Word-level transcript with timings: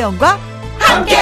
김혜영과 0.00 0.38
함께. 0.78 1.16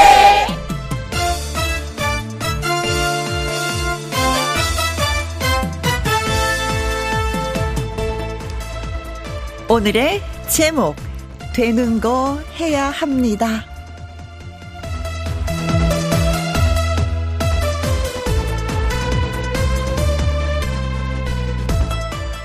오늘의 9.68 10.22
제목 10.48 10.94
되는 11.54 12.00
거 12.00 12.40
해야 12.58 12.90
합니다. 12.90 13.64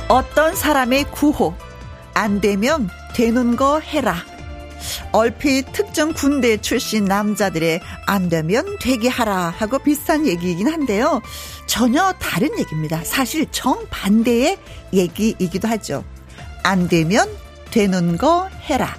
어떤 0.09 0.55
사람의 0.55 1.05
구호 1.12 1.54
안 2.15 2.41
되면 2.41 2.90
되는 3.13 3.55
거 3.55 3.79
해라. 3.79 4.32
얼핏 5.13 5.72
특정 5.72 6.12
군대 6.12 6.58
출신 6.58 7.05
남자들의 7.05 7.80
안 8.08 8.30
되면 8.30 8.77
되게 8.81 9.08
하라 9.08 9.54
하고 9.55 9.77
비슷한 9.80 10.27
얘기이긴 10.27 10.67
한데요. 10.67 11.21
전혀 11.67 12.12
다른 12.13 12.49
얘기입니다. 12.59 13.04
사실 13.04 13.45
정반대의 13.52 14.57
얘기이기도 14.91 15.68
하죠. 15.68 16.04
안 16.63 16.88
되면 16.88 17.30
되는 17.70 18.18
거 18.18 18.49
해라. 18.63 18.95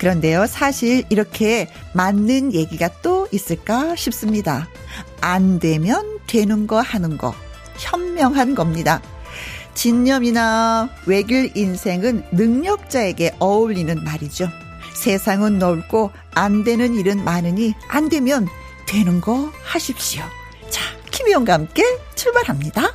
그런데요, 0.00 0.46
사실 0.46 1.04
이렇게 1.10 1.68
맞는 1.92 2.54
얘기가 2.54 2.88
또 3.02 3.28
있을까 3.30 3.94
싶습니다. 3.94 4.68
안 5.20 5.58
되면 5.58 6.18
되는 6.26 6.66
거 6.66 6.80
하는 6.80 7.18
거. 7.18 7.34
현명한 7.76 8.54
겁니다. 8.54 9.02
진념이나 9.74 10.88
외길 11.04 11.52
인생은 11.54 12.24
능력자에게 12.32 13.34
어울리는 13.38 14.02
말이죠. 14.02 14.48
세상은 14.96 15.58
넓고 15.58 16.10
안 16.34 16.64
되는 16.64 16.94
일은 16.94 17.24
많으니 17.24 17.74
안 17.88 18.08
되면 18.08 18.48
되는 18.86 19.20
거 19.20 19.52
하십시오. 19.62 20.22
자, 20.70 20.82
김희영과 21.10 21.52
함께 21.52 21.84
출발합니다. 22.14 22.94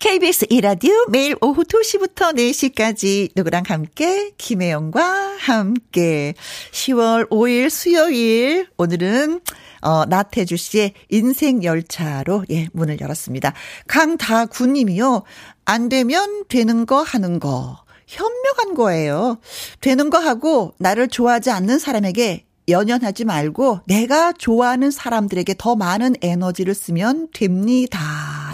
KBS 0.00 0.46
이라디오 0.48 0.94
매일 1.10 1.36
오후 1.42 1.62
2시부터 1.62 2.34
4시까지 2.34 3.32
누구랑 3.36 3.64
함께 3.68 4.30
김혜영과 4.38 5.02
함께 5.38 6.32
10월 6.72 7.28
5일 7.28 7.68
수요일 7.68 8.66
오늘은 8.78 9.40
어 9.82 10.06
나태주 10.06 10.56
씨의 10.56 10.94
인생 11.10 11.62
열차로 11.62 12.46
예 12.50 12.68
문을 12.72 12.98
열었습니다. 13.02 13.52
강다구 13.88 14.68
님이요. 14.68 15.22
안 15.66 15.90
되면 15.90 16.44
되는 16.48 16.86
거 16.86 17.02
하는 17.02 17.38
거 17.38 17.84
현명한 18.10 18.74
거예요. 18.74 19.38
되는 19.80 20.10
거 20.10 20.18
하고 20.18 20.74
나를 20.78 21.08
좋아하지 21.08 21.50
않는 21.50 21.78
사람에게 21.78 22.44
연연하지 22.68 23.24
말고 23.24 23.80
내가 23.86 24.32
좋아하는 24.32 24.90
사람들에게 24.90 25.54
더 25.58 25.76
많은 25.76 26.16
에너지를 26.20 26.74
쓰면 26.74 27.28
됩니다. 27.32 28.00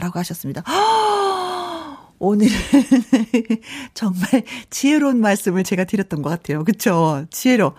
라고 0.01 0.19
하셨습니다. 0.19 0.62
오늘은 2.19 2.53
정말 3.95 4.43
지혜로운 4.71 5.21
말씀을 5.21 5.65
제가 5.65 5.84
드렸던 5.84 6.23
것 6.23 6.31
같아요. 6.31 6.65
그쵸? 6.65 7.27
지혜로. 7.31 7.75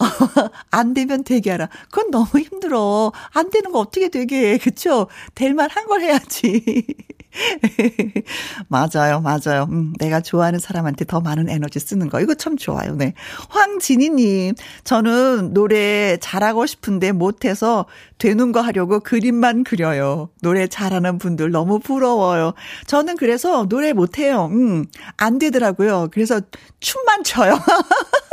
안 0.70 0.94
되면 0.94 1.24
되게 1.24 1.50
하라. 1.50 1.68
그건 1.90 2.10
너무 2.10 2.26
힘들어. 2.38 3.12
안 3.32 3.50
되는 3.50 3.70
거 3.70 3.78
어떻게 3.80 4.08
되게 4.08 4.54
해. 4.54 4.58
그쵸? 4.58 5.06
될 5.34 5.54
만한 5.54 5.86
걸 5.86 6.00
해야지. 6.02 6.84
맞아요, 8.68 9.20
맞아요. 9.20 9.66
음, 9.70 9.92
내가 9.98 10.20
좋아하는 10.20 10.58
사람한테 10.58 11.04
더 11.04 11.20
많은 11.20 11.48
에너지 11.48 11.78
쓰는 11.78 12.08
거. 12.08 12.20
이거 12.20 12.34
참 12.34 12.56
좋아요, 12.56 12.94
네. 12.96 13.14
황진희님, 13.50 14.54
저는 14.84 15.52
노래 15.54 16.16
잘하고 16.20 16.66
싶은데 16.66 17.12
못해서 17.12 17.86
되는 18.18 18.52
거 18.52 18.60
하려고 18.60 19.00
그림만 19.00 19.64
그려요. 19.64 20.30
노래 20.42 20.66
잘하는 20.66 21.18
분들 21.18 21.50
너무 21.50 21.78
부러워요. 21.78 22.54
저는 22.86 23.16
그래서 23.16 23.66
노래 23.68 23.92
못해요. 23.92 24.46
음, 24.46 24.86
안 25.16 25.38
되더라고요. 25.38 26.08
그래서 26.12 26.40
춤만 26.80 27.24
춰요. 27.24 27.58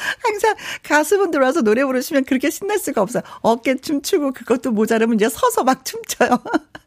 항상 0.22 0.54
가수분들 0.82 1.40
와서 1.40 1.62
노래 1.62 1.84
부르시면 1.84 2.24
그렇게 2.24 2.50
신날 2.50 2.78
수가 2.78 3.02
없어요. 3.02 3.22
어깨 3.40 3.76
춤추고 3.76 4.32
그것도 4.32 4.72
모자르면 4.72 5.16
이제 5.16 5.28
서서 5.28 5.64
막 5.64 5.84
춤춰요. 5.84 6.38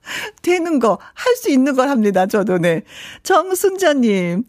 되는 0.42 0.80
거, 0.80 1.00
할 1.14 1.34
수 1.38 1.50
있는 1.50 1.76
걸 1.76 1.90
합니다. 1.90 2.26
저도 2.28 2.58
네. 2.58 2.84
정순자님, 3.24 4.44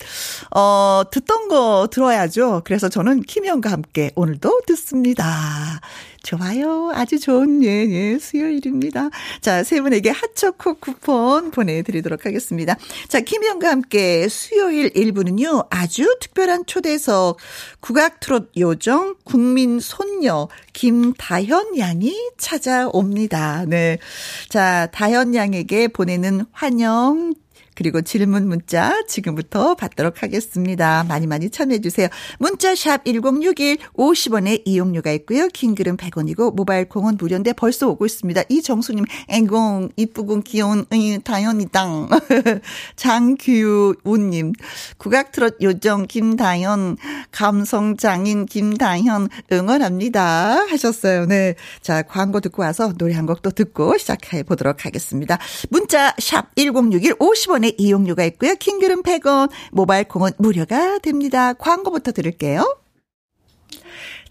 어, 0.55 1.03
듣던 1.11 1.49
거 1.49 1.89
들어야죠. 1.91 2.63
그래서 2.65 2.89
저는 2.89 3.23
김영과 3.23 3.71
함께 3.71 4.11
오늘도 4.17 4.63
듣습니다. 4.67 5.81
좋아요. 6.25 6.91
아주 6.95 7.21
좋은, 7.21 7.63
예, 7.63 7.69
예, 7.69 8.19
수요일입니다. 8.19 9.11
자, 9.41 9.63
세 9.63 9.81
분에게 9.81 10.11
핫초코 10.11 10.75
쿠폰 10.75 11.53
보내드리도록 11.53 12.27
하겠습니다. 12.27 12.77
자, 13.07 13.21
김현과 13.21 13.71
함께 13.71 14.27
수요일 14.29 14.91
1부는요, 14.91 15.69
아주 15.71 16.17
특별한 16.21 16.67
초대석, 16.67 17.37
국악 17.79 18.19
트롯 18.19 18.51
요정, 18.57 19.15
국민 19.25 19.79
손녀, 19.79 20.49
김다현 20.73 21.79
양이 21.79 22.13
찾아옵니다. 22.39 23.67
네. 23.67 23.99
자, 24.49 24.89
다현 24.93 25.35
양에게 25.35 25.89
보내는 25.89 26.47
환영, 26.51 27.35
그리고 27.75 28.01
질문 28.03 28.49
문자 28.49 29.05
지금부터 29.07 29.75
받도록 29.75 30.23
하겠습니다. 30.23 31.05
많이 31.05 31.27
많이 31.27 31.51
참여해 31.51 31.81
주세요. 31.81 32.09
문자 32.39 32.75
샵 32.75 33.05
1061 33.05 33.79
50원의 33.95 34.63
이용료가 34.65 35.13
있고요. 35.13 35.49
킹글은 35.49 35.97
100원이고 35.97 36.55
모바일 36.55 36.89
공은 36.89 37.17
무료인데 37.19 37.53
벌써 37.53 37.89
오고 37.89 38.07
있습니다. 38.07 38.43
이정수 38.49 38.95
님 38.95 39.05
앵공 39.29 39.91
이쁘고 39.97 40.41
귀여운 40.41 40.87
응, 40.93 41.21
다현이당 41.23 42.09
장규우님 42.97 44.53
국악 44.97 45.33
트롯 45.33 45.59
요정 45.63 46.07
김다현 46.07 46.97
감성 47.31 47.97
장인 47.97 48.47
김다현 48.47 49.29
응원합니다 49.53 50.67
하셨어요. 50.71 51.27
네. 51.27 51.55
자 51.83 52.03
광고 52.03 52.41
듣고 52.41 52.63
와서 52.63 52.93
노래 52.97 53.15
한 53.15 53.27
곡 53.27 53.35
또 53.43 53.51
듣고 53.51 53.97
시작해 53.99 54.43
보도록 54.43 54.87
하겠습니다. 54.87 55.39
문자 55.71 56.15
샵 56.19 56.55
1061 56.57 57.15
50원 57.15 57.64
100원의 57.65 57.75
이용료가 57.79 58.25
있고요. 58.25 58.55
킹글은 58.57 59.03
100원, 59.03 59.51
모바일 59.73 60.05
콩은 60.05 60.33
무료가 60.39 60.99
됩니다. 60.99 61.55
광고부터 61.55 62.13
들을게요. 62.13 62.77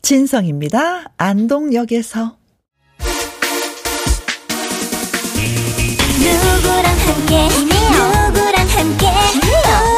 진성입니다. 0.01 1.11
안동역에서. 1.17 2.38
누구랑 6.19 6.85
함께, 6.85 7.47
누구랑 7.49 8.67
함께, 8.69 9.07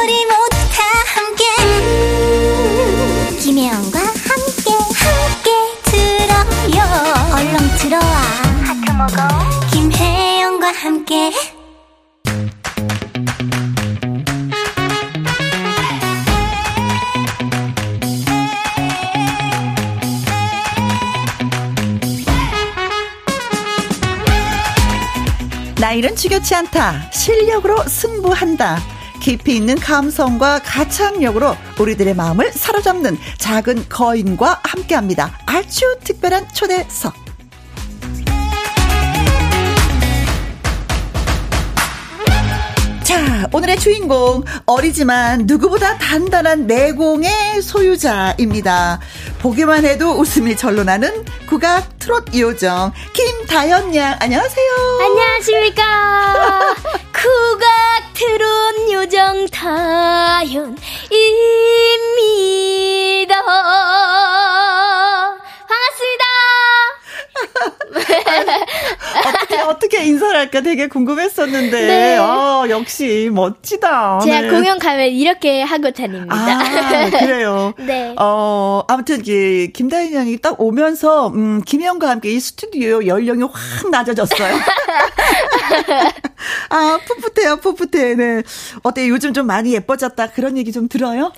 우리 0.01 0.25
모두 0.25 0.55
다 0.71 0.81
함께. 1.13 1.43
김혜영과 3.41 3.99
함께, 3.99 4.71
함께 5.03 5.51
들어요. 5.83 6.79
얼렁 7.35 7.55
들어와. 7.77 8.15
하트 8.63 8.91
먹어. 8.91 9.17
김혜영과 9.71 10.71
함께. 10.71 11.31
나이는 25.85 26.15
지겹지 26.15 26.55
않다. 26.55 27.11
실력으로 27.11 27.77
승부한다. 27.83 28.79
깊이 29.21 29.55
있는 29.55 29.75
감성과 29.75 30.63
가창력으로 30.63 31.55
우리들의 31.79 32.15
마음을 32.15 32.51
사로잡는 32.51 33.19
작은 33.37 33.87
거인과 33.87 34.61
함께합니다. 34.63 35.37
아주 35.45 35.99
특별한 36.03 36.47
초대석. 36.55 37.24
오늘의 43.51 43.77
주인공 43.79 44.43
어리지만 44.65 45.45
누구보다 45.45 45.97
단단한 45.97 46.67
내공의 46.67 47.61
소유자입니다. 47.61 48.99
보기만 49.39 49.85
해도 49.85 50.11
웃음이 50.11 50.55
절로 50.55 50.83
나는 50.83 51.25
국악 51.47 51.97
트롯 51.99 52.35
요정 52.35 52.91
김다연 53.13 53.95
양 53.95 54.17
안녕하세요. 54.19 54.67
안녕하십니까. 55.01 56.75
국악 57.13 58.13
트롯 58.13 58.91
요정 58.91 59.47
다연입니다. 59.47 60.65
어떻게 67.45 67.74
어떻게 69.27 69.57
어떻게 69.61 70.05
인사를 70.05 70.35
할까 70.35 70.61
되게 70.61 70.87
궁금했었는데, 70.87 71.87
네. 71.87 72.17
어, 72.17 72.65
역시 72.69 73.29
멋지다. 73.31 74.19
제가 74.23 74.41
네. 74.41 74.49
공연 74.49 74.79
가면 74.79 75.07
이렇게 75.09 75.61
하고 75.61 75.91
다닙니다. 75.91 76.35
아, 76.35 77.09
그래요. 77.09 77.73
네. 77.79 78.13
어, 78.19 78.83
아무튼, 78.87 79.23
그, 79.23 79.69
김다인 79.73 80.13
양이 80.13 80.37
딱 80.37 80.59
오면서, 80.59 81.27
음, 81.29 81.61
김혜영과 81.63 82.09
함께 82.09 82.31
이 82.31 82.39
스튜디오 82.39 83.05
연령이 83.05 83.43
확 83.43 83.89
낮아졌어요. 83.89 84.55
아, 86.69 86.99
풋풋해요, 87.05 87.57
풋풋해. 87.57 88.15
네. 88.15 88.43
어때 88.83 89.07
요즘 89.09 89.33
좀 89.33 89.47
많이 89.47 89.73
예뻐졌다. 89.73 90.31
그런 90.31 90.57
얘기 90.57 90.71
좀 90.71 90.87
들어요? 90.87 91.31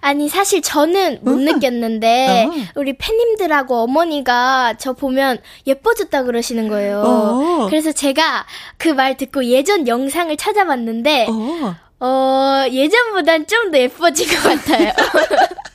아니, 0.00 0.28
사실 0.28 0.62
저는 0.62 1.20
못 1.22 1.32
음. 1.32 1.44
느꼈는데, 1.44 2.46
어. 2.46 2.52
우리 2.76 2.96
팬님들하고 2.96 3.82
어머니가 3.82 4.74
저 4.78 4.92
보면 4.92 5.38
예뻐 5.66 5.89
졌다 5.94 6.22
그러시는 6.24 6.68
거예요. 6.68 7.02
어. 7.04 7.66
그래서 7.68 7.92
제가 7.92 8.46
그 8.76 8.88
말 8.90 9.16
듣고 9.16 9.44
예전 9.44 9.86
영상을 9.88 10.36
찾아봤는데, 10.36 11.26
어, 11.28 11.74
어 12.04 12.64
예전보단 12.70 13.46
좀 13.46 13.70
더 13.70 13.78
예뻐진 13.78 14.26
것 14.28 14.42
같아요. 14.42 14.92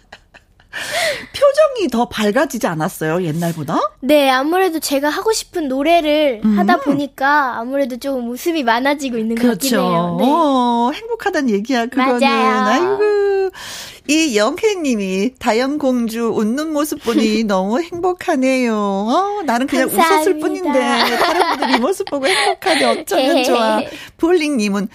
표정이 1.34 1.90
더 1.90 2.08
밝아지지 2.10 2.68
않았어요, 2.68 3.24
옛날보다? 3.24 3.80
네, 4.02 4.30
아무래도 4.30 4.80
제가 4.80 5.10
하고 5.10 5.32
싶은 5.34 5.68
노래를 5.68 6.42
음. 6.44 6.60
하다 6.60 6.82
보니까 6.82 7.58
아무래도 7.58 7.98
좀 7.98 8.30
웃음이 8.30 8.64
많아지고 8.64 9.18
있는 9.18 9.36
그렇죠. 9.36 9.48
것 9.48 9.60
같긴 9.60 9.80
해요. 9.80 10.18
네. 10.20 10.26
어, 10.28 10.92
행복하다는 10.94 11.50
얘기야, 11.52 11.86
그거는. 11.88 12.20
맞아요. 12.20 12.66
아이고. 12.66 13.50
이 14.08 14.38
영혜님이 14.38 15.32
다영공주 15.40 16.34
웃는 16.36 16.74
모습 16.74 17.04
보니 17.04 17.44
너무 17.46 17.82
행복하네요. 17.82 18.76
어, 18.76 19.42
나는 19.46 19.66
그냥 19.66 19.88
감사합니다. 19.88 20.16
웃었을 20.18 20.40
뿐인데 20.40 20.80
다른 20.80 21.50
분들 21.50 21.76
이 21.76 21.80
모습 21.80 22.06
보고 22.10 22.28
행복하니 22.28 22.84
어쩌면 23.02 23.44
좋아. 23.44 23.80
볼링님은 24.18 24.90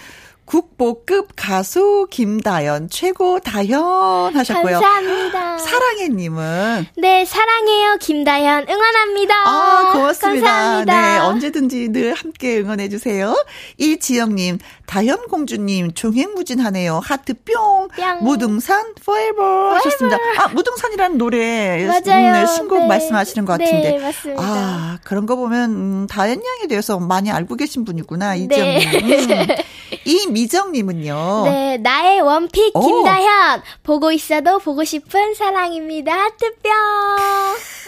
국보급 0.51 1.29
가수 1.37 2.09
김다연 2.11 2.89
최고 2.91 3.39
다연 3.39 4.35
하셨고요. 4.35 4.81
감사합니다. 4.81 5.59
사랑해님은 5.59 6.87
네 6.97 7.25
사랑해요 7.25 7.97
김다연 8.01 8.67
응원합니다. 8.69 9.35
아 9.47 9.91
고맙습니다. 9.93 10.47
감사합니다. 10.49 10.93
네 11.03 11.19
언제든지 11.19 11.91
늘 11.91 12.15
함께 12.15 12.59
응원해 12.59 12.89
주세요. 12.89 13.33
이지영님 13.79 14.59
다현 14.87 15.29
공주님 15.29 15.95
종횡무진하네요. 15.95 17.01
하트 17.01 17.35
뿅. 17.35 17.87
뿅. 17.95 18.25
무등산 18.25 18.95
forever 19.01 19.77
하셨습니다. 19.77 20.19
아 20.37 20.49
무등산이라는 20.49 21.17
노래 21.17 21.87
맞아요. 21.87 22.33
네, 22.33 22.47
신곡 22.47 22.81
네. 22.81 22.87
말씀하시는 22.89 23.45
것 23.45 23.53
같은데. 23.53 23.93
네 23.93 23.99
맞습니다. 24.01 24.43
아 24.43 24.99
그런 25.05 25.27
거 25.27 25.37
보면 25.37 25.71
음, 25.71 26.07
다현 26.09 26.43
양에 26.45 26.67
대해서 26.69 26.99
많이 26.99 27.31
알고 27.31 27.55
계신 27.55 27.85
분이구나 27.85 28.35
이지영님. 28.35 29.09
네. 29.29 29.43
음. 29.43 29.47
이미 30.05 30.40
정님은요. 30.49 31.43
네 31.45 31.77
나의 31.79 32.21
원픽 32.21 32.73
김다현 32.73 33.63
보고 33.83 34.13
있어도 34.13 34.59
보고 34.59 34.85
싶은 34.85 35.35
사랑입니다. 35.35 36.13
하트뿅. 36.13 36.71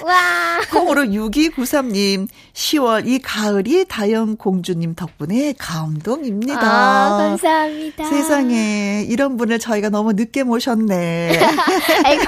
와. 0.03 0.61
콩으로 0.71 1.03
6293님 1.05 2.29
10월 2.55 3.07
이 3.07 3.19
가을이 3.21 3.85
다현 3.89 4.37
공주님 4.37 4.95
덕분에 4.95 5.55
감동입니다. 5.59 6.61
아, 6.61 7.17
감사합니다. 7.19 8.05
세상에 8.05 9.05
이런 9.09 9.37
분을 9.37 9.59
저희가 9.59 9.89
너무 9.91 10.13
늦게 10.13 10.43
모셨네. 10.45 11.39
아이고 12.05 12.25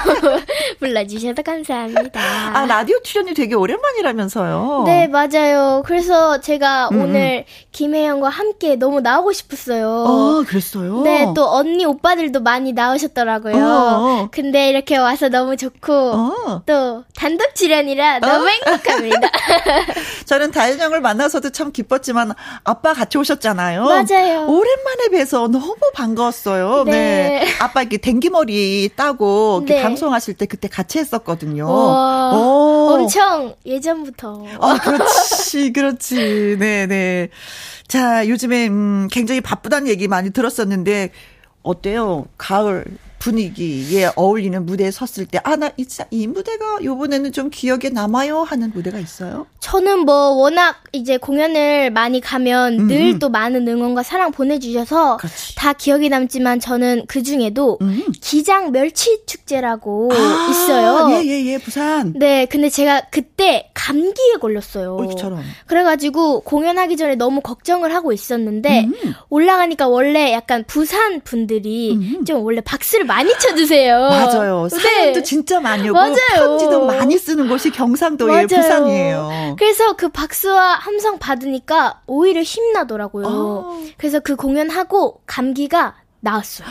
불러주셔서 0.79 1.41
감사합니다. 1.41 2.19
아 2.53 2.65
라디오 2.65 3.01
출연이 3.01 3.33
되게 3.33 3.55
오랜만이라면서요. 3.55 4.83
네 4.85 5.07
맞아요. 5.07 5.83
그래서 5.85 6.39
제가 6.41 6.89
음. 6.91 7.01
오늘 7.01 7.45
김혜영과 7.71 8.29
함께 8.29 8.75
너무 8.75 9.01
나오고 9.01 9.31
싶었어요. 9.33 10.05
아 10.07 10.43
그랬어요? 10.47 11.01
네 11.01 11.25
또 11.35 11.49
언니 11.51 11.83
오빠들도 11.85 12.39
많이 12.41 12.71
나오셨더라고요. 12.71 13.55
어. 13.65 14.27
근데 14.31 14.69
이렇게 14.69 14.95
와서 14.95 15.27
너무 15.27 15.57
좋고 15.57 15.93
어. 15.93 16.61
또 16.65 17.03
단독 17.15 17.55
너무 18.19 18.45
어. 18.45 18.47
행복합니다. 18.47 19.29
저는 20.25 20.51
다현영을 20.51 21.01
만나서도 21.01 21.51
참 21.51 21.71
기뻤지만 21.71 22.33
아빠 22.63 22.93
같이 22.93 23.17
오셨잖아요. 23.17 23.83
맞아요. 23.83 24.45
오랜만에 24.47 25.09
뵈서 25.11 25.47
너무 25.47 25.75
반가웠어요. 25.93 26.83
네. 26.85 26.91
네. 26.91 27.45
아빠 27.59 27.81
이렇게 27.81 27.97
댕기머리 27.97 28.91
따고 28.95 29.59
이렇게 29.63 29.75
네. 29.75 29.83
방송하실 29.83 30.35
때 30.35 30.45
그때 30.45 30.67
같이 30.67 30.99
했었거든요. 30.99 31.67
엄청 31.67 33.55
예전부터. 33.65 34.45
아, 34.59 34.77
그렇지, 34.81 35.73
그렇지. 35.73 36.57
네, 36.59 36.85
네. 36.87 37.29
자, 37.87 38.27
요즘에 38.27 38.67
음, 38.67 39.07
굉장히 39.11 39.41
바쁘다는 39.41 39.87
얘기 39.87 40.07
많이 40.07 40.31
들었었는데 40.31 41.11
어때요? 41.61 42.25
가을 42.37 42.85
분위기에 43.25 44.11
어울리는 44.15 44.63
무대에 44.67 44.91
섰을 44.91 45.25
때, 45.25 45.39
아, 45.43 45.55
나, 45.55 45.71
이, 45.77 45.87
이 46.11 46.27
무대가 46.27 46.77
요번에는 46.83 47.31
좀 47.31 47.49
기억에 47.49 47.89
남아요 47.91 48.43
하는 48.43 48.71
무대가 48.71 48.99
있어요? 48.99 49.47
저는 49.59 50.01
뭐, 50.01 50.29
워낙 50.35 50.83
이제 50.91 51.17
공연을 51.17 51.89
많이 51.89 52.21
가면 52.21 52.81
음, 52.81 52.87
늘또 52.87 53.27
음. 53.27 53.31
많은 53.31 53.67
응원과 53.67 54.03
사랑 54.03 54.31
보내주셔서 54.31 55.17
그렇지. 55.17 55.55
다 55.55 55.73
기억에 55.73 56.07
남지만 56.07 56.59
저는 56.59 57.05
그 57.07 57.23
중에도 57.23 57.79
음. 57.81 58.03
기장 58.21 58.71
멸치 58.71 59.25
축제라고 59.25 60.11
아, 60.13 60.47
있어요. 60.51 61.09
예, 61.17 61.25
예, 61.25 61.45
예, 61.45 61.57
부산. 61.57 62.13
네, 62.15 62.45
근데 62.45 62.69
제가 62.69 63.07
그때 63.09 63.71
감기에 63.73 64.35
걸렸어요. 64.39 64.97
어, 64.97 65.15
저런. 65.15 65.41
그래가지고 65.65 66.41
공연하기 66.41 66.95
전에 66.95 67.15
너무 67.15 67.41
걱정을 67.41 67.91
하고 67.91 68.13
있었는데, 68.13 68.85
음. 68.85 69.13
올라가니까 69.29 69.87
원래 69.87 70.31
약간 70.31 70.63
부산 70.67 71.21
분들이 71.21 71.93
음. 71.93 72.23
좀 72.25 72.43
원래 72.43 72.61
박수를 72.61 73.05
많이 73.05 73.14
쳐주세요. 73.39 73.99
맞아요. 74.09 74.67
사연도 74.69 75.19
네. 75.19 75.23
진짜 75.23 75.59
많이 75.59 75.89
오고 75.89 75.97
맞아요. 75.97 76.15
편지도 76.35 76.85
많이 76.85 77.17
쓰는 77.17 77.47
곳이 77.47 77.69
경상도의 77.71 78.47
부산이에요. 78.47 79.55
그래서 79.57 79.95
그 79.95 80.09
박수와 80.09 80.75
함성 80.75 81.19
받으니까 81.19 82.01
오히려 82.07 82.41
힘나더라고요. 82.41 83.25
어. 83.27 83.79
그래서 83.97 84.19
그 84.19 84.35
공연하고 84.35 85.21
감기가 85.25 85.95
나았어요. 86.19 86.67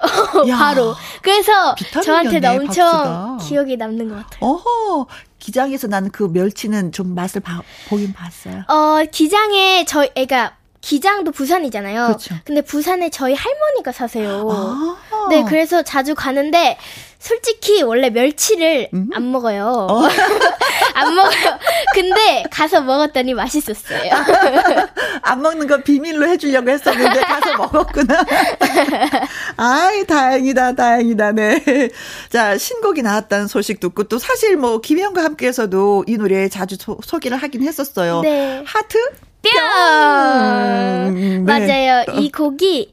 바로. 0.56 0.94
그래서 1.22 1.74
저한테 2.02 2.46
엄청 2.46 2.86
박수가. 2.86 3.38
기억이 3.48 3.76
남는 3.76 4.08
것 4.08 4.14
같아요. 4.16 4.38
어허. 4.40 5.06
기장에서 5.38 5.88
나는 5.88 6.10
그 6.10 6.24
멸치는 6.24 6.92
좀 6.92 7.14
맛을 7.14 7.40
봐, 7.40 7.62
보긴 7.88 8.12
봤어요. 8.12 8.62
어, 8.68 9.04
기장에 9.10 9.84
저희 9.86 10.10
애가 10.14 10.56
기장도 10.80 11.32
부산이잖아요. 11.32 12.06
그렇죠. 12.06 12.34
근데 12.44 12.62
부산에 12.62 13.10
저희 13.10 13.34
할머니가 13.34 13.92
사세요. 13.92 14.48
아~ 14.50 14.96
네, 15.28 15.44
그래서 15.46 15.82
자주 15.82 16.14
가는데 16.14 16.78
솔직히 17.18 17.82
원래 17.82 18.08
멸치를 18.08 18.88
음? 18.94 19.10
안 19.12 19.30
먹어요. 19.30 19.86
어? 19.90 20.08
안 20.94 21.14
먹어요. 21.14 21.58
근데 21.94 22.44
가서 22.50 22.80
먹었더니 22.80 23.34
맛있었어요. 23.34 24.10
안 25.20 25.42
먹는 25.42 25.66
거 25.66 25.76
비밀로 25.82 26.26
해주려고 26.26 26.70
했었는데 26.70 27.20
가서 27.20 27.56
먹었구나. 27.58 28.24
아이 29.58 30.06
다행이다, 30.06 30.72
다행이다. 30.74 31.32
네. 31.32 31.90
자 32.30 32.56
신곡이 32.56 33.02
나왔다는 33.02 33.48
소식 33.48 33.80
듣고 33.80 34.04
또 34.04 34.18
사실 34.18 34.56
뭐 34.56 34.80
김혜영과 34.80 35.22
함께해서도 35.22 36.04
이 36.08 36.16
노래 36.16 36.48
자주 36.48 36.76
소, 36.80 36.98
소개를 37.04 37.36
하긴 37.36 37.62
했었어요. 37.64 38.22
네. 38.22 38.64
하트 38.66 38.98
뿅! 39.42 39.50
뿅! 39.52 41.14
네. 41.14 41.38
맞아요. 41.40 42.04
이 42.20 42.30
곡이 42.30 42.92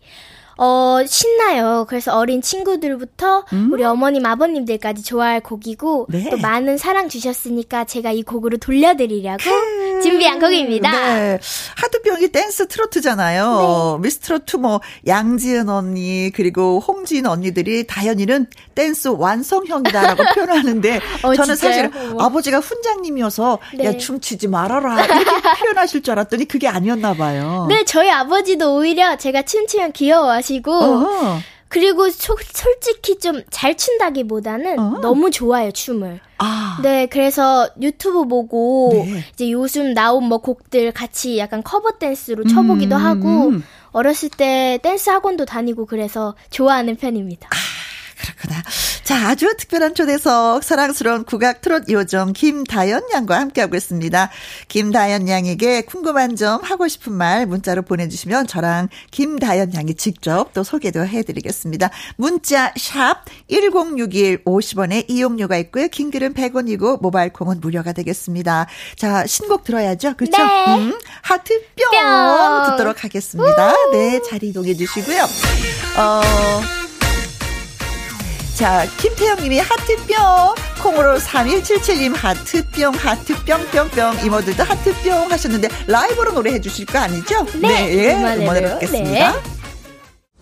어, 0.58 1.00
신나요. 1.06 1.86
그래서 1.88 2.18
어린 2.18 2.42
친구들부터 2.42 3.46
음? 3.54 3.70
우리 3.72 3.84
어머님, 3.84 4.26
아버님들까지 4.26 5.04
좋아할 5.04 5.40
곡이고, 5.40 6.08
네. 6.10 6.30
또 6.30 6.38
많은 6.38 6.78
사랑 6.78 7.10
주셨으니까 7.10 7.86
제가 7.86 8.12
이 8.12 8.24
곡으로 8.24 8.58
돌려드리려고 8.58 9.44
음. 9.50 10.02
준비한 10.02 10.40
곡입니다. 10.40 10.92
네. 10.92 11.40
하트뿅이 11.76 12.30
댄스 12.30 12.68
트로트잖아요. 12.68 14.00
네. 14.00 14.04
미스 14.04 14.20
트로트 14.20 14.58
뭐, 14.58 14.82
양지은 15.06 15.70
언니, 15.70 16.32
그리고 16.34 16.80
홍지윤 16.80 17.28
언니들이 17.28 17.86
다현이는 17.86 18.48
댄스 18.74 19.10
완성형이다라고 19.10 20.24
표현하는데, 20.34 21.00
어, 21.24 21.36
저는 21.36 21.56
사실 21.56 21.86
어. 21.86 22.18
아버지가 22.20 22.60
훈장님이어서, 22.60 23.60
네. 23.76 23.86
야, 23.86 23.98
춤추지 23.98 24.48
말아라. 24.48 25.06
이렇게 25.06 25.14
표현하실 25.62 26.02
줄 26.02 26.14
알았더니 26.14 26.46
그게 26.46 26.68
아니었나 26.68 27.14
봐요. 27.14 27.68
네, 27.70 27.84
저희 27.86 28.10
아버지도 28.10 28.76
오히려 28.76 29.18
제가 29.18 29.44
춤추면 29.44 29.92
귀여워 29.92 30.42
하시 30.48 30.54
하시고 30.54 30.72
어허. 30.72 31.40
그리고 31.70 32.10
소, 32.10 32.38
솔직히 32.54 33.20
좀 33.20 33.44
잘 33.52 33.76
춘다기보다는 33.76 34.80
어. 34.80 35.00
너무 35.02 35.30
좋아요 35.32 35.72
춤을. 35.72 36.22
아. 36.38 36.80
네, 36.82 37.08
그래서 37.08 37.68
유튜브 37.82 38.26
보고 38.26 38.92
네. 38.94 39.24
이제 39.34 39.52
요즘 39.52 39.94
나온 39.94 40.26
뭐 40.26 40.38
곡들 40.38 40.92
같이 40.92 41.38
약간 41.38 41.64
커버 41.64 41.92
댄스로 41.98 42.46
춰보기도 42.46 42.96
음, 42.96 43.02
하고 43.02 43.28
음. 43.50 43.64
어렸을 43.92 44.30
때 44.30 44.80
댄스 44.84 45.10
학원도 45.10 45.46
다니고 45.46 45.88
그래서 45.88 46.36
좋아하는 46.52 46.96
편입니다. 46.96 47.50
아. 47.52 47.77
그렇구나. 48.18 48.64
자, 49.04 49.30
아주 49.30 49.56
특별한 49.58 49.96
초대석, 49.96 50.64
사랑스러운 50.64 51.24
국악 51.24 51.62
트롯 51.62 51.90
요정 51.90 52.34
김다현 52.34 53.04
양과 53.14 53.40
함께하고 53.40 53.76
있습니다. 53.76 54.30
김다연 54.68 55.30
양에게 55.30 55.82
궁금한 55.82 56.36
점, 56.36 56.62
하고 56.64 56.88
싶은 56.88 57.14
말 57.14 57.46
문자로 57.46 57.84
보내주시면 57.84 58.48
저랑 58.48 58.90
김다연 59.12 59.74
양이 59.76 59.94
직접 59.96 60.54
또 60.54 60.64
소개도 60.64 61.06
해드리겠습니다. 61.06 61.90
문자 62.18 62.74
샵 62.78 63.24
1061, 63.50 64.44
50원에 64.44 65.06
이용료가 65.10 65.58
있고요. 65.58 65.88
긴글은 65.88 66.34
100원이고 66.34 67.02
모바일 67.02 67.32
콩은 67.32 67.62
무료가 67.62 67.94
되겠습니다. 67.94 68.68
자, 68.96 69.26
신곡 69.26 69.64
들어야죠. 69.64 70.16
그렇죠? 70.18 70.44
네. 70.44 70.78
음, 70.78 70.98
하트 71.22 71.54
뿅 71.76 72.72
듣도록 72.72 73.04
하겠습니다. 73.04 73.74
네, 73.92 74.22
자리 74.22 74.50
이동해 74.50 74.74
주시고요. 74.74 75.24
어, 75.98 76.87
자, 78.58 78.88
김태영 78.98 79.44
님이 79.44 79.60
하트뿅, 79.60 80.56
콩으로 80.82 81.20
3177님 81.20 82.16
하트뿅, 82.16 82.92
하트뿅, 82.96 83.64
뿅뿅, 83.70 84.26
이모들도 84.26 84.64
하트뿅 84.64 85.32
하셨는데, 85.32 85.68
라이브로 85.86 86.32
노래해 86.32 86.60
주실 86.60 86.88
거 86.88 86.98
아니죠? 86.98 87.46
네, 87.62 87.68
네 87.68 87.94
예, 87.94 88.14
음원으로. 88.16 88.42
음원으로 88.42 88.70
듣겠습니다. 88.80 89.32
네. 89.32 89.40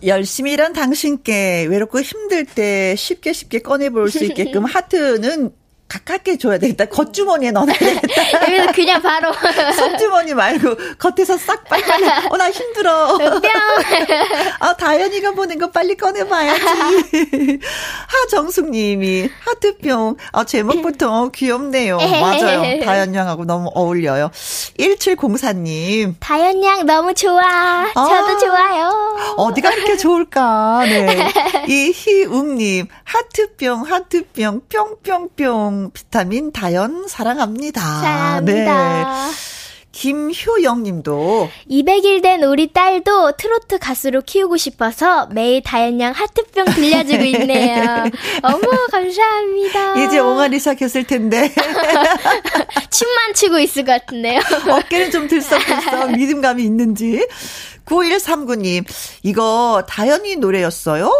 열심히 0.06 0.52
일한 0.52 0.72
당신께 0.72 1.66
외롭고 1.68 2.00
힘들 2.00 2.46
때 2.46 2.96
쉽게 2.96 3.34
쉽게 3.34 3.58
꺼내볼 3.58 4.10
수 4.10 4.24
있게끔 4.24 4.64
하트는 4.66 5.50
가깝게 5.88 6.36
줘야 6.36 6.58
되겠다. 6.58 6.86
겉주머니에 6.86 7.52
넣어야 7.52 7.72
되겠다. 7.72 8.42
여기서 8.42 8.72
그냥 8.72 9.02
바로. 9.02 9.32
속주머니 9.72 10.34
말고 10.34 10.76
겉에서 10.98 11.38
싹 11.38 11.64
빨리. 11.64 11.84
어, 12.28 12.36
나 12.36 12.50
힘들어. 12.50 13.16
뿅. 13.18 13.40
아, 14.60 14.74
다현이가 14.76 15.32
보낸 15.32 15.58
거 15.58 15.70
빨리 15.70 15.96
꺼내봐야지. 15.96 17.60
하정숙 18.08 18.70
님이 18.70 19.30
하트뿅. 19.44 20.16
아, 20.32 20.44
제목부터 20.44 21.30
귀엽네요. 21.30 21.98
맞아요. 21.98 22.84
다현 22.84 23.14
양하고 23.14 23.44
너무 23.44 23.70
어울려요. 23.74 24.30
1704님. 24.78 26.14
다현 26.18 26.64
양 26.64 26.84
너무 26.84 27.14
좋아. 27.14 27.86
저도 27.94 28.00
아, 28.00 28.38
좋아요. 28.38 29.16
어디가 29.36 29.72
이렇게 29.72 29.96
좋을까. 29.96 30.84
네. 30.84 31.32
이희웅 31.68 32.56
님. 32.56 32.88
하트뿅, 33.04 33.82
하트뿅, 33.82 34.62
뿅뿅 34.68 35.75
뿅. 35.76 35.90
비타민 35.92 36.52
다연 36.52 37.06
사랑합니다. 37.08 37.80
사랑합니다. 37.80 39.26
네. 39.26 39.56
김효영 39.92 40.82
님도 40.82 41.48
200일 41.70 42.22
된 42.22 42.42
우리 42.42 42.70
딸도 42.70 43.32
트로트 43.38 43.78
가수로 43.78 44.20
키우고 44.20 44.58
싶어서 44.58 45.26
매일 45.28 45.62
다현양 45.62 46.12
하트병 46.12 46.66
들려주고 46.66 47.24
있네요. 47.24 48.04
어머, 48.42 48.86
감사합니다. 48.90 50.04
이제 50.04 50.18
옹알이 50.18 50.58
시작했을 50.58 51.04
텐데. 51.04 51.50
춤만 52.90 53.34
추고 53.34 53.58
있을 53.58 53.86
것 53.86 53.92
같은데요. 53.92 54.40
어깨는 54.70 55.10
좀 55.10 55.28
들썩들썩 55.28 56.12
믿음감이 56.12 56.62
있는지. 56.62 57.26
9139님, 57.86 58.84
이거 59.22 59.82
다현이 59.88 60.36
노래였어요? 60.36 61.10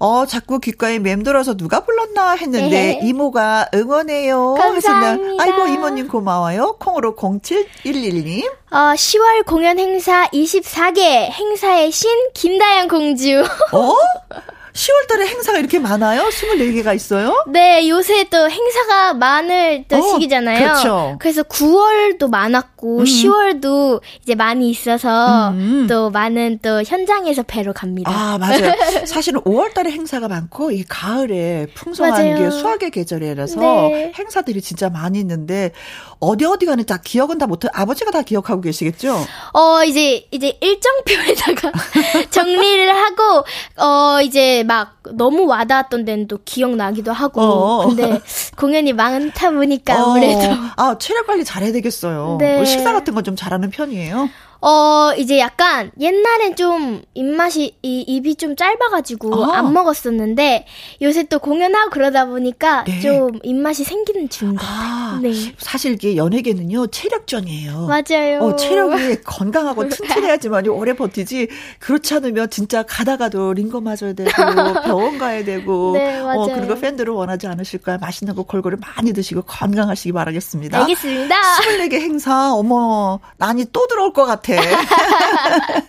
어, 0.00 0.24
자꾸 0.24 0.58
귓가에 0.60 0.98
맴돌아서 0.98 1.58
누가 1.58 1.80
불렀나 1.84 2.32
했는데 2.32 2.68
네. 2.70 3.00
이모가 3.02 3.68
응원해요. 3.74 4.54
감사합니다. 4.54 5.42
아이고 5.44 5.66
이모님 5.66 6.08
고마워요. 6.08 6.76
콩으로 6.80 7.14
0711님. 7.14 8.46
어, 8.70 8.76
10월 8.94 9.44
공연 9.46 9.78
행사 9.78 10.26
24개 10.28 11.30
행사의 11.30 11.90
신 11.90 12.10
김다연 12.32 12.88
공주. 12.88 13.44
어? 13.72 13.94
10월 14.72 15.08
달에 15.08 15.26
행사가 15.26 15.58
이렇게 15.58 15.78
많아요? 15.78 16.22
24개가 16.28 16.94
있어요? 16.94 17.44
네, 17.48 17.88
요새 17.88 18.24
또 18.24 18.48
행사가 18.48 19.14
많을 19.14 19.84
또 19.88 19.96
어, 19.96 20.02
시기잖아요. 20.02 20.58
그렇죠. 20.58 21.16
그래서 21.18 21.42
9월도 21.42 22.30
많았고, 22.30 22.98
음. 22.98 23.04
10월도 23.04 24.00
이제 24.22 24.34
많이 24.34 24.70
있어서 24.70 25.50
음. 25.50 25.86
또 25.88 26.10
많은 26.10 26.60
또 26.62 26.82
현장에서 26.82 27.42
뵈러 27.42 27.72
갑니다. 27.72 28.10
아, 28.10 28.38
맞아요. 28.38 28.74
사실은 29.06 29.40
5월 29.40 29.74
달에 29.74 29.90
행사가 29.90 30.28
많고, 30.28 30.70
이 30.70 30.84
가을에 30.84 31.66
풍성한 31.74 32.12
맞아요. 32.12 32.38
게 32.38 32.50
수학의 32.50 32.90
계절이라서 32.90 33.60
네. 33.60 34.12
행사들이 34.16 34.60
진짜 34.60 34.88
많이 34.88 35.18
있는데, 35.18 35.72
어디 36.20 36.44
어디 36.44 36.66
가는 36.66 36.84
다 36.84 36.98
기억은 37.02 37.38
다 37.38 37.46
못해 37.46 37.68
아버지가 37.72 38.10
다 38.10 38.20
기억하고 38.22 38.60
계시겠죠? 38.60 39.16
어 39.54 39.84
이제 39.84 40.26
이제 40.30 40.58
일정표에다가 40.60 41.72
정리를 42.30 42.94
하고 42.94 43.44
어 43.76 44.20
이제 44.22 44.62
막 44.64 44.98
너무 45.12 45.46
와닿았던 45.46 46.04
데는 46.04 46.28
또 46.28 46.38
기억나기도 46.44 47.10
하고 47.12 47.40
어. 47.40 47.86
근데 47.88 48.20
공연이 48.56 48.92
많다 48.92 49.50
보니까 49.50 49.94
어. 49.94 50.10
아무래도 50.10 50.40
아 50.76 50.96
체력 50.98 51.26
관리 51.26 51.42
잘해야 51.44 51.72
되겠어요. 51.72 52.36
네. 52.38 52.56
뭐 52.56 52.64
식사 52.66 52.92
같은 52.92 53.14
건 53.14 53.20
좀 53.24 53.36
잘하는 53.36 53.70
편이에요? 53.70 54.28
어, 54.62 55.12
이제 55.16 55.38
약간 55.38 55.90
옛날엔 55.98 56.56
좀 56.56 57.02
입맛이, 57.14 57.76
이, 57.82 58.00
입이 58.02 58.36
좀 58.36 58.56
짧아가지고 58.56 59.52
아. 59.52 59.58
안 59.58 59.72
먹었었는데 59.72 60.66
요새 61.02 61.22
또 61.24 61.38
공연하고 61.38 61.90
그러다 61.90 62.26
보니까 62.26 62.84
네. 62.84 63.00
좀 63.00 63.30
입맛이 63.42 63.84
생기는 63.84 64.28
중인 64.28 64.56
것 64.56 64.62
같아요. 64.62 64.80
아, 64.80 65.20
네. 65.22 65.32
사실 65.58 65.94
이게 65.94 66.16
연예계는요, 66.16 66.88
체력전이에요. 66.88 67.86
맞아요. 67.86 68.40
어, 68.40 68.56
체력이 68.56 69.22
건강하고 69.22 69.88
튼튼해야지만 69.88 70.66
오래 70.68 70.92
버티지 70.92 71.48
그렇지 71.78 72.14
않으면 72.14 72.50
진짜 72.50 72.82
가다가도 72.82 73.54
링거 73.54 73.80
맞아야 73.80 74.12
되고 74.14 74.30
병원 74.84 75.18
가야 75.18 75.44
되고 75.44 75.92
네, 75.94 76.18
어, 76.20 76.24
맞아요. 76.24 76.40
어, 76.40 76.46
그리고 76.54 76.78
팬들을 76.78 77.12
원하지 77.12 77.46
않으실 77.46 77.80
거야. 77.80 77.96
맛있는 77.98 78.34
거 78.34 78.42
골고루 78.42 78.76
많이 78.80 79.12
드시고 79.12 79.42
건강하시기 79.42 80.12
바라겠습니다. 80.12 80.80
알겠습니다. 80.80 81.36
24개 81.62 81.94
행사, 81.94 82.52
어머, 82.52 83.20
난이 83.38 83.66
또 83.72 83.86
들어올 83.86 84.12
것 84.12 84.26
같아. 84.26 84.49
같아. 84.56 85.84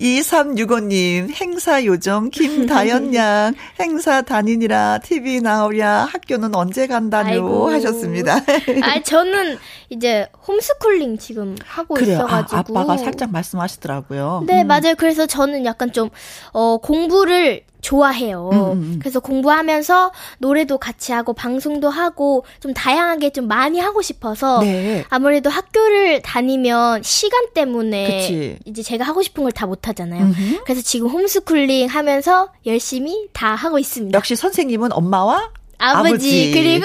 2365님, 0.00 1.30
행사 1.40 1.84
요정, 1.84 2.30
김다연 2.30 3.12
양, 3.16 3.54
행사 3.80 4.22
다니니라, 4.22 4.98
TV 4.98 5.40
나오랴, 5.40 6.08
학교는 6.12 6.54
언제 6.54 6.86
간다뇨, 6.86 7.30
아이고. 7.30 7.70
하셨습니다. 7.70 8.36
아, 8.82 9.02
저는 9.02 9.58
이제 9.90 10.28
홈스쿨링 10.46 11.18
지금 11.18 11.56
하고 11.64 11.94
그래요. 11.94 12.20
아, 12.20 12.40
있어가지고. 12.40 12.56
아, 12.56 12.60
아빠가 12.60 12.96
살짝 12.96 13.30
말씀하시더라고요. 13.32 14.44
네, 14.46 14.62
음. 14.62 14.66
맞아요. 14.68 14.94
그래서 14.96 15.26
저는 15.26 15.64
약간 15.64 15.92
좀, 15.92 16.10
어, 16.52 16.78
공부를 16.78 17.62
좋아해요. 17.80 18.50
음, 18.52 18.58
음, 18.58 18.72
음. 18.72 18.98
그래서 19.00 19.20
공부하면서 19.20 20.12
노래도 20.38 20.78
같이 20.78 21.12
하고 21.12 21.32
방송도 21.32 21.88
하고 21.90 22.44
좀 22.60 22.74
다양하게 22.74 23.30
좀 23.30 23.46
많이 23.48 23.78
하고 23.78 24.02
싶어서 24.02 24.60
네. 24.60 25.04
아무래도 25.10 25.48
학교를 25.50 26.22
다니면 26.22 27.02
시간 27.02 27.52
때문에 27.54 28.06
그치. 28.20 28.58
이제 28.64 28.82
제가 28.82 29.04
하고 29.04 29.22
싶은 29.22 29.42
걸 29.44 29.52
다 29.52 29.66
못 29.66 29.86
하잖아요. 29.88 30.22
음흠. 30.24 30.62
그래서 30.64 30.82
지금 30.82 31.08
홈스쿨링 31.08 31.88
하면서 31.88 32.50
열심히 32.66 33.28
다 33.32 33.54
하고 33.54 33.78
있습니다. 33.78 34.16
역시 34.16 34.34
선생님은 34.36 34.92
엄마와 34.92 35.50
아버지, 35.78 36.08
아버지, 36.08 36.50
그리고 36.52 36.84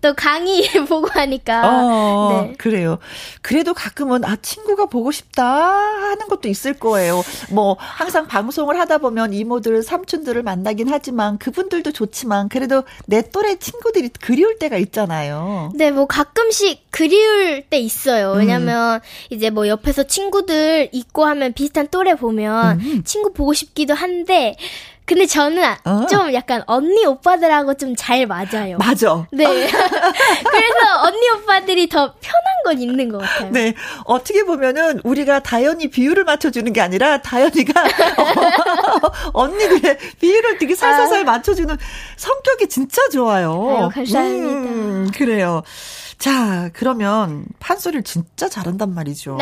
또 0.00 0.14
강의 0.14 0.62
보고 0.88 1.08
하니까 1.08 1.62
어, 1.64 2.42
네. 2.46 2.54
그래요. 2.56 2.98
그래도 3.42 3.74
가끔은 3.74 4.24
아 4.24 4.36
친구가 4.36 4.86
보고 4.86 5.12
싶다 5.12 5.44
하는 5.44 6.26
것도 6.28 6.48
있을 6.48 6.74
거예요. 6.74 7.22
뭐 7.50 7.76
항상 7.78 8.26
방송을 8.26 8.78
하다 8.78 8.98
보면 8.98 9.34
이모들 9.34 9.82
삼촌들을 9.82 10.42
만나긴 10.42 10.88
하지만 10.88 11.38
그분들도 11.38 11.92
좋지만 11.92 12.48
그래도 12.48 12.84
내 13.06 13.22
또래 13.30 13.56
친구들이 13.56 14.10
그리울 14.20 14.58
때가 14.58 14.78
있잖아요. 14.78 15.72
네, 15.74 15.90
뭐 15.90 16.06
가끔씩 16.06 16.86
그리울 16.90 17.62
때 17.68 17.78
있어요. 17.78 18.32
왜냐면 18.32 18.96
음. 18.96 19.00
이제 19.28 19.50
뭐 19.50 19.68
옆에서 19.68 20.04
친구들 20.04 20.88
있고 20.92 21.26
하면 21.26 21.52
비슷한 21.52 21.88
또래 21.88 22.14
보면 22.14 22.80
음. 22.80 23.02
친구 23.04 23.32
보고 23.32 23.52
싶기도 23.52 23.92
한데 23.92 24.56
근데 25.10 25.26
저는 25.26 25.74
어. 25.84 26.06
좀 26.08 26.32
약간 26.34 26.62
언니 26.68 27.04
오빠들하고 27.04 27.74
좀 27.74 27.90
잘 27.96 28.24
맞아요. 28.26 28.78
맞아. 28.78 29.26
네. 29.32 29.44
그래서 29.68 31.02
언니 31.02 31.28
오빠들이 31.30 31.88
더 31.88 32.14
편한 32.20 32.44
건 32.64 32.78
있는 32.80 33.08
것 33.10 33.18
같아요. 33.18 33.50
네. 33.50 33.74
어떻게 34.04 34.44
보면은 34.44 35.00
우리가 35.02 35.40
다현이 35.40 35.90
비율을 35.90 36.22
맞춰주는 36.22 36.72
게 36.72 36.80
아니라 36.80 37.20
다현이가 37.20 37.72
언니들의 39.34 39.98
비율을 40.20 40.58
되게 40.58 40.76
살살살 40.76 41.22
아. 41.22 41.24
맞춰주는 41.24 41.76
성격이 42.16 42.68
진짜 42.68 43.02
좋아요. 43.12 43.50
아유, 43.52 43.90
감사합니다. 43.92 44.46
음, 44.46 45.10
그래요. 45.12 45.62
자, 46.20 46.68
그러면 46.74 47.46
판소리를 47.60 48.04
진짜 48.04 48.46
잘한단 48.46 48.94
말이죠. 48.94 49.36
어, 49.36 49.38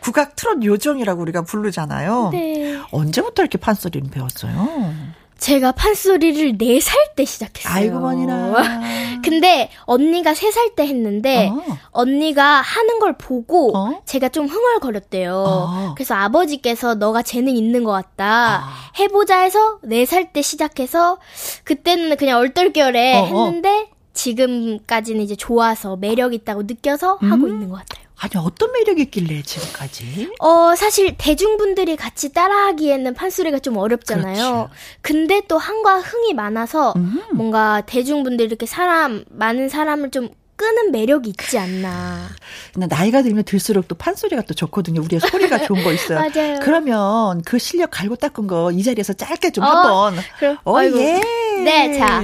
국악 0.00 0.34
트롯 0.34 0.64
요정이라고 0.64 1.20
우리가 1.20 1.42
부르잖아요. 1.42 2.30
네. 2.32 2.80
언제부터 2.90 3.42
이렇게 3.42 3.58
판소리를 3.58 4.10
배웠어요? 4.10 4.94
제가 5.36 5.72
판소리를 5.72 6.56
4살 6.56 7.14
때 7.14 7.26
시작했어요. 7.26 7.74
아이고, 7.74 8.00
머니나. 8.00 8.54
근데 9.22 9.68
언니가 9.84 10.32
세살때 10.32 10.86
했는데 10.86 11.48
어. 11.48 11.78
언니가 11.90 12.62
하는 12.62 12.98
걸 12.98 13.18
보고 13.18 13.76
어? 13.76 14.00
제가 14.06 14.30
좀 14.30 14.46
흥얼거렸대요. 14.46 15.34
어. 15.34 15.94
그래서 15.94 16.14
아버지께서 16.14 16.94
너가 16.94 17.20
재능 17.20 17.54
있는 17.54 17.84
것 17.84 17.92
같다. 17.92 18.62
아. 18.62 18.72
해보자 18.98 19.40
해서 19.40 19.78
네살때 19.82 20.40
시작해서 20.40 21.18
그때는 21.64 22.16
그냥 22.16 22.38
얼떨결에 22.38 23.16
어, 23.16 23.20
어. 23.20 23.26
했는데 23.26 23.90
지금까지는 24.16 25.20
이제 25.22 25.36
좋아서 25.36 25.96
매력 25.96 26.34
있다고 26.34 26.62
느껴서 26.64 27.18
음? 27.22 27.30
하고 27.32 27.46
있는 27.46 27.68
것 27.68 27.76
같아요. 27.76 28.04
아니 28.18 28.32
어떤 28.38 28.72
매력이 28.72 29.02
있길래 29.02 29.42
지금까지? 29.42 30.30
어 30.40 30.74
사실 30.74 31.14
대중분들이 31.18 31.96
같이 31.96 32.32
따라하기에는 32.32 33.12
판소리가 33.12 33.58
좀 33.58 33.76
어렵잖아요. 33.76 34.70
그렇지. 34.70 34.72
근데 35.02 35.42
또 35.46 35.58
한과 35.58 35.98
흥이 36.00 36.32
많아서 36.32 36.94
음. 36.96 37.20
뭔가 37.34 37.82
대중분들이 37.82 38.46
이렇게 38.48 38.64
사람 38.64 39.24
많은 39.28 39.68
사람을 39.68 40.10
좀 40.10 40.30
끄는 40.56 40.90
매력이 40.92 41.28
있지 41.28 41.58
않나. 41.58 42.28
나이가 42.74 43.20
들면 43.20 43.44
들수록 43.44 43.86
또 43.88 43.94
판소리가 43.94 44.40
또 44.48 44.54
좋거든요. 44.54 45.02
우리의 45.02 45.20
소리가 45.20 45.66
좋은 45.66 45.84
거 45.84 45.92
있어요. 45.92 46.18
맞아요. 46.34 46.58
그러면 46.62 47.42
그 47.42 47.58
실력 47.58 47.90
갈고 47.90 48.16
닦은 48.16 48.46
거 48.46 48.70
이 48.72 48.82
자리에서 48.82 49.12
짧게 49.12 49.50
좀 49.50 49.62
어, 49.64 49.66
한번. 49.66 50.14
그럼, 50.38 50.56
어, 50.64 50.82
예. 50.82 51.20
네, 51.62 51.98
자. 51.98 52.22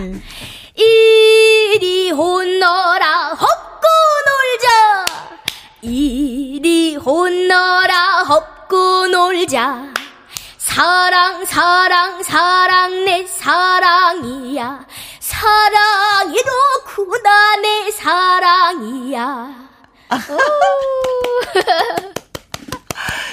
이리 0.75 2.11
혼너라 2.11 3.35
헛고 3.35 3.89
놀자. 4.29 5.07
이리 5.83 6.97
혼너라 6.97 8.23
헛고 8.23 9.09
놀자. 9.09 9.93
사랑, 10.57 11.45
사랑, 11.45 12.23
사랑, 12.23 13.05
내 13.05 13.27
사랑이야. 13.27 14.87
사랑이로구나, 15.21 16.47
내 17.57 17.91
사랑이야. 17.91 19.69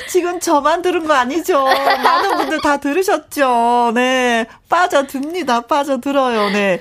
지금 0.10 0.40
저만 0.40 0.82
들은 0.82 1.06
거 1.08 1.14
아니죠? 1.14 1.64
많은 1.64 2.38
분들 2.38 2.62
다 2.62 2.78
들으셨죠? 2.78 3.92
네. 3.94 4.48
빠져듭니다. 4.70 5.62
빠져들어요. 5.62 6.52
네. 6.52 6.80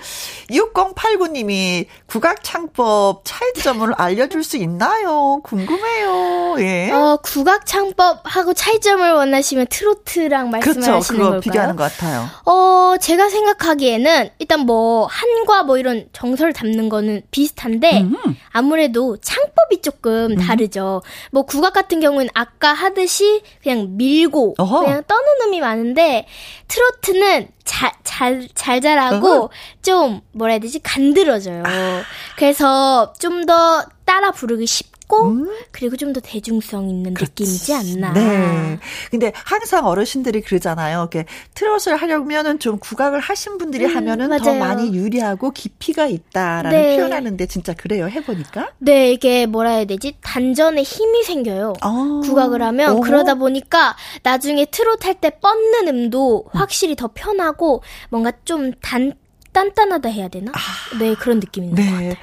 6089님이 0.50 1.86
국악창법 2.06 3.22
차이점을 3.24 3.92
알려줄 3.94 4.44
수 4.44 4.56
있나요? 4.56 5.40
궁금해요. 5.42 6.56
예. 6.60 6.90
어, 6.90 7.18
국악창법하고 7.22 8.54
차이점을 8.54 9.10
원하시면 9.10 9.66
트로트랑 9.70 10.50
말씀하시는 10.50 11.00
그쵸, 11.00 11.12
그거 11.12 11.24
걸까요? 11.24 11.40
비교하는 11.40 11.76
것 11.76 11.90
같아요. 11.92 12.26
어, 12.44 12.96
제가 13.00 13.28
생각하기에는 13.28 14.30
일단 14.38 14.60
뭐 14.60 15.06
한과 15.06 15.62
뭐 15.64 15.78
이런 15.78 16.08
정서를 16.12 16.52
담는 16.52 16.88
거는 16.88 17.22
비슷한데 17.30 18.02
음. 18.02 18.16
아무래도 18.50 19.16
창법이 19.18 19.82
조금 19.82 20.32
음. 20.32 20.36
다르죠. 20.36 21.02
뭐 21.30 21.42
국악 21.42 21.72
같은 21.72 22.00
경우는 22.00 22.28
아까 22.34 22.72
하듯이 22.78 23.42
그냥 23.62 23.96
밀고 23.96 24.54
어허. 24.58 24.80
그냥 24.80 25.02
떠는 25.06 25.24
음이 25.46 25.60
많은데 25.60 26.26
트로트는 26.68 27.48
잘, 27.64 27.92
잘, 28.04 28.48
잘 28.54 28.80
자라고 28.80 29.50
좀 29.82 30.20
뭐라 30.32 30.52
해야 30.54 30.60
되지? 30.60 30.78
간드러져요. 30.80 31.62
아. 31.66 32.02
그래서 32.36 33.12
좀 33.18 33.46
더 33.46 33.84
따라 34.04 34.30
부르기 34.30 34.66
쉽고 34.66 34.97
쉽고 35.08 35.28
음? 35.28 35.50
그리고 35.72 35.96
좀 35.96 36.08
더 36.08 36.20
대중성 36.20 36.88
있는 36.88 37.12
그렇지. 37.12 37.42
느낌이지 37.42 37.74
않나. 37.74 38.12
네. 38.14 38.78
근데 39.10 39.30
항상 39.34 39.84
어르신들이 39.86 40.40
그러잖아요. 40.40 41.00
이렇게 41.00 41.26
트롯을 41.52 41.96
하려면은 42.00 42.58
좀 42.60 42.78
국악을 42.78 43.20
하신 43.20 43.58
분들이 43.58 43.84
음, 43.84 43.94
하면은 43.94 44.28
맞아요. 44.30 44.42
더 44.42 44.54
많이 44.54 44.94
유리하고 44.94 45.50
깊이가 45.50 46.06
있다라는 46.06 46.70
네. 46.70 46.96
표현하는데 46.96 47.44
진짜 47.44 47.74
그래요. 47.74 48.08
해보니까. 48.08 48.70
네, 48.78 49.12
이게 49.12 49.44
뭐라 49.44 49.72
해야 49.72 49.84
되지? 49.84 50.16
단전에 50.22 50.82
힘이 50.82 51.24
생겨요. 51.24 51.74
어. 51.82 52.20
국악을 52.24 52.62
하면 52.62 52.96
오. 52.96 53.00
그러다 53.00 53.34
보니까 53.34 53.94
나중에 54.22 54.64
트롯 54.64 55.04
할 55.04 55.18
때 55.20 55.30
뻗는 55.40 55.88
음도 55.88 56.44
확실히 56.52 56.94
더 56.96 57.10
편하고 57.12 57.82
뭔가 58.08 58.32
좀 58.44 58.72
단, 58.80 59.12
단단하다 59.52 60.08
해야 60.08 60.28
되나? 60.28 60.52
아. 60.54 60.96
네, 60.98 61.14
그런 61.16 61.38
느낌이 61.40 61.66
있는 61.68 61.82
네. 61.82 61.90
것 61.90 61.96
같아요. 61.96 62.14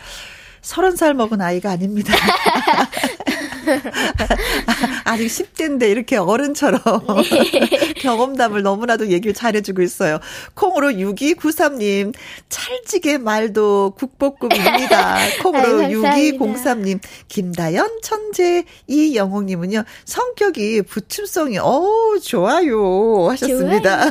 서른 0.66 0.96
살 0.96 1.14
먹은 1.14 1.42
아이가 1.42 1.70
아닙니다. 1.70 2.12
아직 5.06 5.28
10대인데 5.28 5.90
이렇게 5.92 6.18
어른처럼 6.18 6.82
네. 7.30 7.94
경험담을 8.02 8.64
너무나도 8.64 9.10
얘기를 9.10 9.36
잘해주고 9.36 9.84
있어요. 9.84 10.20
콩으로 10.56 10.90
6293님, 10.90 12.16
찰지게 12.50 13.20
말도 13.20 13.94
국보급입니다. 13.96 15.18
콩으로 15.44 15.84
아유, 15.84 16.02
6203님, 16.02 17.00
김다연, 17.28 18.00
천재, 18.02 18.66
이영웅님은요, 18.88 19.84
성격이 20.06 20.82
부침성이, 20.82 21.60
어우, 21.60 22.20
좋아요. 22.22 23.30
하셨습니다. 23.30 24.10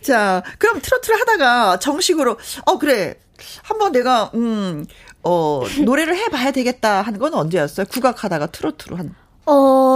자, 0.00 0.42
그럼 0.58 0.80
트로트를 0.80 1.20
하다가 1.20 1.78
정식으로, 1.80 2.38
어, 2.64 2.78
그래. 2.78 3.16
한번 3.62 3.92
내가 3.92 4.30
음, 4.34 4.86
어, 5.22 5.62
노래를 5.84 6.16
해 6.16 6.28
봐야 6.28 6.50
되겠다 6.50 7.02
하는 7.02 7.18
건 7.18 7.34
언제였어요? 7.34 7.86
국악하다가 7.86 8.46
트로트로 8.46 8.96
한 8.96 9.14
어, 9.46 9.52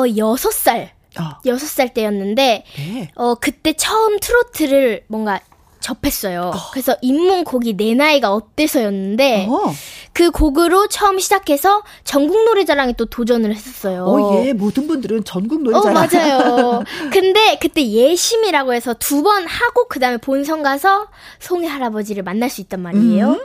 6살. 0.07 0.89
어. 1.21 1.39
6살 1.45 1.95
때였는데 1.95 2.65
네. 2.77 3.11
어, 3.15 3.35
그때 3.37 3.73
처음 3.75 4.19
트로트를 4.19 5.05
뭔가 5.09 5.41
접했어요. 5.85 6.53
어. 6.55 6.70
그래서 6.73 6.97
입문곡이 7.03 7.77
내 7.77 7.94
나이가 7.94 8.33
어때서였는데 8.33 9.47
어. 9.51 9.75
그 10.14 10.31
곡으로 10.31 10.87
처음 10.88 11.18
시작해서 11.18 11.83
전국 12.05 12.42
노래자랑에 12.47 12.94
또 12.94 13.05
도전을 13.05 13.55
했었어요. 13.55 14.05
어, 14.07 14.44
예. 14.47 14.55
모든 14.55 14.87
분들은 14.87 15.25
전국 15.25 15.62
노래자랑. 15.62 15.94
어, 15.97 16.01
맞아요. 16.01 16.83
근데 17.12 17.59
그때 17.61 17.87
예심이라고 17.87 18.73
해서 18.73 18.94
두 18.94 19.25
번 19.25 19.47
하고 19.47 19.88
그다음에 19.88 20.18
본선 20.18 20.62
가서 20.62 21.07
송해 21.40 21.66
할아버지를 21.66 22.23
만날 22.25 22.51
수 22.51 22.61
있단 22.61 22.81
말이에요. 22.81 23.29
음. 23.31 23.40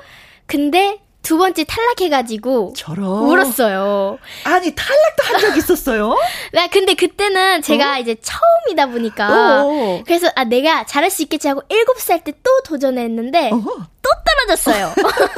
근데 0.45 0.99
두 1.29 1.37
번째 1.37 1.63
탈락해가지고 1.63 2.73
저런. 2.75 3.05
울었어요. 3.07 4.17
아니 4.45 4.73
탈락도 4.73 5.23
한 5.25 5.39
적 5.39 5.55
있었어요? 5.57 6.17
네, 6.53 6.67
근데 6.71 6.95
그때는 6.95 7.61
제가 7.61 7.93
어? 7.93 7.97
이제 7.99 8.15
처음이다 8.19 8.87
보니까 8.87 9.61
어어. 9.63 10.01
그래서 10.07 10.27
아 10.35 10.43
내가 10.45 10.85
잘할 10.87 11.11
수 11.11 11.21
있겠지 11.21 11.47
하고 11.47 11.61
일곱 11.69 11.99
살때 11.99 12.33
또 12.43 12.49
도전했는데 12.65 13.51
어허. 13.51 13.61
또 14.01 14.09
떨어졌어요. 14.25 14.91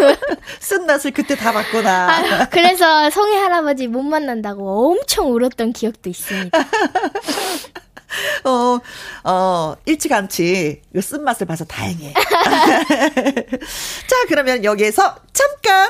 쓴낯을 0.61 1.11
그때 1.13 1.35
다 1.35 1.51
봤구나. 1.51 2.09
아, 2.09 2.49
그래서 2.49 3.09
성희 3.09 3.35
할아버지 3.35 3.87
못 3.87 4.01
만난다고 4.01 4.91
엄청 4.93 5.33
울었던 5.33 5.73
기억도 5.73 6.09
있습니다. 6.09 6.57
어, 8.43 8.79
어, 9.23 9.75
일찌감치 9.85 10.81
그 10.93 11.01
쓴맛을 11.01 11.47
봐서 11.47 11.65
다행이에요. 11.65 12.13
자, 14.07 14.15
그러면 14.27 14.63
여기에서 14.63 15.15
잠깐! 15.33 15.89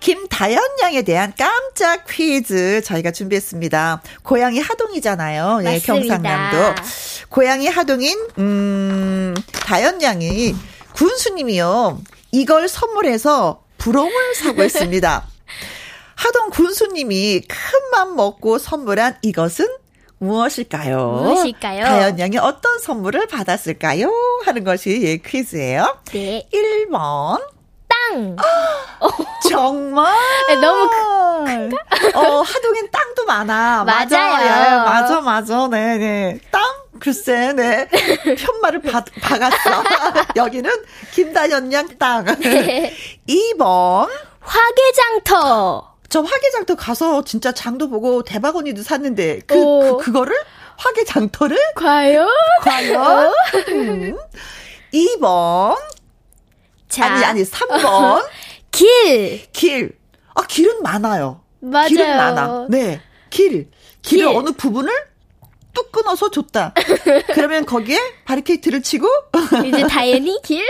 김다연 0.00 0.60
양에 0.82 1.02
대한 1.02 1.32
깜짝 1.38 2.06
퀴즈 2.08 2.82
저희가 2.84 3.12
준비했습니다. 3.12 4.02
고향이 4.24 4.58
하동이잖아요. 4.58 5.60
예, 5.64 5.78
경상남도. 5.78 6.74
고향이 7.28 7.68
하동인, 7.68 8.18
음, 8.38 9.34
다연 9.52 10.02
양이 10.02 10.56
군수님이요. 10.94 12.02
이걸 12.32 12.68
선물해서 12.68 13.62
부러움을 13.78 14.34
사고 14.34 14.64
있습니다. 14.64 15.26
하동 16.22 16.50
군수님이 16.50 17.40
큰 17.48 17.56
맘 17.92 18.16
먹고 18.16 18.58
선물한 18.58 19.18
이것은 19.22 19.66
무엇일까요? 20.18 21.20
무엇일까요? 21.24 21.84
다현 21.84 22.18
양이 22.20 22.38
어떤 22.38 22.78
선물을 22.78 23.26
받았을까요? 23.26 24.10
하는 24.46 24.64
것이 24.64 25.00
예, 25.02 25.16
퀴즈예요. 25.18 25.98
네. 26.12 26.48
1번. 26.52 27.42
땅. 27.88 28.36
정말? 29.50 30.14
네, 30.48 30.54
너무 30.60 30.88
큰가? 31.44 31.76
어, 32.14 32.40
하동엔 32.40 32.90
땅도 32.90 33.24
많아. 33.26 33.84
맞아요. 33.84 34.08
맞아요. 34.10 34.84
맞아, 34.84 35.20
맞아. 35.20 35.68
네, 35.68 35.98
네. 35.98 36.40
땅? 36.50 36.62
글쎄, 36.98 37.52
네. 37.52 37.88
편말을 38.38 38.80
박, 38.82 39.04
박았어. 39.20 39.82
여기는 40.36 40.70
김다연 41.12 41.72
양 41.72 41.88
땅. 41.98 42.24
네. 42.40 42.94
2번. 43.28 44.08
화개장터. 44.40 45.91
저 46.12 46.20
화개장터 46.20 46.74
가서 46.74 47.24
진짜 47.24 47.52
장도 47.52 47.88
보고 47.88 48.22
대박 48.22 48.54
언니도 48.56 48.82
샀는데 48.82 49.40
그, 49.46 49.54
그 49.54 49.96
그거를 49.96 50.36
화개장터를 50.76 51.56
과연 51.74 52.28
과연 52.60 53.32
음. 53.68 54.18
2번 54.92 55.74
자. 56.90 57.06
아니 57.06 57.24
아니 57.24 57.42
3번 57.44 58.26
길. 58.70 59.50
길. 59.52 59.98
아 60.34 60.42
길은 60.42 60.82
많아요. 60.82 61.40
맞아요. 61.60 61.88
길은 61.88 62.16
많아. 62.18 62.66
네. 62.68 63.00
길. 63.30 63.70
길을 64.02 64.26
길. 64.26 64.36
어느 64.36 64.50
부분을 64.50 64.92
뚝 65.72 65.90
끊어서 65.92 66.30
줬다. 66.30 66.74
그러면 67.34 67.64
거기에 67.66 67.98
바리케이트를 68.24 68.82
치고 68.82 69.08
이제 69.64 69.86
다현이 69.86 70.40
길. 70.42 70.64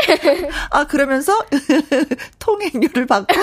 아 0.70 0.84
그러면서 0.86 1.44
통행료를 2.38 3.06
받고. 3.06 3.34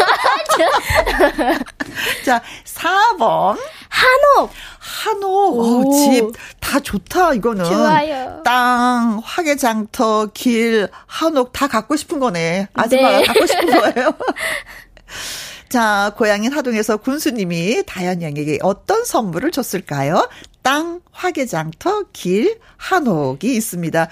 자 2.26 2.41
4번 2.65 3.58
한옥. 3.89 4.52
한옥. 4.80 5.91
집다 5.93 6.80
좋다 6.80 7.34
이거는. 7.34 7.65
좋아요. 7.65 8.41
땅, 8.43 9.22
화개장터, 9.24 10.28
길, 10.34 10.89
한옥 11.06 11.52
다 11.54 11.67
갖고 11.67 11.95
싶은 11.95 12.19
거네. 12.19 12.67
아줌마가 12.74 13.17
네. 13.19 13.26
갖고 13.26 13.45
싶은 13.45 13.65
거예요. 13.67 14.13
자, 15.69 16.13
고향인 16.17 16.52
하동에서 16.52 16.98
군수님이 16.98 17.84
다현 17.86 18.24
양에게 18.24 18.58
어떤 18.63 19.06
선물을 19.06 19.52
줬을까요? 19.52 20.28
땅, 20.62 21.02
화개장터, 21.12 22.06
길, 22.13 22.60
한옥이 22.78 23.56
있습니다. 23.56 24.10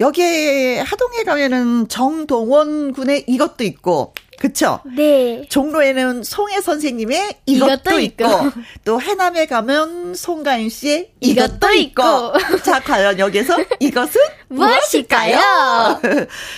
여기에 0.00 0.80
하동에 0.80 1.22
가면은 1.24 1.88
정동원 1.88 2.92
군의 2.92 3.24
이것도 3.26 3.64
있고, 3.64 4.14
그쵸? 4.40 4.80
네. 4.96 5.44
종로에는 5.50 6.22
송혜 6.22 6.62
선생님의 6.62 7.40
이것도, 7.44 7.72
이것도 7.72 8.00
있고, 8.00 8.24
또 8.86 9.00
해남에 9.00 9.44
가면 9.44 10.14
송가인 10.14 10.70
씨의 10.70 11.10
이것도, 11.20 11.46
이것도 11.46 11.72
있고. 11.74 12.02
있고. 12.02 12.62
자, 12.62 12.80
과연 12.80 13.18
여기서 13.18 13.58
이것은 13.78 14.20
무엇일까요? 14.48 15.38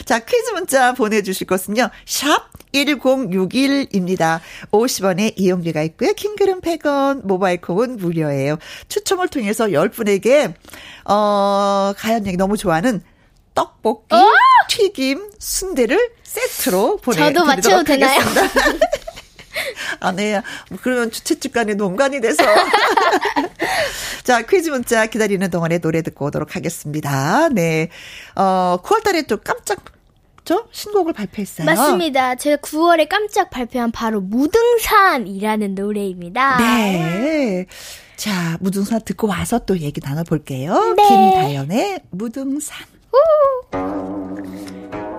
자, 0.07 0.21
퀴즈 0.21 0.51
문자 0.53 0.95
보내주실 0.95 1.49
것은요, 1.49 1.91
샵 2.07 2.52
1061입니다. 2.73 4.41
50원의 4.71 5.35
이용료가 5.37 5.83
있고요. 5.83 6.13
킹글은 6.15 6.61
100원, 6.61 7.25
모바일 7.25 7.61
콩은 7.61 7.97
무료예요. 7.97 8.59
추첨을 8.89 9.29
통해서 9.29 9.67
10분에게, 9.67 10.55
어, 11.05 11.93
가연 11.97 12.27
양이 12.27 12.37
너무 12.37 12.57
좋아하는 12.57 13.03
떡볶이, 13.55 14.15
어? 14.15 14.23
튀김, 14.69 15.31
순대를 15.39 16.11
세트로 16.23 16.99
보내드리도록 16.99 17.35
저도 17.35 17.45
맞춰도 17.45 17.85
되나요? 17.85 18.21
아, 20.01 20.13
네. 20.13 20.41
그러면 20.83 21.11
주최집 21.11 21.53
간의 21.53 21.75
농간이 21.75 22.21
돼서. 22.21 22.43
자, 24.25 24.43
퀴즈 24.43 24.71
문자 24.71 25.07
기다리는 25.07 25.51
동안에 25.51 25.79
노래 25.79 26.03
듣고 26.03 26.27
오도록 26.27 26.57
하겠습니다. 26.57 27.49
네. 27.51 27.89
어, 28.35 28.79
9월 28.83 29.03
달에 29.03 29.23
또 29.23 29.39
깜짝 29.39 29.85
저 30.53 30.67
신곡을 30.71 31.15
발표했어요. 31.15 31.65
맞습니다. 31.65 32.35
제가 32.35 32.57
9월에 32.59 33.09
깜짝 33.09 33.49
발표한 33.49 33.91
바로 33.91 34.21
무등산이라는 34.21 35.75
노래입니다. 35.75 36.59
네. 36.59 37.65
자, 38.17 38.59
무등산 38.61 39.01
듣고 39.03 39.29
와서 39.29 39.61
또 39.61 39.79
얘기 39.79 40.03
나눠볼게요. 40.05 40.95
네. 40.95 41.09
김다연의 41.09 42.01
무등산. 42.11 42.85
우. 43.15 45.12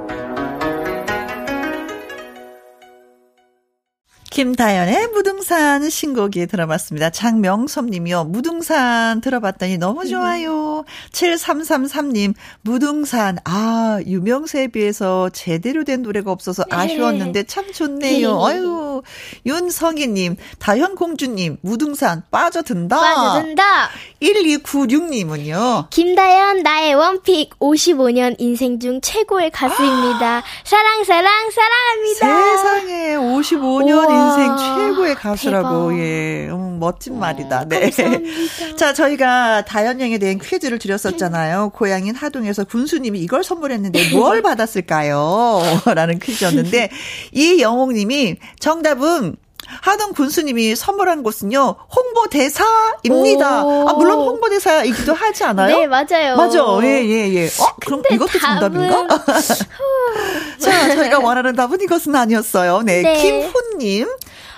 김다연의 4.33 5.09
무등산 5.09 5.87
신곡이 5.91 6.47
들어봤습니다. 6.47 7.11
장명섭 7.11 7.85
님이요. 7.85 8.23
무등산 8.23 9.21
들어봤더니 9.21 9.77
너무 9.77 10.07
좋아요. 10.07 10.79
음. 10.79 10.83
7333님, 11.11 12.33
무등산. 12.61 13.37
아, 13.43 13.99
유명세에 14.07 14.69
비해서 14.69 15.29
제대로 15.29 15.83
된 15.83 16.01
노래가 16.01 16.31
없어서 16.31 16.63
네. 16.63 16.75
아쉬웠는데 16.75 17.43
참 17.43 17.71
좋네요. 17.71 18.47
네. 18.47 18.53
아유, 18.53 19.03
윤성희 19.45 20.07
님, 20.07 20.37
다현 20.57 20.95
공주님, 20.95 21.57
무등산 21.61 22.23
빠져든다. 22.31 22.99
빠져든다. 22.99 23.89
1296님은요. 24.19 25.91
김다연, 25.91 26.63
나의 26.63 26.95
원픽 26.95 27.59
55년 27.59 28.37
인생 28.39 28.79
중 28.79 28.99
최고의 28.99 29.51
가수입니다. 29.51 30.41
사랑, 30.65 31.03
사랑, 31.03 31.51
사랑합니다. 31.51 32.57
세상에 32.57 33.15
55년 33.17 34.09
인생 34.09 34.22
인생 34.23 34.57
최고의 34.57 35.15
가수라고 35.15 35.89
대박. 35.89 35.99
예 35.99 36.47
음, 36.49 36.79
멋진 36.79 37.19
말이다. 37.19 37.65
네. 37.65 37.89
감사합니다. 37.89 38.75
자 38.77 38.93
저희가 38.93 39.65
다현양에 39.65 40.17
대한 40.17 40.39
퀴즈를 40.39 40.79
드렸었잖아요. 40.79 41.71
고향인 41.73 42.15
하동에서 42.15 42.63
군수님이 42.63 43.19
이걸 43.19 43.43
선물했는데 43.43 44.11
뭘 44.11 44.41
받았을까요?라는 44.41 46.19
퀴즈였는데 46.23 46.89
이영옥님이 47.31 48.37
정답은 48.59 49.35
하동 49.81 50.13
군수님이 50.13 50.75
선물한 50.75 51.23
곳은요 51.23 51.75
홍보대사입니다. 51.95 53.65
오. 53.65 53.89
아 53.89 53.93
물론 53.93 54.19
홍보대사이기도 54.19 55.13
하지 55.13 55.43
않아요? 55.43 55.77
네 55.77 55.87
맞아요. 55.87 56.35
맞아, 56.35 56.59
예예 56.83 57.09
예, 57.09 57.33
예. 57.33 57.47
어 57.47 57.75
그럼 57.81 58.01
이것도 58.11 58.39
답은... 58.39 58.71
정답인가? 58.71 59.07
자 60.59 60.95
저희가 60.95 61.19
원하는 61.19 61.55
답은 61.55 61.81
이것은 61.81 62.15
아니었어요. 62.15 62.81
네, 62.83 63.01
네. 63.01 63.21
김훈님. 63.21 64.07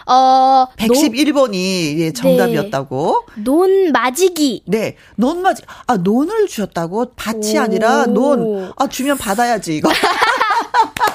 어, 0.08 0.68
111번이 0.78 1.98
예, 2.00 2.14
정답이었다고. 2.14 3.26
네. 3.36 3.44
논 3.44 3.92
맞이기. 3.92 4.64
네. 4.68 4.98
논 5.16 5.42
맞이. 5.42 5.64
아, 5.88 5.98
논을 5.98 6.48
주셨다고? 6.48 7.14
밭이 7.16 7.58
오. 7.58 7.62
아니라 7.62 8.06
논. 8.06 8.72
아, 8.76 8.88
주면 8.88 9.18
받아야지, 9.18 9.78
이거. 9.78 9.90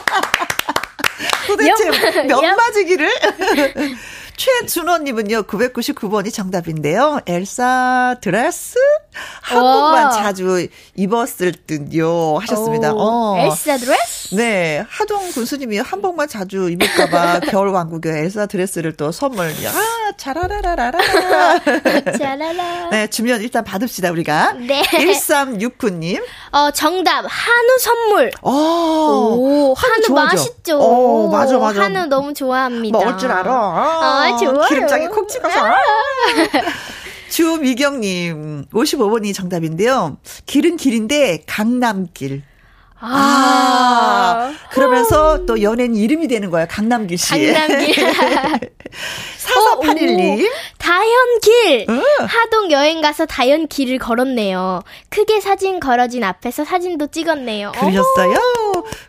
도대체 1.56 2.22
몇 2.26 2.40
맞이기를? 2.56 3.10
최준호님은요, 4.40 5.42
999번이 5.42 6.32
정답인데요. 6.32 7.20
엘사 7.26 8.16
드레스? 8.22 8.78
한복만 9.42 10.12
자주 10.12 10.66
입었을 10.96 11.52
듯요. 11.66 12.38
하셨습니다. 12.40 12.92
어. 12.94 13.36
엘사 13.36 13.76
드레스? 13.76 14.34
네. 14.34 14.82
하동 14.88 15.30
군수님이 15.32 15.80
한복만 15.80 16.26
자주 16.26 16.70
입을까봐 16.70 17.40
겨울왕국의 17.52 18.24
엘사 18.24 18.46
드레스를 18.46 18.96
또 18.96 19.12
선물. 19.12 19.48
아, 19.50 20.12
자라라라라라. 20.16 20.98
자라라. 22.18 22.88
네, 22.92 23.08
주면 23.08 23.42
일단 23.42 23.62
받읍시다, 23.62 24.10
우리가. 24.10 24.52
네. 24.54 24.80
1369님. 24.84 26.22
어, 26.52 26.70
정답. 26.70 27.26
한우 27.28 27.78
선물. 27.78 28.30
오, 28.40 28.50
오 28.50 29.74
한우, 29.74 29.94
한우 30.02 30.14
맛있죠. 30.14 30.78
오, 30.78 31.28
맞아, 31.28 31.58
맞아. 31.58 31.82
한우 31.82 32.06
너무 32.06 32.32
좋아합니다. 32.32 32.98
먹을 32.98 33.18
줄 33.18 33.30
알아. 33.30 33.52
아, 33.52 34.29
아, 34.32 34.36
좋아요. 34.36 34.68
기름장에 34.68 35.08
콕 35.08 35.28
찍어서. 35.28 35.60
아. 35.60 35.76
주미경님, 37.30 38.66
55번이 38.72 39.32
정답인데요. 39.32 40.18
길은 40.46 40.76
길인데, 40.76 41.44
강남길. 41.46 42.42
아, 43.00 44.52
아 44.52 44.54
그러면서 44.70 45.46
또 45.46 45.62
연예인 45.62 45.94
이름이 45.96 46.28
되는 46.28 46.50
거야. 46.50 46.66
강남길 46.66 47.18
씨. 47.18 47.30
강남길. 47.52 47.94
4481님. 49.38 50.44
어, 50.46 50.50
다현길. 50.78 51.86
응. 51.88 52.02
하동 52.26 52.70
여행 52.70 53.00
가서 53.00 53.26
다현길을 53.26 53.98
걸었네요. 53.98 54.82
크게 55.08 55.40
사진 55.40 55.80
걸어진 55.80 56.24
앞에서 56.24 56.64
사진도 56.64 57.06
찍었네요. 57.06 57.72
그러셨어요? 57.72 58.36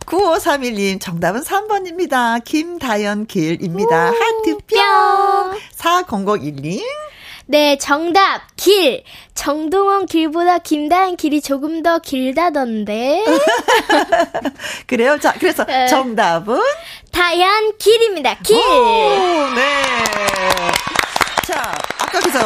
9531님 0.06 1.00
정답은 1.00 1.42
3번입니다. 1.42 2.44
김다현길입니다. 2.44 4.14
하트뿅. 4.14 5.60
4001님. 5.76 6.82
네, 7.48 7.78
정답. 7.78 8.42
길. 8.56 9.04
정동원 9.34 10.06
길보다 10.06 10.60
김다현 10.60 11.16
길이 11.16 11.42
조금 11.42 11.82
더 11.84 12.00
길다던데. 12.00 13.24
그래요? 14.88 15.18
자, 15.20 15.34
그래서 15.34 15.66
네. 15.66 15.88
정답은? 15.88 16.60
다현 17.12 17.78
길입니다. 17.78 18.38
길. 18.44 18.56
오, 18.58 18.60
네. 19.56 19.84
자, 21.46 21.76
아까 22.00 22.20
그래서 22.20 22.40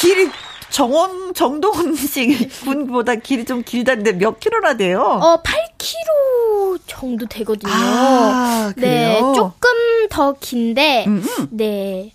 길이 0.00 0.30
정원 0.70 1.34
정동원 1.34 1.94
씨 1.96 2.48
군보다 2.64 3.16
길이 3.16 3.44
좀 3.44 3.62
길다는데 3.62 4.12
몇 4.12 4.40
킬로나 4.40 4.76
돼요? 4.76 5.02
어, 5.02 5.42
8킬로 5.42 6.78
정도 6.86 7.26
되거든요. 7.26 7.72
아, 7.74 8.72
네, 8.76 9.18
조금 9.34 9.70
더 10.08 10.32
긴데, 10.40 11.04
음음. 11.06 11.48
네. 11.50 12.12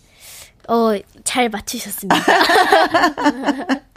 어, 0.67 0.91
잘 1.23 1.49
맞추셨습니다. 1.49 2.15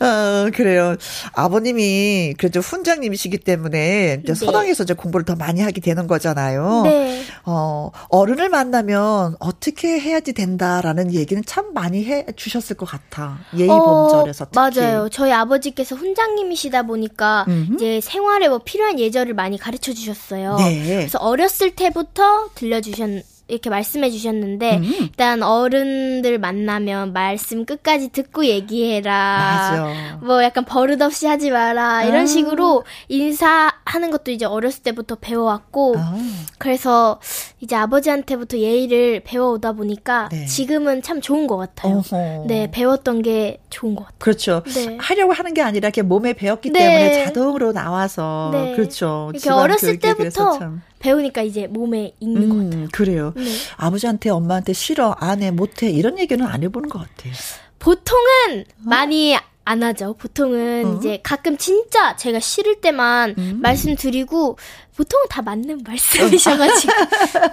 어, 0.00 0.50
그래요. 0.54 0.96
아버님이 1.34 2.34
그래도 2.38 2.60
훈장님이시기 2.60 3.38
때문에 3.38 4.20
이제 4.22 4.32
네. 4.32 4.34
서당에서 4.34 4.84
이제 4.84 4.94
공부를 4.94 5.24
더 5.24 5.36
많이 5.36 5.60
하게 5.60 5.80
되는 5.80 6.06
거잖아요. 6.06 6.82
네. 6.84 7.22
어, 7.44 7.90
어른을 8.08 8.48
만나면 8.48 9.36
어떻게 9.38 10.00
해야지 10.00 10.32
된다라는 10.32 11.12
얘기는 11.12 11.42
참 11.46 11.74
많이 11.74 12.04
해 12.04 12.26
주셨을 12.34 12.76
것 12.76 12.86
같아. 12.86 13.38
예의범절에서 13.56 14.44
어, 14.44 14.48
맞아요. 14.54 15.08
저희 15.10 15.32
아버지께서 15.32 15.96
훈장님이시다 15.96 16.84
보니까 16.84 17.44
음흠. 17.48 17.74
이제 17.74 18.00
생활에 18.00 18.48
뭐 18.48 18.60
필요한 18.64 18.98
예절을 18.98 19.34
많이 19.34 19.58
가르쳐 19.58 19.92
주셨어요. 19.92 20.56
네. 20.56 20.82
그래서 20.84 21.18
어렸을 21.18 21.70
때부터 21.72 22.48
들려주셨 22.54 23.33
이렇게 23.46 23.68
말씀해 23.68 24.10
주셨는데 24.10 24.78
음. 24.78 24.84
일단 24.84 25.42
어른들 25.42 26.38
만나면 26.38 27.12
말씀 27.12 27.66
끝까지 27.66 28.08
듣고 28.08 28.46
얘기해라. 28.46 29.36
맞아. 29.38 30.18
뭐 30.22 30.42
약간 30.42 30.64
버릇없이 30.64 31.26
하지 31.26 31.50
마라. 31.50 32.04
이런 32.04 32.22
아. 32.22 32.26
식으로 32.26 32.84
인사하는 33.08 34.10
것도 34.10 34.30
이제 34.30 34.46
어렸을 34.46 34.82
때부터 34.82 35.16
배워왔고 35.16 35.94
아. 35.98 36.16
그래서 36.56 37.20
이제 37.60 37.76
아버지한테부터 37.76 38.58
예의를 38.58 39.20
배워오다 39.24 39.72
보니까 39.72 40.30
네. 40.32 40.46
지금은 40.46 41.02
참 41.02 41.20
좋은 41.20 41.46
것 41.46 41.58
같아요. 41.58 41.98
어허. 41.98 42.44
네, 42.46 42.70
배웠던 42.70 43.20
게 43.20 43.58
좋은 43.68 43.94
것 43.94 44.04
같아요. 44.04 44.18
그렇죠. 44.20 44.62
네. 44.74 44.96
하려고 44.98 45.34
하는 45.34 45.52
게 45.52 45.60
아니라 45.60 45.88
이렇게 45.88 46.00
몸에 46.00 46.32
배웠기 46.32 46.70
네. 46.70 46.78
때문에 46.78 47.24
자동으로 47.26 47.72
나와서 47.72 48.50
네. 48.54 48.74
그렇죠. 48.74 49.30
이렇게 49.34 49.50
어렸을 49.50 49.98
때부터 49.98 50.58
배우니까 51.04 51.42
이제 51.42 51.66
몸에 51.66 52.14
익는 52.18 52.42
음, 52.42 52.48
것 52.48 52.64
같아요. 52.64 52.88
그래요. 52.92 53.32
네. 53.36 53.44
아버지한테 53.76 54.30
엄마한테 54.30 54.72
싫어, 54.72 55.14
안 55.18 55.42
해, 55.42 55.50
못해 55.50 55.90
이런 55.90 56.18
얘기는 56.18 56.44
안 56.44 56.62
해보는 56.62 56.88
것 56.88 57.00
같아요. 57.00 57.34
보통은 57.78 58.60
어? 58.60 58.64
많이 58.78 59.36
안 59.66 59.82
하죠. 59.82 60.14
보통은 60.14 60.86
어? 60.86 60.96
이제 60.98 61.20
가끔 61.22 61.58
진짜 61.58 62.16
제가 62.16 62.40
싫을 62.40 62.80
때만 62.80 63.34
음. 63.36 63.58
말씀드리고 63.60 64.56
보통은 64.96 65.26
다 65.28 65.42
맞는 65.42 65.82
말씀이셔가지고. 65.84 66.92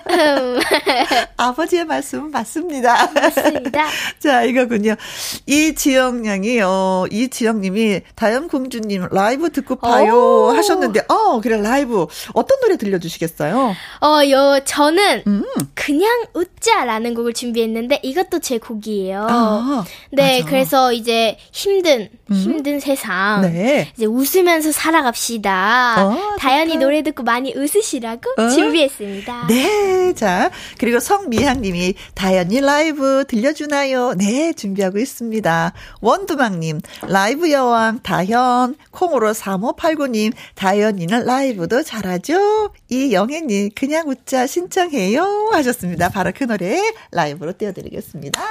아버지의 1.37 1.85
말씀은 1.85 2.29
맞습니다. 2.29 3.09
맞습니다. 3.11 3.85
자, 4.19 4.43
이거군요. 4.43 4.95
이지영 5.47 6.27
양이, 6.27 6.61
어, 6.61 7.05
이지영 7.09 7.61
님이 7.61 8.01
다영공주님 8.13 9.07
라이브 9.11 9.49
듣고 9.49 9.77
봐요 9.77 10.15
오. 10.15 10.51
하셨는데, 10.55 11.05
어, 11.07 11.41
그래, 11.41 11.59
라이브. 11.59 12.05
어떤 12.33 12.59
노래 12.61 12.77
들려주시겠어요? 12.77 13.75
어, 14.01 14.29
요, 14.29 14.59
저는 14.63 15.23
음. 15.25 15.43
그냥 15.73 16.25
웃자라는 16.35 17.15
곡을 17.15 17.33
준비했는데, 17.33 18.01
이것도 18.03 18.39
제 18.39 18.59
곡이에요. 18.59 19.25
아, 19.27 19.83
네, 20.11 20.41
맞아. 20.41 20.49
그래서 20.49 20.93
이제 20.93 21.37
힘든, 21.51 22.09
음. 22.29 22.35
힘든 22.35 22.79
세상. 22.79 23.41
네. 23.41 23.91
이제 23.97 24.05
웃으면서 24.05 24.71
살아갑시다. 24.71 25.95
어, 26.05 26.35
다현이 26.37 26.77
노래 26.77 27.01
듣고 27.01 27.23
많이 27.31 27.53
웃으시라고 27.55 28.29
어? 28.37 28.49
준비했습니다. 28.49 29.47
네. 29.47 30.13
자, 30.13 30.51
그리고 30.77 30.99
성미향님이 30.99 31.93
다현이 32.13 32.59
라이브 32.59 33.23
들려주나요? 33.25 34.15
네, 34.15 34.51
준비하고 34.51 34.99
있습니다. 34.99 35.71
원두막님, 36.01 36.81
라이브 37.07 37.49
여왕 37.49 38.01
다현, 38.03 38.75
콩으로 38.91 39.31
3589님, 39.31 40.33
다현이는 40.55 41.23
라이브도 41.23 41.83
잘하죠? 41.83 42.73
이영애님, 42.89 43.69
그냥 43.75 44.09
웃자 44.09 44.45
신청해요. 44.47 45.51
하셨습니다. 45.53 46.09
바로 46.09 46.33
그 46.35 46.43
노래 46.43 46.81
라이브로 47.11 47.53
띄워드리겠습니다. 47.57 48.41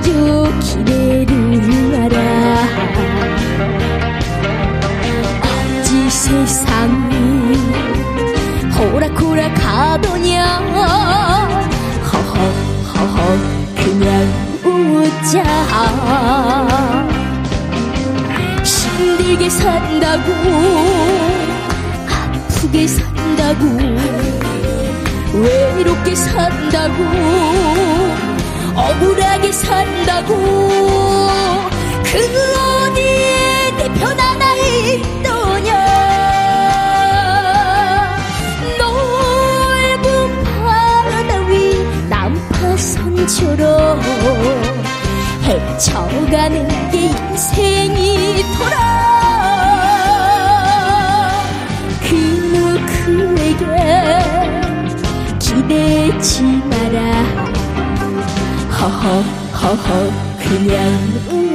마주 0.00 0.50
기대를 0.60 1.94
알아. 1.94 2.16
어찌 5.42 6.08
세상이 6.08 7.58
호락호락 8.74 9.52
하더냐? 9.62 10.44
허허 12.10 12.32
허허 12.94 13.18
그냥 13.76 14.08
웃자. 14.64 15.32
힘들게 18.64 19.42
산다고 19.50 20.28
아프게 22.08 22.86
산다고 22.86 23.64
외롭게 25.34 26.14
산다고 26.14 28.29
억울하게 28.88 29.52
산다고. 29.52 30.34
그 32.04 32.12
어디에 32.88 33.70
내 33.76 33.80
편 33.94 34.18
하나 34.18 34.44
있더냐? 34.56 35.70
넓은 38.78 40.04
바다 40.44 41.30
위 41.48 41.52
난파선처럼 42.08 43.66
헤쳐가는 45.44 46.56
게 46.90 46.94
인생이더라 47.00 48.76
그 52.08 52.10
누구에게 52.54 53.64
기대지 55.38 56.42
마라 56.42 56.89
허허 59.02 59.22
허허 59.60 60.12
그냥 60.38 60.76
웃 61.30 61.50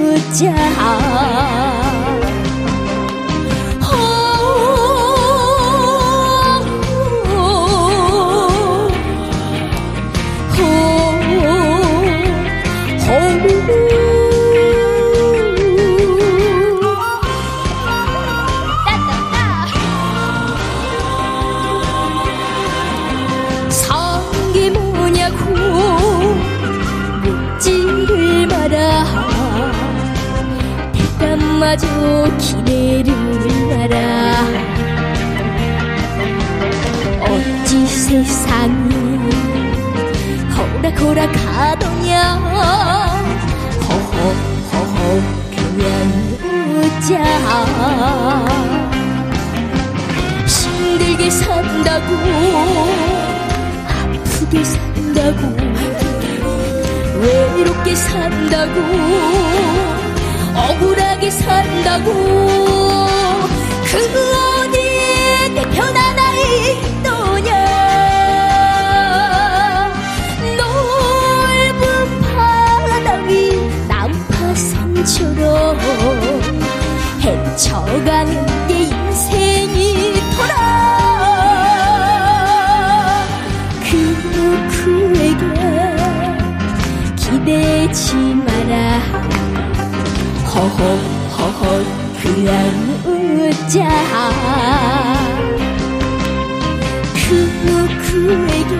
마저 31.76 31.88
기대를 32.38 33.12
알아. 33.82 33.98
어찌 37.20 37.86
세상이 37.86 38.96
호락호락하더냐? 40.56 42.16
허허 43.90 44.16
허허 44.72 44.98
그냥 45.52 45.92
웃자. 46.78 47.10
힘들게 50.48 51.22
산다고 51.30 52.10
아프게 53.90 54.64
산다고 54.64 55.42
외롭게 57.20 57.88
산다고 57.96 58.78
억울하게 60.56 61.30
산다고. 61.30 62.12
그 63.86 63.98
어디에 64.64 65.50
내편 65.50 65.96
하나 65.96 66.22
있더냐. 66.40 67.50
넓은 70.58 72.22
바다 72.22 73.14
위 73.28 73.32
난파선처럼 73.88 75.78
헤쳐가는 77.22 78.68
게 78.68 78.72
인생이더라 78.84 80.54
그 83.84 83.90
누구에게 84.36 85.44
기대지 87.16 88.16
허허 90.56 90.80
허허 91.38 91.84
그냥 92.22 92.52
웃자 93.04 93.76
그 97.14 97.28
누구에게 97.66 98.74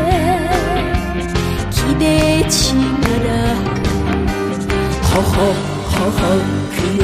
기대지 1.72 2.76
마라 2.76 3.30
허허 5.12 5.36
허허 5.92 6.22
그냥 6.72 7.04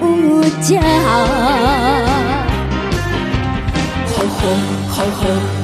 웃자 0.00 0.70
허허 4.14 4.42
허허 4.94 5.63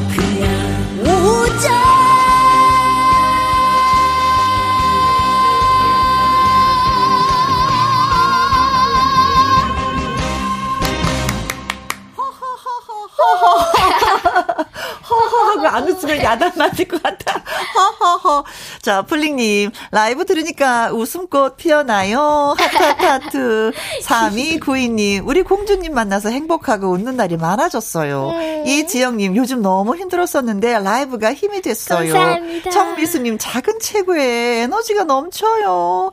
그거 15.60 15.68
안 15.68 15.88
웃으면 15.88 16.18
야단 16.22 16.52
맞을 16.56 16.88
것 16.88 17.02
같아. 17.02 17.42
허허허. 18.00 18.44
자, 18.80 19.02
플링님, 19.02 19.70
라이브 19.90 20.24
들으니까 20.24 20.90
웃음꽃 20.92 21.56
피어나요. 21.56 22.54
하트, 22.58 22.76
하트, 22.76 23.04
하트. 23.04 23.72
3292님, 24.02 25.26
우리 25.26 25.42
공주님 25.42 25.92
만나서 25.94 26.30
행복하고 26.30 26.88
웃는 26.90 27.16
날이 27.16 27.36
많아졌어요. 27.36 28.30
음. 28.30 28.66
이지영님, 28.66 29.36
요즘 29.36 29.62
너무 29.62 29.96
힘들었었는데 29.96 30.78
라이브가 30.80 31.34
힘이 31.34 31.60
됐어요. 31.60 32.12
감사합니다. 32.12 32.70
정미수님, 32.70 33.38
작은 33.38 33.80
체구에 33.80 34.62
에너지가 34.62 35.04
넘쳐요. 35.04 36.12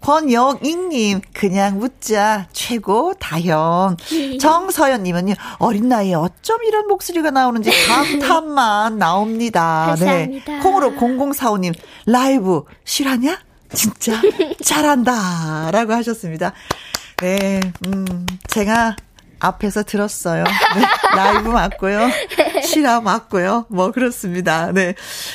권영익님, 0.00 1.20
그냥 1.32 1.78
묻자. 1.78 2.48
최고, 2.52 3.14
다현. 3.14 3.96
정서연님은요, 4.40 5.34
어린 5.58 5.88
나이에 5.88 6.14
어쩜 6.14 6.62
이런 6.64 6.86
목소리가 6.86 7.30
나오는지 7.30 7.70
감탄만 7.86 8.98
나옵니다. 8.98 9.94
네. 9.98 10.06
감사합니다. 10.06 10.52
네. 10.52 10.58
콩으로 10.60 10.92
0045님, 10.92 11.74
라이브 12.06 12.62
실하냐? 12.84 13.38
진짜 13.74 14.20
잘한다. 14.64 15.70
라고 15.72 15.92
하셨습니다. 15.92 16.52
네, 17.18 17.60
음, 17.86 18.26
제가 18.46 18.96
앞에서 19.40 19.82
들었어요. 19.82 20.44
네, 20.44 20.82
라이브 21.16 21.48
맞고요. 21.48 22.08
실화 22.64 23.00
맞고요. 23.00 23.66
뭐 23.70 23.90
그렇습니다. 23.92 24.72
네. 24.72 24.94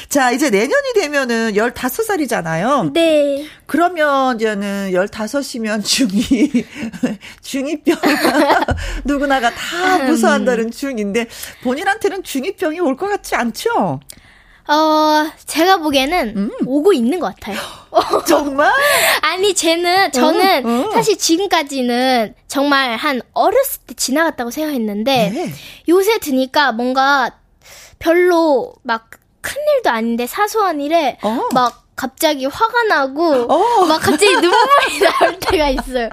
자, 0.10 0.32
이제 0.32 0.50
내년이 0.50 0.94
되면은 0.96 1.54
15살이잖아요. 1.54 2.92
네. 2.94 3.46
그러면 3.66 4.36
이제는 4.36 4.92
15이면 4.92 5.82
중2, 5.84 6.66
중2병. 7.42 8.76
누구나가 9.06 9.52
다 9.52 9.98
무서워한다는 10.06 10.70
중2인데 10.70 11.28
본인한테는 11.64 12.24
중2병이 12.24 12.84
올 12.84 12.94
것 12.96 13.08
같지 13.10 13.36
않죠? 13.36 14.00
어, 14.68 15.30
제가 15.46 15.78
보기에는 15.78 16.34
음. 16.38 16.52
오고 16.66 16.94
있는 16.94 17.20
것 17.20 17.36
같아요. 17.36 17.58
정말? 18.26 18.72
아니, 19.22 19.54
쟤는, 19.54 20.12
저는 20.12 20.66
어, 20.66 20.88
어. 20.88 20.92
사실 20.92 21.18
지금까지는 21.18 22.36
정말 22.48 22.96
한 22.96 23.22
어렸을 23.34 23.82
때 23.88 23.94
지나갔다고 23.94 24.52
생각했는데, 24.52 25.30
네. 25.30 25.54
요새 25.90 26.20
드니까 26.20 26.72
뭔가 26.72 27.32
별로 28.00 28.74
막 28.84 29.24
큰 29.44 29.62
일도 29.76 29.90
아닌데 29.92 30.26
사소한 30.26 30.82
일에 30.82 31.18
어. 31.22 31.48
막 31.54 31.83
갑자기 31.96 32.46
화가 32.46 32.84
나고 32.84 33.46
어. 33.52 33.86
막 33.86 34.00
갑자기 34.00 34.32
눈물이 34.34 35.00
나올 35.20 35.40
때가 35.40 35.70
있어요. 35.70 36.10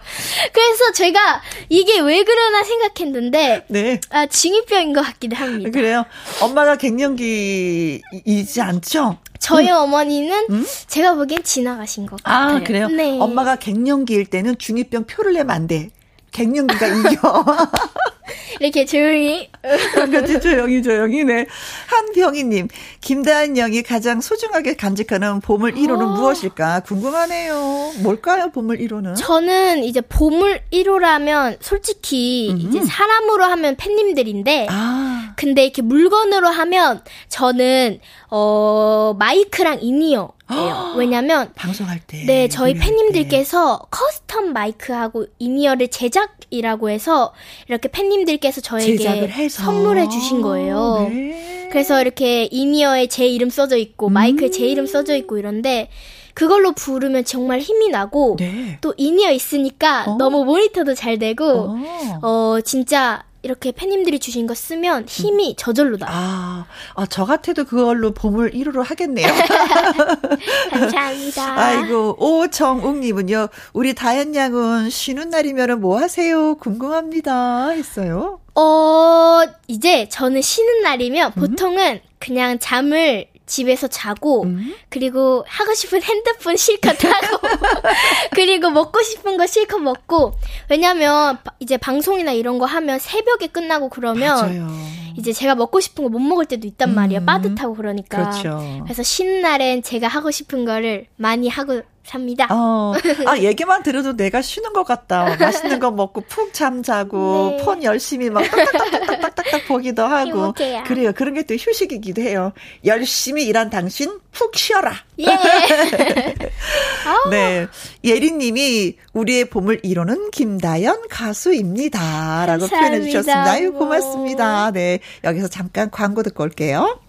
그래서 0.52 0.92
제가 0.92 1.40
이게 1.68 2.00
왜 2.00 2.22
그러나 2.24 2.62
생각했는데 2.62 3.64
네. 3.68 4.00
아 4.10 4.26
징이병인 4.26 4.92
것 4.92 5.02
같기도 5.02 5.36
합니다. 5.36 5.70
그래요. 5.72 6.04
엄마가 6.40 6.76
갱년기이지 6.76 8.60
않죠? 8.60 9.18
저희 9.38 9.68
음. 9.70 9.76
어머니는 9.76 10.46
음? 10.50 10.66
제가 10.86 11.14
보기엔 11.14 11.42
지나가신 11.42 12.06
것 12.06 12.20
아, 12.24 12.30
같아요. 12.48 12.56
아 12.56 12.60
그래요? 12.60 12.88
네. 12.88 13.18
엄마가 13.18 13.56
갱년기일 13.56 14.26
때는 14.26 14.58
중이병 14.58 15.04
표를 15.04 15.32
내면 15.32 15.50
안 15.50 15.66
돼. 15.66 15.88
갱년기가 16.32 16.86
이겨. 16.86 17.44
이렇게 18.60 18.84
조용히. 18.84 19.48
그렇지, 19.94 20.40
조용히, 20.40 20.82
조용히, 20.82 21.24
네. 21.24 21.46
한병희님, 21.86 22.68
김다한 23.00 23.54
영이 23.54 23.82
가장 23.82 24.20
소중하게 24.20 24.76
간직하는 24.76 25.40
보물 25.40 25.74
1호는 25.74 26.02
어. 26.02 26.06
무엇일까? 26.14 26.80
궁금하네요. 26.80 27.92
뭘까요, 28.02 28.50
보물 28.50 28.78
1호는? 28.78 29.16
저는 29.16 29.84
이제 29.84 30.00
보물 30.00 30.60
1호라면 30.72 31.58
솔직히 31.60 32.50
음 32.52 32.58
이제 32.60 32.82
사람으로 32.84 33.44
하면 33.44 33.76
팬님들인데, 33.76 34.66
아. 34.70 35.32
근데 35.36 35.64
이렇게 35.64 35.82
물건으로 35.82 36.48
하면 36.48 37.02
저는, 37.28 38.00
어, 38.30 39.14
마이크랑 39.18 39.78
in-ear. 39.82 40.32
왜냐면 40.96 41.52
방송할 41.54 42.00
때 42.08 42.24
네 42.26 42.48
저희 42.48 42.74
팬님들께서 42.74 43.86
custom 43.88 44.46
마이크하고 44.46 45.26
in-ear를 45.38 45.88
제작이라고 45.88 46.90
해서 46.90 47.32
이렇게 47.68 47.88
팬님 47.88 48.19
들께서 48.24 48.60
저에게 48.60 49.48
선물해 49.48 50.08
주신 50.08 50.42
거예요. 50.42 51.08
네. 51.10 51.68
그래서 51.70 52.00
이렇게 52.00 52.48
in-ear에 52.50 53.06
제 53.06 53.26
이름 53.26 53.48
써져 53.48 53.76
있고 53.76 54.08
음. 54.08 54.12
마이크에 54.12 54.50
제 54.50 54.66
이름 54.66 54.86
써져 54.86 55.14
있고 55.16 55.38
이런데 55.38 55.88
그걸로 56.34 56.72
부르면 56.72 57.24
정말 57.24 57.60
힘이 57.60 57.88
나고 57.88 58.36
네. 58.38 58.78
또 58.80 58.94
in-ear 58.96 59.30
있으니까 59.30 60.04
어. 60.06 60.16
너무 60.16 60.44
모니터도 60.44 60.94
잘 60.94 61.18
되고 61.18 61.44
어, 61.44 61.78
어 62.22 62.60
진짜 62.62 63.24
이렇게 63.42 63.72
팬님들이 63.72 64.18
주신 64.18 64.46
거 64.46 64.54
쓰면 64.54 65.06
힘이 65.08 65.54
저절로 65.56 65.96
나요. 65.96 66.10
아, 66.12 66.66
아, 66.94 67.06
저 67.06 67.24
같아도 67.24 67.64
그걸로 67.64 68.12
봄을 68.12 68.52
1호로 68.52 68.84
하겠네요. 68.84 69.26
감사합니다. 70.70 71.58
아이고, 71.58 72.16
오정욱님은요, 72.18 73.48
우리 73.72 73.94
다현 73.94 74.34
양은 74.34 74.90
쉬는 74.90 75.30
날이면 75.30 75.80
뭐 75.80 75.98
하세요? 75.98 76.54
궁금합니다. 76.56 77.70
했어요. 77.70 78.40
어, 78.54 79.42
이제 79.68 80.08
저는 80.08 80.42
쉬는 80.42 80.82
날이면 80.82 81.32
음? 81.36 81.40
보통은 81.40 82.00
그냥 82.18 82.58
잠을 82.58 83.26
집에서 83.50 83.88
자고 83.88 84.44
음? 84.44 84.74
그리고 84.88 85.44
하고 85.48 85.74
싶은 85.74 86.00
핸드폰 86.02 86.56
실컷 86.56 87.04
하고 87.04 87.38
그리고 88.32 88.70
먹고 88.70 89.02
싶은 89.02 89.36
거 89.36 89.46
실컷 89.46 89.78
먹고 89.78 90.32
왜냐면 90.68 91.38
이제 91.58 91.76
방송이나 91.76 92.30
이런 92.32 92.58
거 92.58 92.66
하면 92.66 92.98
새벽에 93.00 93.48
끝나고 93.48 93.88
그러면 93.88 94.36
맞아요. 94.36 94.68
이제 95.16 95.32
제가 95.32 95.56
먹고 95.56 95.80
싶은 95.80 96.04
거 96.04 96.10
못 96.10 96.18
먹을 96.20 96.44
때도 96.46 96.66
있단 96.66 96.94
말이에요. 96.94 97.20
음. 97.22 97.26
빠듯하고 97.26 97.74
그러니까. 97.74 98.30
그렇죠. 98.30 98.80
그래서 98.84 99.02
쉬는 99.02 99.42
날엔 99.42 99.82
제가 99.82 100.06
하고 100.08 100.30
싶은 100.30 100.64
거를 100.64 101.06
많이 101.16 101.48
하고 101.48 101.82
삽니다. 102.04 102.46
어, 102.50 102.94
아, 103.26 103.38
얘기만 103.38 103.82
들어도 103.82 104.16
내가 104.16 104.42
쉬는 104.42 104.72
것 104.72 104.84
같다. 104.84 105.36
맛있는 105.38 105.78
거 105.78 105.90
먹고 105.90 106.22
푹 106.22 106.52
잠자고, 106.52 107.56
네. 107.58 107.64
폰 107.64 107.82
열심히 107.84 108.30
막 108.30 108.42
딱딱딱딱딱딱 108.50 109.66
보기도 109.68 110.04
하고. 110.04 110.28
행복해요. 110.30 110.82
그래요. 110.86 111.12
그런 111.14 111.34
게 111.34 111.40
또 111.42 111.54
휴식이기도 111.54 112.22
해요. 112.22 112.52
열심히 112.84 113.44
일한 113.46 113.70
당신, 113.70 114.18
푹 114.32 114.56
쉬어라. 114.56 114.92
예. 115.18 115.26
네. 117.30 117.66
예린님이 118.04 118.96
우리의 119.12 119.46
보물 119.46 119.80
1호는 119.82 120.30
김다연 120.30 121.08
가수입니다. 121.08 122.46
라고 122.46 122.66
표현해 122.68 123.00
주셨습니다. 123.02 123.50
아유, 123.50 123.72
고맙습니다. 123.72 124.70
네. 124.72 125.00
여기서 125.24 125.48
잠깐 125.48 125.90
광고 125.90 126.22
듣고 126.22 126.44
올게요. 126.44 127.00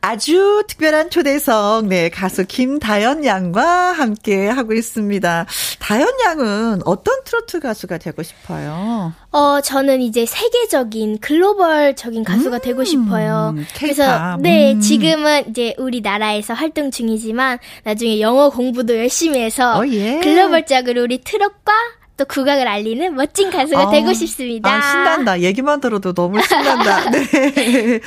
아주 0.00 0.62
특별한 0.68 1.10
초대석, 1.10 1.86
네, 1.86 2.08
가수 2.08 2.44
김다연 2.46 3.24
양과 3.24 3.92
함께 3.92 4.48
하고 4.48 4.72
있습니다. 4.72 5.46
다연 5.78 6.08
양은 6.24 6.80
어떤 6.84 7.24
트로트 7.24 7.60
가수가 7.60 7.98
되고 7.98 8.22
싶어요? 8.22 9.12
어, 9.32 9.60
저는 9.60 10.00
이제 10.02 10.24
세계적인, 10.24 11.18
글로벌적인 11.18 12.24
가수가 12.24 12.56
음, 12.56 12.62
되고 12.62 12.84
싶어요. 12.84 13.54
그래서, 13.78 14.36
네, 14.40 14.72
음. 14.72 14.80
지금은 14.80 15.50
이제 15.50 15.74
우리나라에서 15.78 16.54
활동 16.54 16.90
중이지만, 16.90 17.58
나중에 17.84 18.20
영어 18.20 18.50
공부도 18.50 18.96
열심히 18.96 19.40
해서, 19.40 19.78
어, 19.78 19.86
예. 19.88 20.20
글로벌적으로 20.22 21.02
우리 21.02 21.18
트롯과 21.22 21.72
또 22.16 22.24
국악을 22.24 22.66
알리는 22.66 23.14
멋진 23.14 23.50
가수가 23.50 23.88
아, 23.88 23.90
되고 23.90 24.12
싶습니다. 24.14 24.70
아, 24.70 24.80
신난다. 24.80 25.40
얘기만 25.40 25.80
들어도 25.80 26.14
너무 26.14 26.40
신난다. 26.42 27.10
네. 27.10 28.00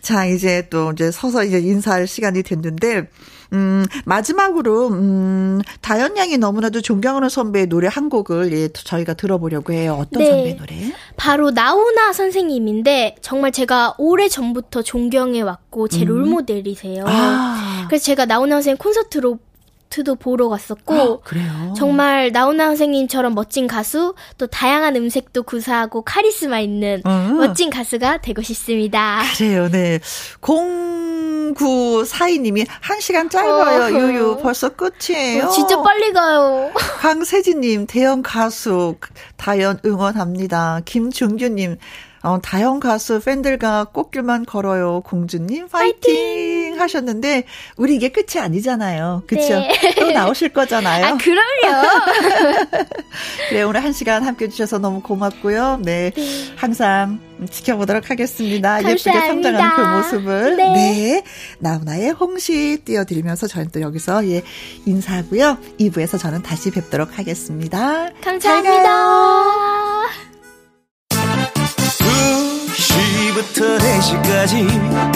자, 0.00 0.24
이제 0.24 0.68
또 0.70 0.92
이제 0.92 1.10
서서 1.10 1.42
이제 1.44 1.58
인사할 1.58 2.06
시간이 2.06 2.44
됐는데, 2.44 3.08
음, 3.52 3.84
마지막으로, 4.04 4.88
음, 4.88 5.60
다현 5.80 6.16
양이 6.16 6.36
너무나도 6.36 6.80
존경하는 6.80 7.28
선배의 7.28 7.66
노래 7.66 7.88
한 7.88 8.08
곡을 8.08 8.52
예, 8.52 8.68
저희가 8.68 9.14
들어보려고 9.14 9.72
해요. 9.72 9.98
어떤 10.00 10.22
네, 10.22 10.30
선배 10.30 10.54
노래? 10.54 10.92
바로 11.16 11.50
나훈아 11.50 12.12
선생님인데, 12.12 13.16
정말 13.20 13.50
제가 13.50 13.94
오래 13.98 14.28
전부터 14.28 14.82
존경해 14.82 15.40
왔고, 15.40 15.88
제 15.88 16.02
음. 16.02 16.06
롤모델이세요. 16.06 17.04
아. 17.06 17.86
그래서 17.88 18.04
제가 18.04 18.26
나훈아 18.26 18.56
선생님 18.56 18.78
콘서트로 18.78 19.38
콘서트도 19.96 20.16
보러 20.16 20.50
갔었고 20.50 20.94
아, 20.94 21.18
그래요? 21.24 21.72
정말 21.76 22.32
나훈아 22.32 22.66
선생님처럼 22.66 23.34
멋진 23.34 23.66
가수 23.66 24.14
또 24.36 24.46
다양한 24.46 24.94
음색도 24.96 25.44
구사하고 25.44 26.02
카리스마 26.02 26.60
있는 26.60 27.00
음. 27.06 27.38
멋진 27.38 27.70
가수가 27.70 28.18
되고 28.18 28.42
싶습니다. 28.42 29.22
그래요, 29.36 29.70
네. 29.70 30.00
0942님이 30.42 32.66
1시간 32.66 33.30
짧아요, 33.30 33.84
어. 33.84 33.90
유유. 33.90 34.40
벌써 34.42 34.68
끝이에요. 34.70 35.46
어, 35.46 35.48
진짜 35.48 35.80
빨리 35.82 36.12
가요. 36.12 36.70
강세진 37.00 37.60
님, 37.60 37.86
대형 37.86 38.20
가수, 38.22 38.96
다연 39.36 39.78
응원합니다. 39.84 40.80
김중규 40.84 41.48
님, 41.48 41.78
어, 42.26 42.40
다영 42.42 42.80
가수 42.80 43.20
팬들과 43.20 43.84
꽃길만 43.84 44.46
걸어요. 44.46 45.00
공주님 45.04 45.68
파이팅, 45.68 46.00
파이팅! 46.00 46.65
하셨는데 46.86 47.44
우리 47.76 47.96
이게 47.96 48.08
끝이 48.08 48.42
아니잖아요. 48.42 49.24
그렇죠? 49.26 49.60
네. 49.60 49.94
또 49.98 50.10
나오실 50.10 50.50
거잖아요. 50.50 51.04
아, 51.04 51.16
그럼요. 51.16 51.88
네, 53.52 53.62
오늘 53.62 53.82
한 53.84 53.92
시간 53.92 54.24
함께 54.24 54.46
해 54.46 54.48
주셔서 54.48 54.78
너무 54.78 55.02
고맙고요. 55.02 55.80
네. 55.82 56.10
네. 56.10 56.12
항상 56.56 57.20
지켜보도록 57.50 58.10
하겠습니다. 58.10 58.80
감사합니다. 58.82 59.10
예쁘게 59.10 59.26
성장하는 59.26 59.76
그 59.76 59.96
모습을. 59.96 60.56
네. 60.56 60.72
네. 60.74 61.22
나훈아의 61.58 62.10
홍시 62.12 62.82
띄워드리면서 62.84 63.46
저는 63.46 63.70
또 63.72 63.80
여기서 63.80 64.26
예, 64.28 64.42
인사하고요. 64.86 65.58
2부에서 65.80 66.18
저는 66.18 66.42
다시 66.42 66.70
뵙도록 66.70 67.18
하겠습니다. 67.18 68.10
감사합니다. 68.22 69.46
2시부터 72.76 73.78
4시까지 73.78 75.15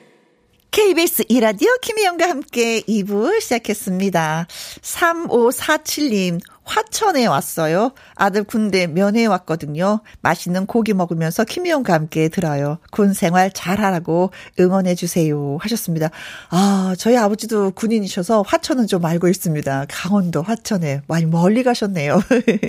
KBS 0.71 1.25
이라디오 1.27 1.67
김희영과 1.81 2.29
함께 2.29 2.79
2부 2.83 3.41
시작했습니다. 3.41 4.47
3547님, 4.81 6.39
화천에 6.63 7.25
왔어요. 7.25 7.91
아들 8.15 8.45
군대 8.45 8.87
면회 8.87 9.25
왔거든요. 9.25 9.99
맛있는 10.21 10.65
고기 10.67 10.93
먹으면서 10.93 11.43
김희영과 11.43 11.93
함께 11.93 12.29
들어요. 12.29 12.77
군 12.89 13.13
생활 13.13 13.51
잘하라고 13.51 14.31
응원해 14.61 14.95
주세요. 14.95 15.57
하셨습니다. 15.59 16.09
아, 16.49 16.95
저희 16.97 17.17
아버지도 17.17 17.71
군인이셔서 17.71 18.43
화천은 18.43 18.87
좀 18.87 19.03
알고 19.03 19.27
있습니다. 19.27 19.87
강원도 19.89 20.41
화천에 20.41 21.01
많이 21.05 21.25
멀리 21.25 21.63
가셨네요. 21.63 22.21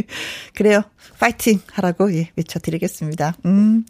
그래요. 0.57 0.83
파이팅 1.19 1.61
하라고 1.73 2.13
예, 2.15 2.31
외쳐드리겠습니다. 2.37 3.37
음, 3.47 3.85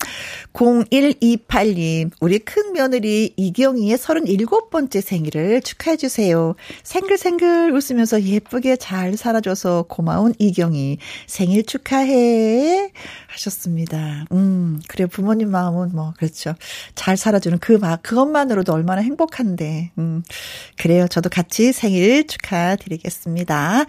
0128님, 0.53 2.11
우리 2.21 2.39
큰 2.39 2.73
며느리 2.73 3.33
이경희의 3.37 3.97
37번째 3.97 5.01
생일을 5.01 5.63
축하해주세요. 5.63 6.55
생글생글 6.83 7.73
웃으면서 7.73 8.23
예쁘게 8.23 8.77
잘 8.77 9.17
살아줘서 9.17 9.87
고마운 9.89 10.35
이경희. 10.39 10.99
생일 11.27 11.65
축하해. 11.65 12.93
하셨습니다. 13.29 14.27
음, 14.33 14.81
그래, 14.89 15.07
부모님 15.07 15.51
마음은 15.51 15.93
뭐, 15.93 16.13
그렇죠. 16.19 16.55
잘 16.95 17.17
살아주는 17.17 17.59
그 17.59 17.73
막, 17.73 18.03
그것만으로도 18.03 18.73
얼마나 18.73 19.01
행복한데, 19.01 19.93
음, 19.99 20.23
그래요. 20.77 21.09
저도 21.09 21.31
같이 21.31 21.73
생일 21.73 22.27
축하드리겠습니다. 22.27 23.87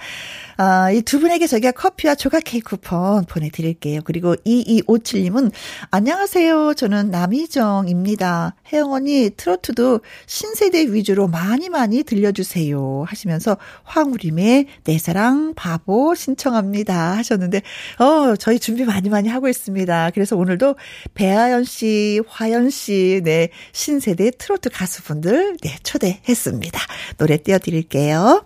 아, 0.57 0.91
이 0.91 1.01
두 1.03 1.19
분에게 1.19 1.47
저희가 1.47 1.71
커피와 1.71 2.15
조각 2.15 2.43
케이크 2.45 2.69
쿠폰 2.77 3.25
보내드릴게요. 3.25 4.01
그리고 4.03 4.35
2257님은, 4.35 5.51
안녕하세요. 5.91 6.73
저는 6.75 7.11
남희정입니다. 7.11 8.55
혜영 8.71 8.91
언니, 8.93 9.29
트로트도 9.35 10.01
신세대 10.25 10.91
위주로 10.93 11.27
많이 11.27 11.69
많이 11.69 12.03
들려주세요. 12.03 13.03
하시면서, 13.07 13.57
황우림의 13.83 14.67
내 14.85 14.97
사랑 14.97 15.53
바보 15.55 16.15
신청합니다. 16.15 17.17
하셨는데, 17.17 17.61
어, 17.99 18.35
저희 18.37 18.59
준비 18.59 18.85
많이 18.85 19.09
많이 19.09 19.29
하고 19.29 19.47
있습니다. 19.49 20.11
그래서 20.13 20.35
오늘도 20.37 20.75
배아연 21.13 21.63
씨, 21.65 22.21
화연 22.27 22.69
씨, 22.69 23.21
네, 23.23 23.49
신세대 23.71 24.31
트로트 24.37 24.69
가수분들, 24.69 25.57
네, 25.61 25.75
초대했습니다. 25.83 26.79
노래 27.17 27.37
띄워드릴게요. 27.37 28.45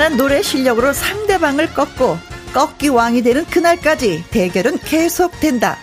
탄탄한 0.00 0.16
노래 0.16 0.40
실력으로 0.40 0.94
상대방을 0.94 1.74
꺾고 1.74 2.16
꺾기 2.54 2.88
왕이 2.88 3.20
되는 3.22 3.44
그날까지 3.44 4.24
대결은 4.30 4.78
계속된다. 4.78 5.76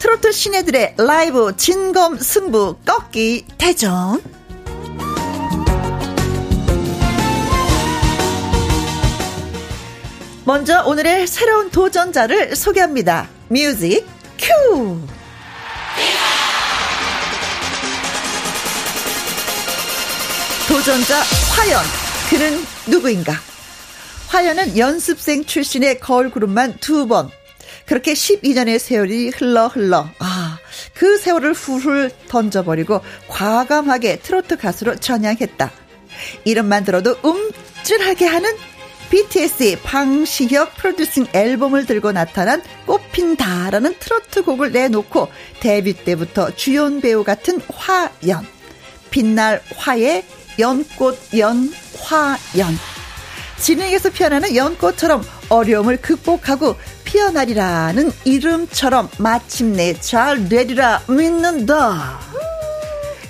트로트 0.00 0.32
신예들의 0.32 0.96
라이브 0.98 1.56
진검 1.56 2.18
승부 2.18 2.76
꺾기 2.84 3.46
대전. 3.58 4.20
먼저 10.44 10.82
오늘의 10.84 11.28
새로운 11.28 11.70
도전자를 11.70 12.56
소개합니다. 12.56 13.28
뮤직 13.48 14.04
큐! 14.38 15.00
도전자 20.68 21.22
화연. 21.54 21.80
그는 22.28 22.64
누구인가? 22.88 23.51
화연은 24.32 24.78
연습생 24.78 25.44
출신의 25.44 26.00
걸그룹만 26.00 26.78
두 26.80 27.06
번. 27.06 27.30
그렇게 27.84 28.14
12년의 28.14 28.78
세월이 28.78 29.28
흘러 29.28 29.66
흘러. 29.66 30.08
아, 30.20 30.58
그 30.94 31.18
세월을 31.18 31.52
훌훌 31.52 32.10
던져버리고 32.28 33.02
과감하게 33.28 34.20
트로트 34.20 34.56
가수로 34.56 34.96
전향했다. 34.96 35.70
이름만 36.46 36.82
들어도 36.82 37.14
움찔하게 37.22 38.24
하는 38.24 38.50
BTS의 39.10 39.82
방시혁 39.82 40.76
프로듀싱 40.76 41.26
앨범을 41.34 41.84
들고 41.84 42.12
나타난 42.12 42.62
꽃핀다라는 42.86 43.96
트로트 43.98 44.44
곡을 44.44 44.72
내놓고 44.72 45.28
데뷔 45.60 45.92
때부터 45.92 46.54
주연 46.56 47.02
배우 47.02 47.22
같은 47.22 47.60
화연. 47.68 48.46
빛날 49.10 49.62
화의 49.76 50.24
연꽃 50.58 51.18
연화연. 51.36 52.78
진행에서 53.62 54.10
피어나는 54.10 54.56
연꽃처럼 54.56 55.24
어려움을 55.48 55.98
극복하고 55.98 56.74
피어나리라는 57.04 58.12
이름처럼 58.24 59.08
마침내 59.18 59.94
잘 60.00 60.48
되리라 60.48 61.00
믿는다. 61.06 62.18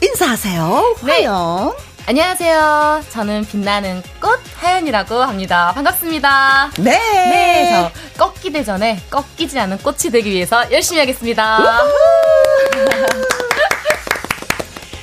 인사하세요. 0.01 0.97
네. 1.05 1.13
화연. 1.13 1.75
안녕하세요. 2.07 3.05
저는 3.11 3.45
빛나는 3.45 4.03
꽃 4.23 4.41
하연이라고 4.57 5.17
합니다. 5.17 5.73
반갑습니다. 5.75 6.73
네. 6.79 6.99
네. 6.99 7.93
저 8.17 8.25
꺾기대 8.25 8.65
전에 8.65 9.03
꺾이지 9.11 9.59
않는 9.59 9.79
꽃이 9.79 10.11
되기 10.11 10.31
위해서 10.31 10.65
열심히 10.73 10.99
하겠습니다. 11.01 11.59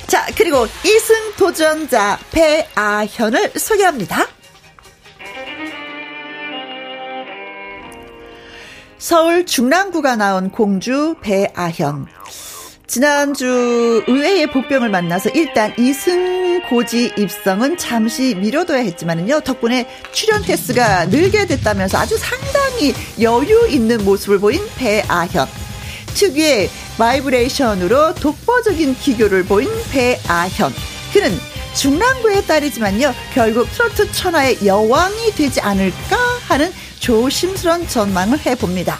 자, 0.08 0.26
그리고 0.36 0.66
2승 0.66 1.36
도전자 1.38 2.18
배아현을 2.32 3.52
소개합니다. 3.56 4.26
서울 9.00 9.46
중랑구가 9.46 10.16
나온 10.16 10.50
공주 10.50 11.14
배아현. 11.22 12.06
지난주 12.86 14.04
의외의 14.06 14.50
복병을 14.50 14.90
만나서 14.90 15.30
일단 15.30 15.72
이승 15.78 16.60
고지 16.68 17.10
입성은 17.16 17.78
잠시 17.78 18.34
미뤄둬야 18.34 18.80
했지만은요 18.80 19.40
덕분에 19.40 19.88
출연 20.12 20.44
횟수가 20.44 21.06
늘게 21.06 21.46
됐다면서 21.46 21.96
아주 21.96 22.18
상당히 22.18 22.92
여유 23.22 23.68
있는 23.70 24.04
모습을 24.04 24.38
보인 24.38 24.60
배아현 24.76 25.46
특유의 26.14 26.68
바이브레이션으로 26.98 28.16
독보적인 28.16 28.96
기교를 28.96 29.44
보인 29.44 29.70
배아현 29.92 30.72
그는 31.12 31.30
중랑구의 31.74 32.46
딸이지만요 32.46 33.14
결국 33.32 33.70
트로트 33.70 34.12
천하의 34.12 34.66
여왕이 34.66 35.30
되지 35.36 35.60
않을까 35.60 36.16
하는 36.48 36.72
조심스런 37.00 37.88
전망을 37.88 38.38
해봅니다. 38.46 38.98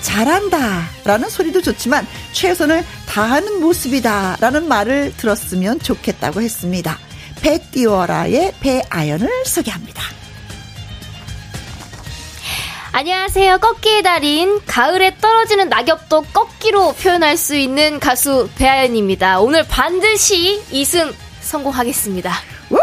잘한다 0.00 0.88
라는 1.04 1.28
소리도 1.28 1.62
좋지만 1.62 2.06
최선을 2.32 2.84
다하는 3.06 3.60
모습이다 3.60 4.38
라는 4.40 4.66
말을 4.66 5.12
들었으면 5.16 5.78
좋겠다고 5.78 6.40
했습니다. 6.40 6.98
배 7.40 7.58
띄워라의 7.70 8.54
배아현을 8.60 9.44
소개합니다. 9.44 10.02
안녕하세요. 12.94 13.58
꺾기의 13.58 14.02
달인 14.02 14.60
가을에 14.66 15.16
떨어지는 15.18 15.70
낙엽도 15.70 16.26
꺾기로 16.32 16.92
표현할 16.92 17.38
수 17.38 17.56
있는 17.56 17.98
가수 17.98 18.50
배아연입니다. 18.56 19.40
오늘 19.40 19.66
반드시 19.66 20.62
2승 20.70 21.14
성공하겠습니다. 21.40 22.30
우후! 22.70 22.82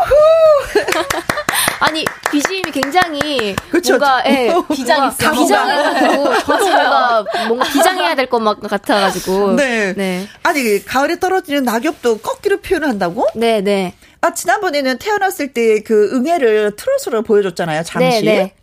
아니 1.80 2.04
BGM이 2.32 2.72
굉장히 2.72 3.56
그쵸, 3.72 3.98
뭔가 3.98 4.22
예, 4.28 4.54
비장 4.74 5.08
있어요. 5.08 5.32
비장해가지고 5.32 6.38
저도 6.40 6.66
뭔가 6.66 7.26
뭔가 7.48 7.66
비장해야 7.66 8.16
될 8.16 8.28
것 8.28 8.40
같아가지고. 8.60 9.56
네. 9.56 9.94
네. 9.96 10.28
아니 10.44 10.84
가을에 10.84 11.20
떨어지는 11.20 11.64
낙엽도 11.64 12.20
꺾기로 12.20 12.58
표현한다고? 12.62 13.28
네, 13.36 13.62
네. 13.62 13.94
아 14.22 14.34
지난번에는 14.34 14.98
태어났을 15.00 15.54
때 15.54 15.82
그 15.86 16.10
응애를 16.14 16.76
트로트로 16.76 17.22
보여줬잖아요. 17.24 17.84
잠시. 17.84 18.26
네, 18.26 18.54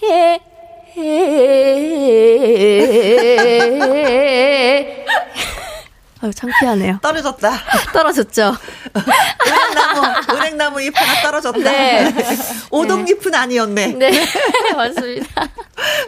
네. 0.00 0.40
아유, 6.26 6.34
창피하네요. 6.34 6.98
떨어졌다. 7.02 7.52
떨어졌죠. 7.92 8.56
은행나무, 9.46 10.36
은행나무 10.36 10.82
잎 10.82 10.92
하나 11.00 11.22
떨어졌다. 11.22 11.58
네. 11.58 12.12
오동잎은 12.70 13.30
네. 13.30 13.38
아니었네. 13.38 13.86
네. 13.92 14.10
맞습니다. 14.74 15.48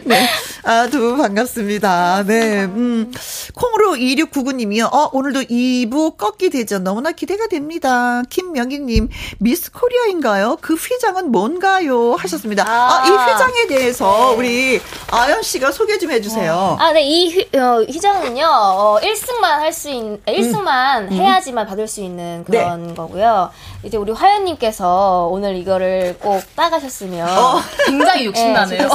네. 0.03 0.27
아, 0.63 0.87
두 0.87 0.99
분 0.99 1.17
반갑습니다. 1.17 2.23
네. 2.25 2.65
음. 2.65 3.11
콩으로 3.53 3.93
2699님이요. 3.93 4.93
어, 4.93 5.09
오늘도 5.13 5.41
2부 5.43 6.17
꺾기 6.17 6.49
대전 6.49 6.83
너무나 6.83 7.11
기대가 7.11 7.47
됩니다. 7.47 8.21
김명희님, 8.29 9.09
미스 9.39 9.71
코리아인가요? 9.71 10.57
그 10.61 10.73
휘장은 10.75 11.31
뭔가요? 11.31 12.15
하셨습니다. 12.15 12.65
아, 12.67 13.03
아 13.03 13.07
이 13.07 13.09
휘장에 13.09 13.67
대해서 13.67 14.31
네. 14.31 14.35
우리 14.37 14.81
아연 15.11 15.41
씨가 15.43 15.71
소개 15.71 15.97
좀 15.97 16.11
해주세요. 16.11 16.77
아, 16.79 16.91
네. 16.91 17.03
이 17.03 17.29
휘, 17.33 17.57
어, 17.57 17.83
휘장은요, 17.87 18.45
어, 18.45 18.99
1승만 19.01 19.41
할 19.43 19.69
수 19.69 19.89
있는 19.89 20.08
1승만 20.25 21.11
음. 21.11 21.11
해야지만 21.11 21.67
받을 21.67 21.87
수 21.87 22.01
있는 22.01 22.43
그런 22.45 22.87
네. 22.87 22.93
거고요. 22.93 23.51
이제 23.83 23.97
우리 23.97 24.11
화연님께서 24.11 25.29
오늘 25.31 25.55
이거를 25.55 26.17
꼭 26.19 26.43
따가셨으면 26.55 27.29
어. 27.29 27.61
굉장히 27.85 28.25
욕심나네요. 28.25 28.89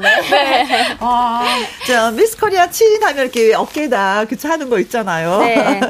네. 0.00 0.28
네. 0.64 0.96
아, 1.00 1.44
자, 1.86 2.10
미스 2.10 2.36
코리아 2.38 2.68
친하면 2.70 3.24
이렇게 3.24 3.54
어깨에다 3.54 4.24
그쵸 4.24 4.48
하는 4.48 4.68
거 4.70 4.78
있잖아요. 4.80 5.38
네. 5.38 5.80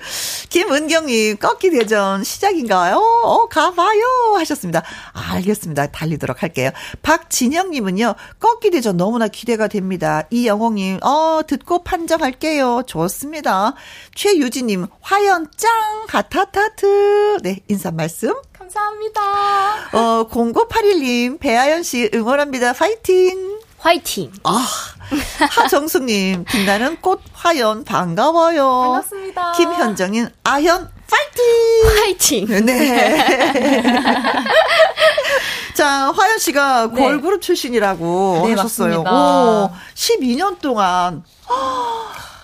김은경님, 0.50 1.38
꺾기 1.38 1.70
대전 1.70 2.24
시작인가요? 2.24 2.96
어, 2.96 3.48
가봐요. 3.48 4.36
하셨습니다. 4.38 4.82
아, 5.12 5.34
알겠습니다. 5.34 5.88
달리도록 5.88 6.42
할게요. 6.42 6.70
박진영님은요, 7.02 8.14
꺾기 8.40 8.70
대전 8.70 8.96
너무나 8.96 9.28
기대가 9.28 9.68
됩니다. 9.68 10.24
이영웅님, 10.30 11.00
어, 11.02 11.40
듣고 11.46 11.84
판정할게요. 11.84 12.82
좋습니다. 12.86 13.74
최유진님, 14.14 14.86
화연 15.00 15.48
짱! 15.56 15.70
가타타트. 16.08 17.38
네, 17.42 17.60
인사 17.68 17.90
말씀. 17.90 18.34
감사합니다. 18.52 19.20
어, 19.92 20.28
0981님, 20.28 21.38
배아연 21.40 21.82
씨 21.82 22.10
응원합니다. 22.12 22.72
파이팅! 22.72 23.58
화이팅! 23.78 24.32
아, 24.42 24.66
하정숙님, 25.50 26.44
빛나는 26.44 26.96
꽃 27.00 27.20
화연 27.32 27.84
반가워요. 27.84 28.64
반갑습니다. 28.82 29.52
김현정인, 29.52 30.28
아현 30.44 30.90
파이팅! 31.06 32.46
파이팅! 32.46 32.66
네. 32.66 33.54
자, 35.74 36.10
화연 36.12 36.38
씨가 36.38 36.90
네. 36.92 37.00
걸그룹 37.00 37.40
출신이라고 37.40 38.42
네, 38.46 38.54
하셨어요. 38.54 39.04
맞습니다. 39.04 39.12
오, 39.14 39.70
12년 39.94 40.60
동안. 40.60 41.22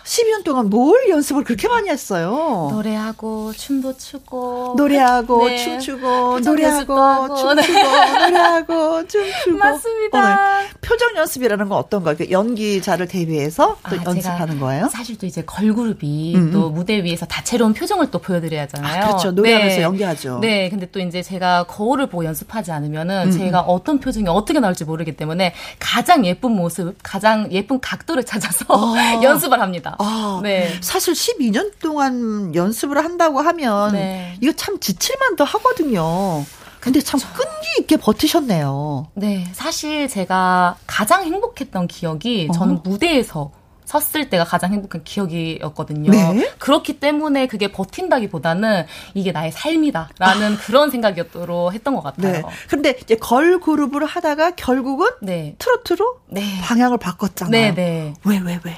12년 0.04 0.44
동안 0.44 0.68
뭘 0.68 1.08
연습을 1.08 1.44
그렇게 1.44 1.66
많이 1.66 1.88
했어요? 1.88 2.68
노래하고 2.70 3.52
춤도 3.54 3.96
추고 3.96 4.74
노래하고 4.76 5.48
네. 5.48 5.56
춤추고 5.56 6.40
노래하고 6.40 7.34
춤추고 7.34 7.78
노래하고 8.20 9.06
춤추고 9.06 9.56
맞습니다. 9.56 10.34
어, 10.34 10.62
표정 10.82 11.16
연습이라는 11.16 11.68
건 11.70 11.78
어떤 11.78 12.02
거예요? 12.04 12.18
그 12.18 12.30
연기자를 12.30 13.08
대비해서 13.08 13.78
또 13.88 13.96
아, 13.96 14.04
연습하는 14.04 14.60
거예요? 14.60 14.88
사실 14.88 15.16
또 15.16 15.24
이제 15.24 15.42
걸그룹이 15.42 16.34
음음. 16.36 16.52
또 16.52 16.68
무대 16.68 17.02
위에서 17.02 17.24
다채로운 17.24 17.72
표정을 17.72 18.10
또 18.10 18.18
보여드려야 18.18 18.64
하잖아요. 18.64 19.04
아, 19.04 19.06
그렇죠. 19.06 19.30
노래하면서 19.30 19.76
네. 19.76 19.82
연기하죠. 19.82 20.38
네, 20.40 20.68
근데 20.68 20.86
또 20.90 21.00
이제 21.00 21.22
제가 21.22 21.64
거울을 21.64 22.08
보고 22.08 22.26
연습하지 22.26 22.72
않으면은 22.72 23.28
음 23.28 23.30
제가 23.30 23.60
어떤 23.60 24.00
표정이 24.00 24.28
어떻게 24.28 24.60
나올지 24.60 24.84
모르기 24.84 25.16
때문에 25.16 25.54
가장 25.78 26.26
예쁜 26.26 26.52
모습, 26.52 26.94
가장 27.02 27.50
예쁜 27.52 27.80
각도를 27.80 28.24
찾아서 28.24 28.66
어. 28.68 28.94
연습을 29.24 29.60
합니다. 29.60 29.93
아, 29.98 30.40
네. 30.42 30.72
사실 30.80 31.14
12년 31.14 31.72
동안 31.80 32.54
연습을 32.54 32.98
한다고 32.98 33.40
하면 33.40 33.92
네. 33.92 34.36
이거 34.40 34.52
참 34.52 34.78
지칠만도 34.80 35.44
하거든요. 35.44 36.44
근데 36.80 37.00
참 37.00 37.18
끈기 37.34 37.66
있게 37.80 37.96
버티셨네요. 37.96 39.08
네. 39.14 39.50
사실 39.54 40.06
제가 40.06 40.76
가장 40.86 41.24
행복했던 41.24 41.86
기억이 41.86 42.48
어? 42.50 42.52
저는 42.52 42.80
무대에서 42.82 43.50
섰을 43.84 44.30
때가 44.30 44.44
가장 44.44 44.72
행복한 44.72 45.04
기억이었거든요. 45.04 46.10
네? 46.10 46.50
그렇기 46.58 47.00
때문에 47.00 47.46
그게 47.46 47.70
버틴다기보다는 47.70 48.86
이게 49.14 49.32
나의 49.32 49.52
삶이다라는 49.52 50.54
아. 50.54 50.58
그런 50.58 50.90
생각이었도록 50.90 51.72
했던 51.72 51.94
것 51.94 52.02
같아요. 52.02 52.32
네. 52.32 52.42
그런데 52.66 52.96
이제 53.00 53.14
걸 53.16 53.60
그룹을 53.60 54.04
하다가 54.04 54.52
결국은 54.52 55.08
네. 55.20 55.54
트로트로 55.58 56.20
네. 56.28 56.42
방향을 56.62 56.98
바꿨잖아요. 56.98 57.50
네, 57.50 57.74
네. 57.74 58.14
왜, 58.24 58.38
왜, 58.38 58.58
왜? 58.64 58.76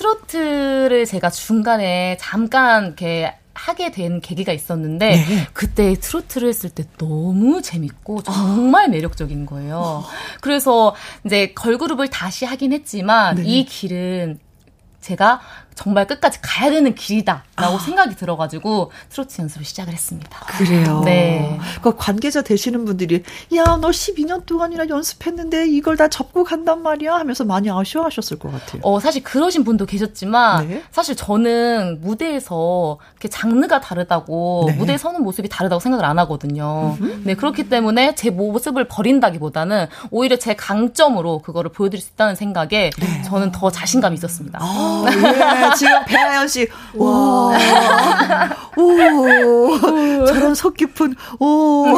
트로트를 0.00 1.04
제가 1.04 1.28
중간에 1.28 2.16
잠깐 2.18 2.86
이렇게 2.86 3.34
하게 3.52 3.90
된 3.90 4.22
계기가 4.22 4.52
있었는데 4.52 5.08
네. 5.16 5.46
그때 5.52 5.94
트로트를 5.94 6.48
했을 6.48 6.70
때 6.70 6.84
너무 6.96 7.60
재밌고 7.60 8.22
정말 8.22 8.86
아. 8.86 8.88
매력적인 8.88 9.44
거예요. 9.44 10.02
그래서 10.40 10.94
이제 11.26 11.52
걸그룹을 11.52 12.08
다시 12.08 12.46
하긴 12.46 12.72
했지만 12.72 13.36
네. 13.36 13.42
이 13.44 13.64
길은 13.66 14.38
제가 15.02 15.40
정말 15.80 16.06
끝까지 16.06 16.40
가야 16.42 16.70
되는 16.70 16.94
길이다라고 16.94 17.76
아. 17.76 17.78
생각이 17.78 18.14
들어가지고 18.14 18.92
트로트 19.08 19.40
연습을 19.40 19.64
시작을 19.64 19.94
했습니다. 19.94 20.38
그래요. 20.46 21.00
네. 21.06 21.58
그 21.80 21.96
관계자 21.96 22.42
되시는 22.42 22.84
분들이 22.84 23.22
야 23.54 23.78
너 23.80 23.88
12년 23.88 24.44
동안이나 24.44 24.88
연습했는데 24.88 25.68
이걸 25.68 25.96
다 25.96 26.08
접고 26.08 26.44
간단 26.44 26.82
말이야 26.82 27.14
하면서 27.14 27.44
많이 27.44 27.70
아쉬워하셨을 27.70 28.38
것 28.38 28.52
같아요. 28.52 28.82
어 28.84 29.00
사실 29.00 29.22
그러신 29.22 29.64
분도 29.64 29.86
계셨지만 29.86 30.68
네. 30.68 30.82
사실 30.90 31.16
저는 31.16 32.00
무대에서 32.02 32.98
이렇게 33.12 33.28
장르가 33.28 33.80
다르다고 33.80 34.64
네. 34.66 34.74
무대에 34.74 34.98
서는 34.98 35.22
모습이 35.22 35.48
다르다고 35.48 35.80
생각을 35.80 36.04
안 36.04 36.18
하거든요. 36.18 36.96
음흠. 37.00 37.22
네 37.24 37.34
그렇기 37.34 37.70
때문에 37.70 38.14
제 38.16 38.28
모습을 38.28 38.86
버린다기보다는 38.88 39.86
오히려 40.10 40.36
제 40.36 40.54
강점으로 40.54 41.38
그거를 41.38 41.72
보여드릴 41.72 42.02
수 42.02 42.10
있다는 42.12 42.34
생각에 42.34 42.90
네. 42.98 43.22
저는 43.22 43.52
더 43.52 43.70
자신감이 43.70 44.14
있었습니다. 44.14 44.58
아, 44.60 45.04
예. 45.08 45.69
지금 45.74 46.04
배아연 46.06 46.48
씨, 46.48 46.68
와, 46.94 47.52
오, 48.76 50.26
저런 50.26 50.54
속 50.54 50.76
깊은, 50.76 51.14
오. 51.38 51.86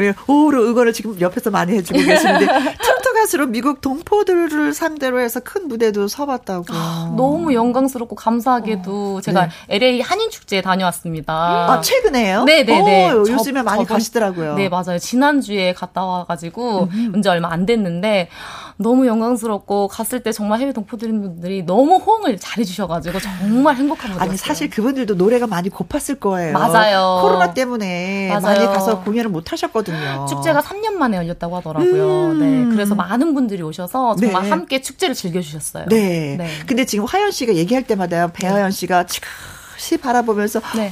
예, 0.00 0.14
오로 0.26 0.66
응원을 0.66 0.92
지금 0.92 1.18
옆에서 1.20 1.50
많이 1.50 1.72
해주고 1.74 1.98
계시는데, 1.98 2.46
트로트 2.46 3.14
가수로 3.14 3.46
미국 3.46 3.80
동포들을 3.80 4.74
상대로 4.74 5.20
해서 5.20 5.40
큰 5.40 5.68
무대도 5.68 6.08
서봤다고. 6.08 6.66
아, 6.70 7.12
너무 7.16 7.54
영광스럽고 7.54 8.16
감사하게도 8.16 9.16
어, 9.16 9.20
제가 9.20 9.46
네. 9.46 9.76
LA 9.76 10.00
한인축제에 10.00 10.62
다녀왔습니다. 10.62 11.32
아, 11.32 11.80
최근에요? 11.80 12.44
네네네. 12.44 12.80
오, 12.80 12.84
네, 12.84 13.08
네. 13.08 13.10
요즘에 13.10 13.60
저, 13.60 13.64
많이 13.64 13.84
저번, 13.84 13.96
가시더라고요. 13.96 14.54
네, 14.56 14.68
맞아요. 14.68 14.98
지난주에 14.98 15.74
갔다 15.74 16.04
와가지고, 16.04 16.88
문제 17.10 17.28
얼마 17.28 17.52
안 17.52 17.66
됐는데, 17.66 18.28
너무 18.76 19.06
영광스럽고 19.06 19.88
갔을 19.88 20.22
때 20.22 20.32
정말 20.32 20.60
해외 20.60 20.72
동포들분들이 20.72 21.64
너무 21.64 21.96
호응을 21.96 22.38
잘해주셔가지고 22.38 23.20
정말 23.20 23.76
행복한 23.76 24.10
무대였어요. 24.12 24.30
아니 24.30 24.36
사실 24.36 24.68
그분들도 24.68 25.14
노래가 25.14 25.46
많이 25.46 25.70
고팠을 25.70 26.18
거예요. 26.18 26.52
맞아요. 26.52 27.20
코로나 27.22 27.54
때문에 27.54 28.28
맞아요. 28.28 28.40
많이 28.40 28.66
가서 28.66 29.02
공연을 29.02 29.30
못 29.30 29.52
하셨거든요. 29.52 30.26
축제가 30.28 30.60
3년 30.60 30.94
만에 30.94 31.16
열렸다고 31.18 31.56
하더라고요. 31.56 32.32
음. 32.32 32.38
네, 32.68 32.74
그래서 32.74 32.94
많은 32.94 33.34
분들이 33.34 33.62
오셔서 33.62 34.16
정말 34.16 34.42
네. 34.42 34.50
함께 34.50 34.80
축제를 34.80 35.14
즐겨주셨어요. 35.14 35.86
네. 35.88 36.36
네. 36.36 36.48
근데 36.66 36.84
지금 36.84 37.04
화연 37.04 37.30
씨가 37.30 37.54
얘기할 37.54 37.84
때마다 37.84 38.28
배하연 38.32 38.70
씨가 38.70 39.06
지금 39.06 39.28
시 39.76 39.96
바라보면서 39.96 40.60
네. 40.76 40.90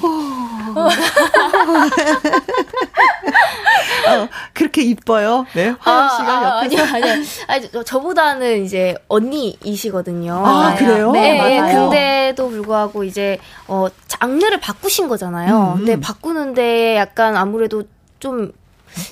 어, 4.08 4.28
그렇게 4.52 4.82
이뻐요. 4.82 5.46
네. 5.54 5.74
화연 5.78 6.08
씨가 6.10 6.38
아, 6.38 6.64
옆에서 6.64 6.82
아니 6.94 7.04
아니 7.04 7.24
아니 7.46 7.84
저보다는 7.84 8.64
이제 8.64 8.94
언니이시거든요. 9.08 10.42
아, 10.44 10.74
그래요? 10.76 11.12
네. 11.12 11.60
네 11.60 11.72
근데도 11.72 12.48
불구하고 12.48 13.04
이제 13.04 13.38
어 13.68 13.86
장르를 14.08 14.60
바꾸신 14.60 15.08
거잖아요. 15.08 15.74
음. 15.76 15.78
근데 15.78 16.00
바꾸는데 16.00 16.96
약간 16.96 17.36
아무래도 17.36 17.84
좀 18.18 18.52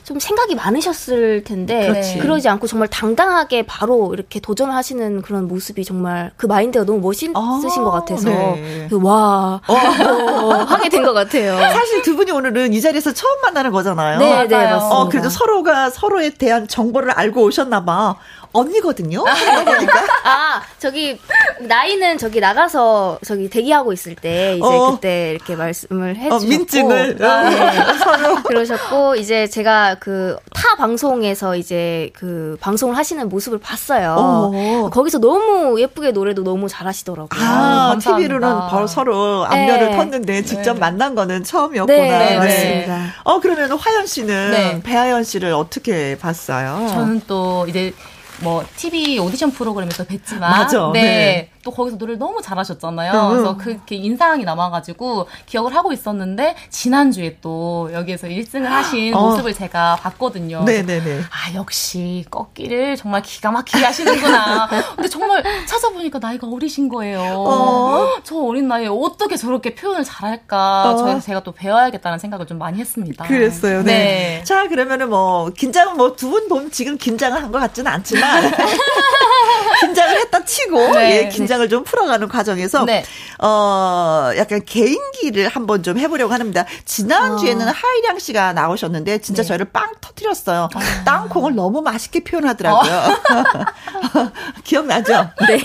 좀 0.04 0.18
생각이 0.18 0.54
많으셨을 0.54 1.44
텐데 1.44 1.86
그렇지. 1.88 2.18
그러지 2.18 2.48
않고 2.48 2.66
정말 2.66 2.88
당당하게 2.88 3.64
바로 3.66 4.12
이렇게 4.14 4.40
도전을 4.40 4.74
하시는 4.74 5.22
그런 5.22 5.48
모습이 5.48 5.84
정말 5.84 6.30
그 6.36 6.46
마인드가 6.46 6.84
너무 6.84 7.00
멋있으신 7.00 7.34
아, 7.36 7.60
것 7.60 7.90
같아서 7.90 8.28
네. 8.30 8.86
그와 8.90 9.60
어. 9.66 9.74
어, 9.74 10.52
하게 10.64 10.88
된 10.88 11.00
것 11.00 11.12
같아요. 11.14 11.56
사실 11.72 12.02
두 12.02 12.14
분이 12.16 12.30
오늘은 12.30 12.72
이 12.74 12.80
자리에서 12.80 13.12
처음 13.12 13.40
만나는 13.40 13.70
거잖아요. 13.72 14.18
네, 14.18 14.46
네, 14.46 14.56
맞습니다. 14.56 14.88
어, 14.96 15.08
그래도 15.08 15.28
서로가 15.30 15.88
서로에 15.90 16.30
대한 16.30 16.68
정보를 16.68 17.10
알고 17.12 17.42
오셨나 17.42 17.84
봐. 17.84 18.16
언니거든요. 18.52 19.22
그러니까. 19.24 20.00
아 20.24 20.62
저기 20.78 21.18
나이는 21.60 22.18
저기 22.18 22.40
나가서 22.40 23.18
저기 23.24 23.48
대기하고 23.48 23.92
있을 23.92 24.14
때 24.14 24.56
이제 24.56 24.64
어. 24.66 24.92
그때 24.92 25.30
이렇게 25.32 25.56
말씀을 25.56 26.16
해주셨고 26.16 26.34
어, 26.36 26.48
민증을 26.48 27.24
아, 27.24 27.48
네. 27.50 27.98
서로 27.98 28.42
그러셨고 28.42 29.16
이제 29.16 29.46
제가 29.46 29.96
그 29.96 30.36
타 30.60 30.76
방송에서 30.76 31.56
이제 31.56 32.10
그 32.12 32.58
방송을 32.60 32.94
하시는 32.96 33.28
모습을 33.30 33.58
봤어요. 33.58 34.14
어. 34.18 34.90
거기서 34.92 35.18
너무 35.18 35.80
예쁘게 35.80 36.10
노래도 36.10 36.44
너무 36.44 36.68
잘하시더라고요. 36.68 37.40
아 37.42 37.96
TV로는 37.98 38.68
바로 38.68 38.86
서로 38.86 39.46
안면을 39.46 39.90
네. 39.90 39.96
텄는데 39.96 40.46
직접 40.46 40.74
네. 40.74 40.80
만난 40.80 41.14
거는 41.14 41.44
처음이었구나. 41.44 41.96
네, 41.98 42.08
네, 42.08 42.36
맞습니다. 42.38 43.14
어 43.24 43.40
그러면 43.40 43.72
화연 43.72 44.06
씨는 44.06 44.50
네. 44.50 44.80
배아연 44.82 45.24
씨를 45.24 45.52
어떻게 45.54 46.18
봤어요? 46.18 46.86
저는 46.90 47.22
또 47.26 47.64
이제 47.66 47.94
뭐 48.42 48.64
TV 48.76 49.18
오디션 49.18 49.50
프로그램에서 49.52 50.04
뵀지만 50.04 50.40
맞아. 50.40 50.90
네. 50.92 51.02
네. 51.02 51.50
또 51.62 51.70
거기서 51.70 51.96
노래를 51.98 52.18
너무 52.18 52.40
잘하셨잖아요. 52.40 53.12
음. 53.12 53.28
그래서 53.30 53.56
그렇게 53.56 53.96
인상이 53.96 54.44
남아가지고 54.44 55.26
기억을 55.46 55.74
하고 55.76 55.92
있었는데 55.92 56.56
지난주에 56.70 57.36
또 57.42 57.90
여기에서 57.92 58.28
1승을 58.28 58.64
하신 58.64 59.14
어. 59.14 59.20
모습을 59.30 59.52
제가 59.54 59.96
봤거든요. 59.96 60.64
네네네. 60.64 61.20
아 61.22 61.54
역시 61.54 62.24
꺾기를 62.30 62.96
정말 62.96 63.22
기가 63.22 63.50
막히게 63.50 63.84
하시는구나. 63.84 64.68
근데 64.96 65.08
정말 65.08 65.42
찾아보니까 65.66 66.18
나이가 66.18 66.46
어리신 66.48 66.88
거예요. 66.88 67.20
어. 67.20 68.06
저 68.24 68.36
어린 68.36 68.66
나이에 68.68 68.88
어떻게 68.88 69.36
저렇게 69.36 69.74
표현을 69.74 70.02
잘할까. 70.04 70.90
어. 70.92 70.96
저 70.96 71.20
제가 71.20 71.42
또 71.42 71.52
배워야겠다는 71.52 72.18
생각을 72.18 72.46
좀 72.46 72.58
많이 72.58 72.78
했습니다. 72.78 73.26
그랬어요. 73.26 73.82
네. 73.82 73.92
네. 74.40 74.44
자 74.44 74.66
그러면은 74.68 75.10
뭐 75.10 75.50
긴장은 75.50 75.96
뭐 75.96 76.16
두 76.16 76.30
분 76.30 76.48
보면 76.48 76.70
지금 76.70 76.96
긴장을 76.96 77.36
한 77.42 77.50
것 77.50 77.58
같지는 77.58 77.90
않지만 77.90 78.52
긴장을 79.80 80.16
했다 80.20 80.44
치고 80.44 80.92
네. 80.94 81.24
예, 81.24 81.28
긴장 81.28 81.49
을 81.58 81.70
좀 81.70 81.84
풀어가는 81.84 82.28
과정에서 82.28 82.84
네. 82.84 83.04
어 83.38 84.30
약간 84.36 84.64
개인기를 84.64 85.48
한번 85.48 85.82
좀 85.82 85.98
해보려고 85.98 86.34
합니다. 86.34 86.64
지난 86.84 87.38
주에는 87.38 87.68
어. 87.68 87.72
하이량 87.72 88.18
씨가 88.18 88.52
나오셨는데 88.52 89.18
진짜 89.18 89.42
네. 89.42 89.48
저희를 89.48 89.66
빵 89.66 89.92
터뜨렸어요. 90.00 90.68
어. 90.74 90.80
땅콩을 91.04 91.54
너무 91.54 91.80
맛있게 91.80 92.24
표현하더라고요. 92.24 92.92
어. 92.92 94.30
기억나죠? 94.64 95.30
네. 95.48 95.62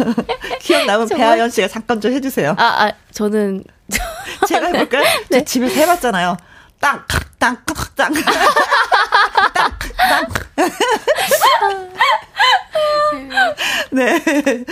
기억나면 0.60 1.08
배아연 1.08 1.50
씨가 1.50 1.68
잠깐 1.68 2.00
좀 2.00 2.12
해주세요. 2.12 2.54
아, 2.58 2.86
아 2.86 2.92
저는 3.12 3.64
제가 4.48 4.68
해볼까요? 4.68 5.04
네. 5.30 5.44
집에서 5.44 5.74
해봤잖아요. 5.74 6.36
땅, 6.80 7.04
땅, 7.06 7.20
땅, 7.38 7.56
땅. 7.66 7.76
땅, 7.94 8.12
땅. 8.14 8.24
네. 13.90 14.64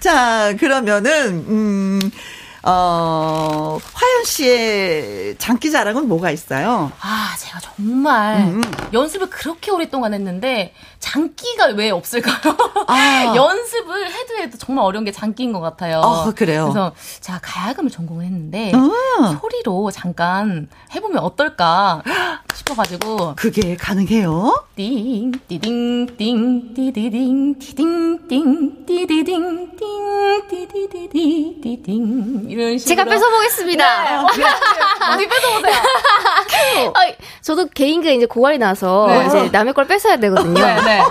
자, 0.00 0.54
그러면은, 0.58 1.44
음, 1.48 2.10
어, 2.66 3.78
화연 3.92 4.24
씨의 4.24 5.36
장기 5.36 5.70
자랑은 5.70 6.08
뭐가 6.08 6.30
있어요? 6.30 6.90
아, 7.00 7.34
제가 7.38 7.60
정말 7.60 8.38
음. 8.38 8.54
음. 8.56 8.62
연습을 8.94 9.28
그렇게 9.28 9.70
오랫동안 9.70 10.14
했는데 10.14 10.72
장기가 10.98 11.66
왜 11.76 11.90
없을까요? 11.90 12.56
아. 12.88 13.32
연습을 13.36 14.10
해도 14.10 14.36
해도 14.38 14.56
정말 14.56 14.86
어려운 14.86 15.04
게 15.04 15.12
장기인 15.12 15.52
것 15.52 15.60
같아요. 15.60 16.00
아, 16.00 16.32
그래요? 16.34 16.64
그래서 16.64 16.92
제가 17.20 17.40
가야금을 17.42 17.90
전공을 17.90 18.24
했는데 18.24 18.72
아. 18.74 19.38
소리로 19.40 19.90
잠깐 19.90 20.68
해보면 20.94 21.18
어떨까 21.18 22.02
싶어가지고 22.54 23.34
그게 23.36 23.76
가능해요? 23.76 24.64
띵 24.76 25.32
띠딩 25.48 26.16
띵 26.16 26.74
띠디딩 26.74 27.58
띠딩 27.58 28.28
띵 28.28 28.86
띠디딩 28.86 29.76
띵 29.76 30.48
띠디디디 30.48 31.60
띠딩 31.62 32.53
이런 32.54 32.78
식으로 32.78 32.96
제가 32.96 33.04
뺏어보겠습니다. 33.04 34.02
네. 34.04 34.10
어디 35.12 35.28
뺏어보세요. 35.28 35.74
아, 36.94 37.12
저도 37.42 37.66
개인기가 37.68 38.14
이제 38.14 38.26
고갈이 38.26 38.58
나서 38.58 39.06
네. 39.08 39.26
이제 39.26 39.48
남의 39.50 39.74
걸 39.74 39.86
뺏어야 39.86 40.16
되거든요. 40.16 40.64
네, 40.64 40.80
네. 40.82 41.02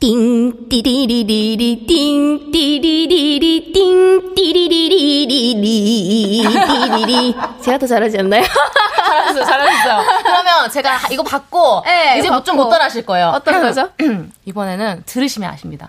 띵 0.00 0.68
띠리리리리 0.68 1.86
띵 1.86 2.50
띠리리리 2.50 3.72
띵 3.72 4.34
띠리리리리리 4.34 6.42
띠리리 6.42 7.36
제가 7.62 7.78
더 7.78 7.86
잘하지 7.86 8.18
않나요? 8.18 8.42
잘하셨어요, 8.96 9.44
잘하셨어요. 9.44 10.04
그러면 10.22 10.70
제가 10.70 10.98
이거 11.10 11.22
받고 11.22 11.82
네, 11.84 12.18
이제 12.18 12.28
뭐 12.30 12.42
좀못 12.42 12.70
따라 12.70 12.86
하실 12.86 13.04
거예요. 13.06 13.28
어떤 13.28 13.60
거죠? 13.60 13.90
이번에는 14.46 15.02
들으시면 15.06 15.48
아십니다. 15.50 15.88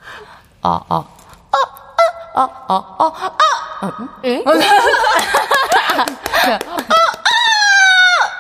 아, 0.62 0.82
아. 0.90 1.06
아, 1.52 1.58
아, 2.34 2.48
아, 2.68 2.96
아, 3.00 3.32
아. 3.82 3.92
응? 4.26 4.44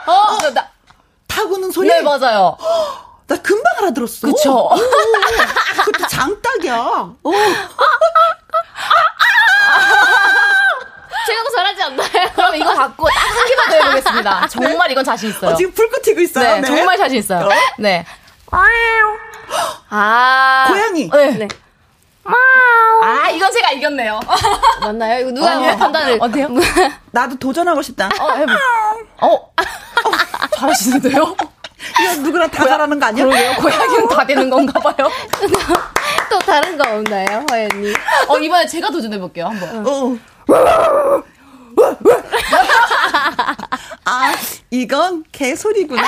어, 0.07 0.11
어, 0.13 0.51
나, 0.53 0.67
타고는 1.27 1.71
소리? 1.71 1.87
네, 1.87 2.01
맞아요. 2.01 2.57
나 3.27 3.35
금방 3.41 3.73
알아들었어. 3.79 4.27
그쵸. 4.27 4.69
그것도 5.85 6.07
장딱이야. 6.07 6.75
어. 6.77 7.15
제가 11.27 11.43
더 11.43 11.49
잘하지 11.55 11.83
않나요? 11.83 12.09
그럼 12.35 12.55
이거 12.55 12.73
갖고 12.73 13.07
딱 13.07 13.19
한 13.31 13.45
개만 13.47 13.69
더 13.69 13.75
해보겠습니다. 13.75 14.47
정말 14.47 14.91
이건 14.91 15.03
자신 15.03 15.29
있어요. 15.29 15.51
어, 15.51 15.55
지금 15.55 15.71
불꽃 15.73 16.01
튀고 16.01 16.19
있어요. 16.21 16.55
네, 16.55 16.61
네. 16.61 16.67
정말 16.67 16.97
자신 16.97 17.17
있어요. 17.17 17.45
어? 17.45 17.49
네. 17.77 18.05
아. 19.89 20.65
고양이. 20.69 21.09
네. 21.09 21.47
네. 22.23 22.33
아, 23.03 23.29
이건 23.29 23.51
제가 23.51 23.71
이겼네요. 23.71 24.19
맞나요? 24.81 25.19
이거 25.21 25.31
누가 25.31 25.51
아, 25.51 25.75
판단을. 25.75 26.17
어때요? 26.21 26.47
나도 27.11 27.35
도전하고 27.37 27.81
싶다. 27.81 28.09
어, 28.19 28.31
해보. 28.35 28.51
어, 29.21 29.51
잘하시는데요? 30.55 31.35
이거 31.99 32.15
누구나 32.21 32.47
다 32.47 32.63
잘하는 32.67 32.99
거 32.99 33.05
아니야? 33.07 33.25
그러게요. 33.25 33.53
고양이는 33.55 34.07
다 34.07 34.25
되는 34.25 34.49
건가 34.49 34.79
봐요. 34.79 35.09
또 36.29 36.39
다른 36.39 36.77
거 36.77 36.83
없나요, 36.89 37.43
허연님? 37.49 37.93
어, 38.27 38.37
이번에 38.37 38.67
제가 38.67 38.91
도전해볼게요, 38.91 39.47
한번. 39.47 39.87
어. 39.87 40.17
아, 44.05 44.33
이건 44.69 45.23
개소리구나. 45.31 46.03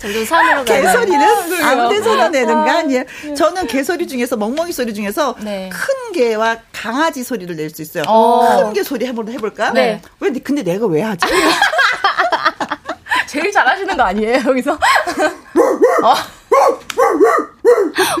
점점 0.00 0.24
산으로 0.24 0.64
가요. 0.64 0.82
개소리는 0.82 1.62
아무 1.62 1.88
데서나 1.90 2.28
내는 2.28 2.54
거 2.64 2.70
아니에요. 2.70 3.04
저는 3.36 3.66
개소리 3.66 4.08
중에서 4.08 4.36
멍멍이 4.36 4.72
소리 4.72 4.94
중에서 4.94 5.36
네. 5.40 5.68
큰 5.70 6.12
개와 6.12 6.56
강아지 6.72 7.22
소리를 7.22 7.54
낼 7.56 7.70
수 7.70 7.82
있어요. 7.82 8.04
어. 8.08 8.64
큰개 8.64 8.82
소리 8.82 9.06
한번 9.06 9.28
해볼까? 9.28 9.70
네. 9.72 10.00
왜 10.18 10.30
근데 10.42 10.62
내가 10.62 10.86
왜 10.86 11.02
하지? 11.02 11.24
제일 13.28 13.52
잘하시는 13.52 13.96
거 13.96 14.02
아니에요 14.02 14.42
여기서? 14.48 14.72
어. 16.02 16.14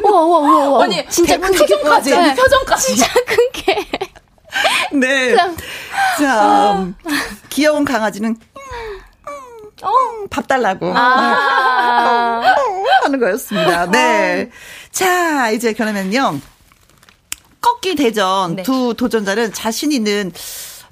우와 0.04 0.20
우와 0.24 0.38
우와 0.38 0.68
우와. 0.68 0.84
아니 0.84 1.04
진짜 1.08 1.36
큰 1.38 1.50
표정까지 1.52 2.10
네. 2.10 2.34
표정까지 2.36 2.94
진짜 2.94 3.12
큰 3.26 3.36
개. 3.52 3.86
네. 4.92 5.34
자, 6.18 6.72
음, 6.78 6.94
귀여운 7.48 7.84
강아지는 7.84 8.36
어, 9.82 9.90
밥 10.30 10.46
달라고. 10.46 10.92
아~ 10.94 12.54
하는 13.02 13.18
거였습니다. 13.18 13.90
네. 13.90 14.50
자, 14.90 15.50
이제 15.50 15.72
그러면요. 15.72 16.38
꺾기 17.60 17.94
대전 17.94 18.56
네. 18.56 18.62
두 18.62 18.94
도전자는 18.96 19.52
자신 19.52 19.92
있는 19.92 20.32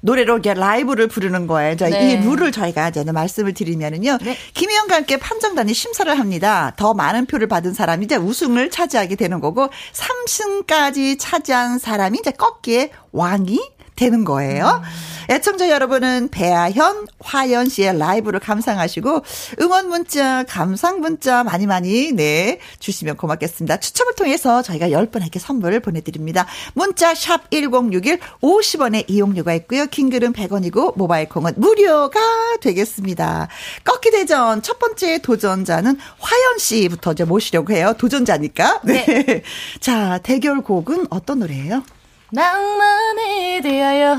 노래로 0.01 0.35
이렇게 0.35 0.53
라이브를 0.53 1.07
부르는 1.07 1.47
거예요. 1.47 1.75
자, 1.75 1.89
네. 1.89 2.13
이 2.13 2.15
룰을 2.17 2.51
저희가 2.51 2.89
이제 2.89 3.03
말씀을 3.03 3.53
드리면은요. 3.53 4.19
네. 4.21 4.37
김희영과 4.53 4.95
함께 4.95 5.17
판정단이 5.17 5.73
심사를 5.73 6.17
합니다. 6.17 6.73
더 6.77 6.93
많은 6.93 7.25
표를 7.25 7.47
받은 7.47 7.73
사람이 7.73 8.05
이제 8.05 8.15
우승을 8.15 8.69
차지하게 8.69 9.15
되는 9.15 9.39
거고 9.39 9.69
3승까지 9.93 11.17
차지한 11.19 11.79
사람이 11.79 12.19
이제 12.19 12.31
꺾기의 12.31 12.91
왕이 13.11 13.59
되는 13.99 14.23
거예요. 14.23 14.81
음. 14.81 15.09
애청자 15.29 15.69
여러분은 15.69 16.29
배아현, 16.31 17.05
화연 17.19 17.69
씨의 17.69 17.99
라이브를 17.99 18.39
감상하시고 18.39 19.23
응원 19.61 19.89
문자, 19.89 20.43
감상 20.43 21.01
문자 21.01 21.43
많이 21.43 21.67
많이 21.67 22.11
네 22.13 22.59
주시면 22.79 23.17
고맙겠습니다. 23.17 23.79
추첨을 23.79 24.15
통해서 24.15 24.63
저희가 24.63 24.87
10분에게 24.87 25.37
선물을 25.37 25.81
보내드립니다. 25.81 26.47
문자 26.73 27.13
샵 27.13 27.51
1061 27.51 28.19
50원의 28.41 29.05
이용료가 29.07 29.53
있고요. 29.55 29.85
킹글은 29.85 30.33
100원이고 30.33 30.97
모바일 30.97 31.29
콩은 31.29 31.53
무료가 31.57 32.19
되겠습니다. 32.61 33.49
꺾기 33.83 34.09
대전 34.11 34.63
첫 34.63 34.79
번째 34.79 35.19
도전자는 35.19 35.97
화연 36.17 36.57
씨부터 36.57 37.11
이제 37.11 37.23
모시려고 37.25 37.73
해요. 37.73 37.93
도전자니까. 37.97 38.81
네. 38.83 39.05
네. 39.05 39.43
자, 39.79 40.19
대결곡은 40.23 41.07
어떤 41.11 41.39
노래예요? 41.39 41.83
낭만에 42.31 43.61
대하여 43.61 44.15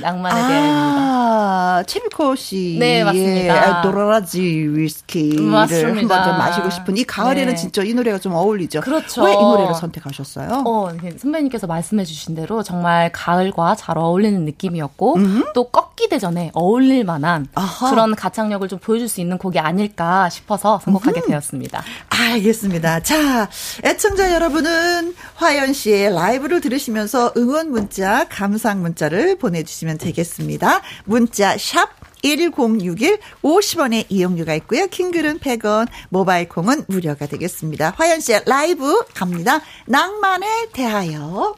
낭만에 0.00 0.34
아, 0.40 0.46
대하여입니다. 0.48 1.82
채미코 1.84 2.34
씨의 2.34 2.78
네, 2.78 3.04
맞습니다. 3.04 3.82
도라라지 3.82 4.40
위스키를. 4.70 5.52
한번 5.54 6.24
좀 6.24 6.38
마시고 6.38 6.70
싶은 6.70 6.96
이 6.96 7.04
가을에는 7.04 7.54
네. 7.54 7.54
진짜 7.54 7.82
이 7.82 7.92
노래가 7.94 8.18
좀 8.18 8.32
어울리죠. 8.34 8.80
그렇죠. 8.80 9.22
왜 9.24 9.32
이 9.32 9.36
노래를 9.36 9.74
선택하셨어요? 9.74 10.62
어, 10.66 10.90
선배님께서 11.18 11.66
말씀해주신 11.66 12.34
대로 12.34 12.62
정말 12.62 13.10
가을과 13.12 13.74
잘 13.76 13.98
어울리는 13.98 14.44
느낌이었고 14.46 15.16
음? 15.16 15.44
또 15.54 15.64
꺾기 15.70 16.08
대 16.08 16.18
전에 16.18 16.50
어울릴 16.54 17.04
만한 17.04 17.46
아하. 17.54 17.90
그런 17.90 18.14
가창력을 18.14 18.66
좀 18.68 18.78
보여줄 18.78 19.08
수 19.08 19.20
있는 19.20 19.36
곡이 19.38 19.58
아닐까 19.58 20.28
싶어서 20.30 20.80
선곡하게 20.84 21.20
음 21.20 21.28
되었습니다. 21.28 21.82
알겠습니다. 22.08 23.00
자, 23.00 23.48
애청자 23.84 24.32
여러분은 24.32 25.14
화연 25.34 25.72
씨의 25.74 26.14
라이브를 26.14 26.60
들으시면서 26.60 27.25
응원 27.36 27.70
문자, 27.70 28.26
감상 28.28 28.82
문자를 28.82 29.36
보내주시면 29.36 29.98
되겠습니다. 29.98 30.82
문자 31.04 31.56
샵 31.58 31.90
1061, 32.22 33.18
50원의 33.42 34.06
이용료가 34.08 34.54
있고요. 34.54 34.86
킹글은 34.88 35.38
100원, 35.38 35.86
모바일 36.08 36.48
콩은 36.48 36.84
무료가 36.88 37.26
되겠습니다. 37.26 37.94
화연 37.96 38.20
씨의 38.20 38.42
라이브 38.46 39.04
갑니다. 39.14 39.60
낭만에 39.86 40.68
대하여. 40.72 41.54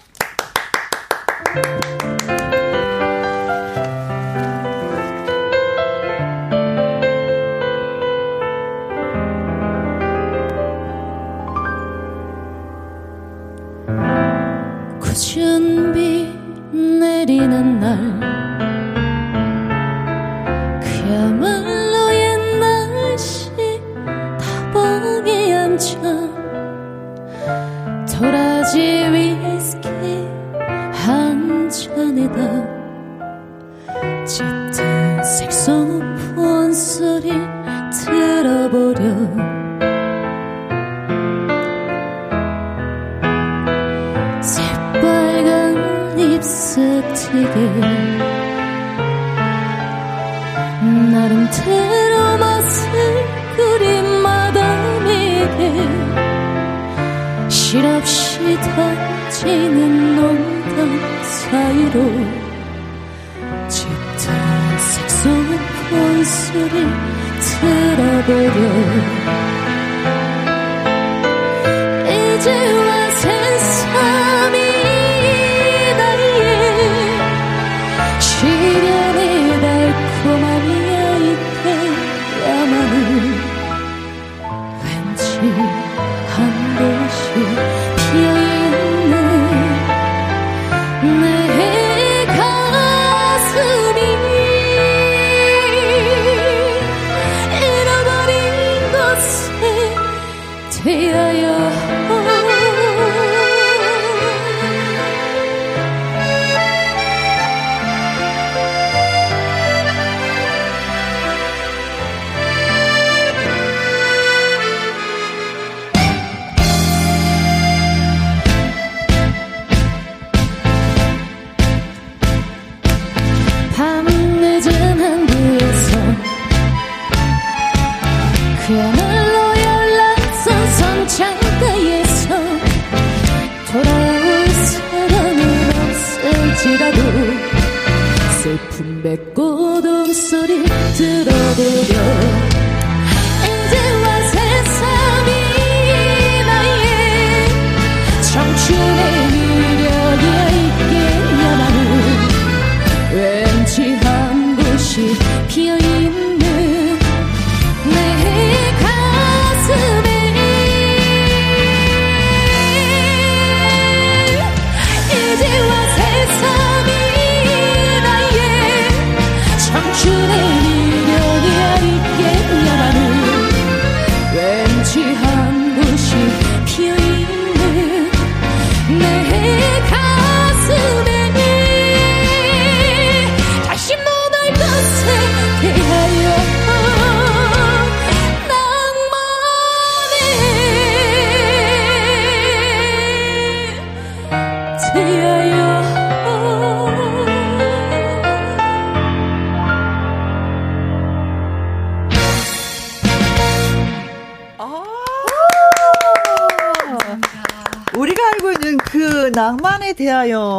내리는 17.28 17.78
날. 17.78 17.98
그야말로 20.80 22.14
옛날식 22.14 23.52
다방에 24.40 25.54
앉아 25.54 26.00
도라지 28.10 28.80
위스키 29.12 30.26
한 31.04 31.68
잔에다 31.68 32.66
짙은 34.24 35.22
색소폰 35.22 36.72
소리 36.72 37.30
들어보려 37.92 39.67
나름대로 51.12 52.38
맛을 52.38 52.88
그린 53.56 54.22
마담에게 54.22 55.88
실없이 57.50 58.56
던지는 58.60 60.16
농담 60.16 60.78
사이로 61.22 61.96
짙은 63.68 64.24
색소폰 64.78 66.24
소리 66.24 66.76
들어보려 67.40 68.58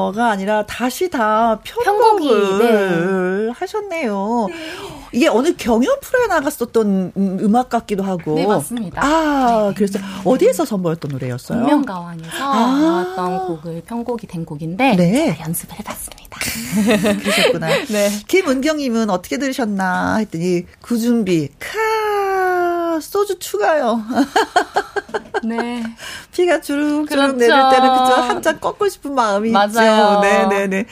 대하여가 0.09 0.29
아니라 0.29 0.65
다시 0.65 1.09
다 1.09 1.59
편곡을 1.63 2.59
네. 2.59 3.51
하셨네요. 3.51 4.47
네. 4.49 4.55
이게 5.11 5.27
어느 5.27 5.55
경연 5.55 5.99
프로에 6.01 6.27
나갔었던 6.27 7.13
음악 7.15 7.69
같기도 7.69 8.03
하고. 8.03 8.35
네, 8.35 8.45
맞습니다. 8.45 9.03
아, 9.03 9.69
네. 9.69 9.73
그래서 9.75 9.99
어디에서 10.23 10.65
선보였던 10.65 11.11
노래였어요? 11.11 11.59
운명가왕에서 11.59 12.29
아~ 12.31 13.05
나왔던 13.15 13.47
곡을 13.47 13.81
편곡이 13.85 14.27
된 14.27 14.45
곡인데 14.45 14.95
네. 14.95 15.37
연습을 15.39 15.79
해봤습니다. 15.79 16.39
그러셨구나. 17.21 17.67
네. 17.89 18.09
김은경님은 18.27 19.09
어떻게 19.09 19.37
들으셨나 19.37 20.17
했더니 20.17 20.65
구준비 20.81 21.49
카 21.59 22.28
소주 23.01 23.39
추가요. 23.39 24.03
네. 25.43 25.83
피가 26.33 26.61
주룩주룩 26.61 27.07
그렇죠. 27.09 27.33
내릴 27.37 27.49
때는 27.49 27.89
그죠 27.93 28.13
한잔 28.15 28.59
꺾고 28.59 28.89
싶은 28.89 29.13
마음이 29.13 29.51
맞아요. 29.51 29.69
있죠. 29.69 30.21
네 30.21 30.45
네 30.47 30.67
네. 30.67 30.85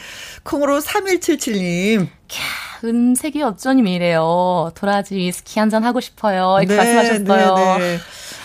콩으로 0.44 0.80
3177님. 0.80 2.08
캬, 2.28 2.84
음색이 2.86 3.42
어쩌니 3.44 3.82
이래요. 3.94 4.72
도라지 4.76 5.16
위스키 5.16 5.60
한 5.60 5.70
잔 5.70 5.84
하고 5.84 6.00
싶어요. 6.00 6.58
이렇게 6.62 6.76
네, 6.76 6.94
말씀하셨어요. 6.96 7.78
네, 7.80 7.80
네. 7.80 8.00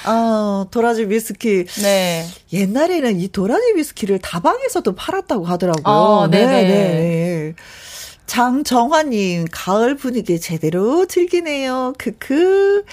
아, 0.04 0.66
도라지 0.70 1.04
위스키. 1.08 1.64
네. 1.82 2.26
옛날에는 2.52 3.20
이 3.20 3.28
도라지 3.28 3.74
위스키를 3.76 4.18
다방에서도 4.18 4.94
팔았다고 4.94 5.44
하더라고요. 5.44 5.82
어, 5.94 6.26
네네. 6.28 6.46
네, 6.46 6.68
네. 6.68 7.54
장정화님, 8.26 9.46
가을 9.52 9.94
분위기 9.96 10.40
제대로 10.40 11.06
즐기네요. 11.06 11.92
크크. 11.98 12.84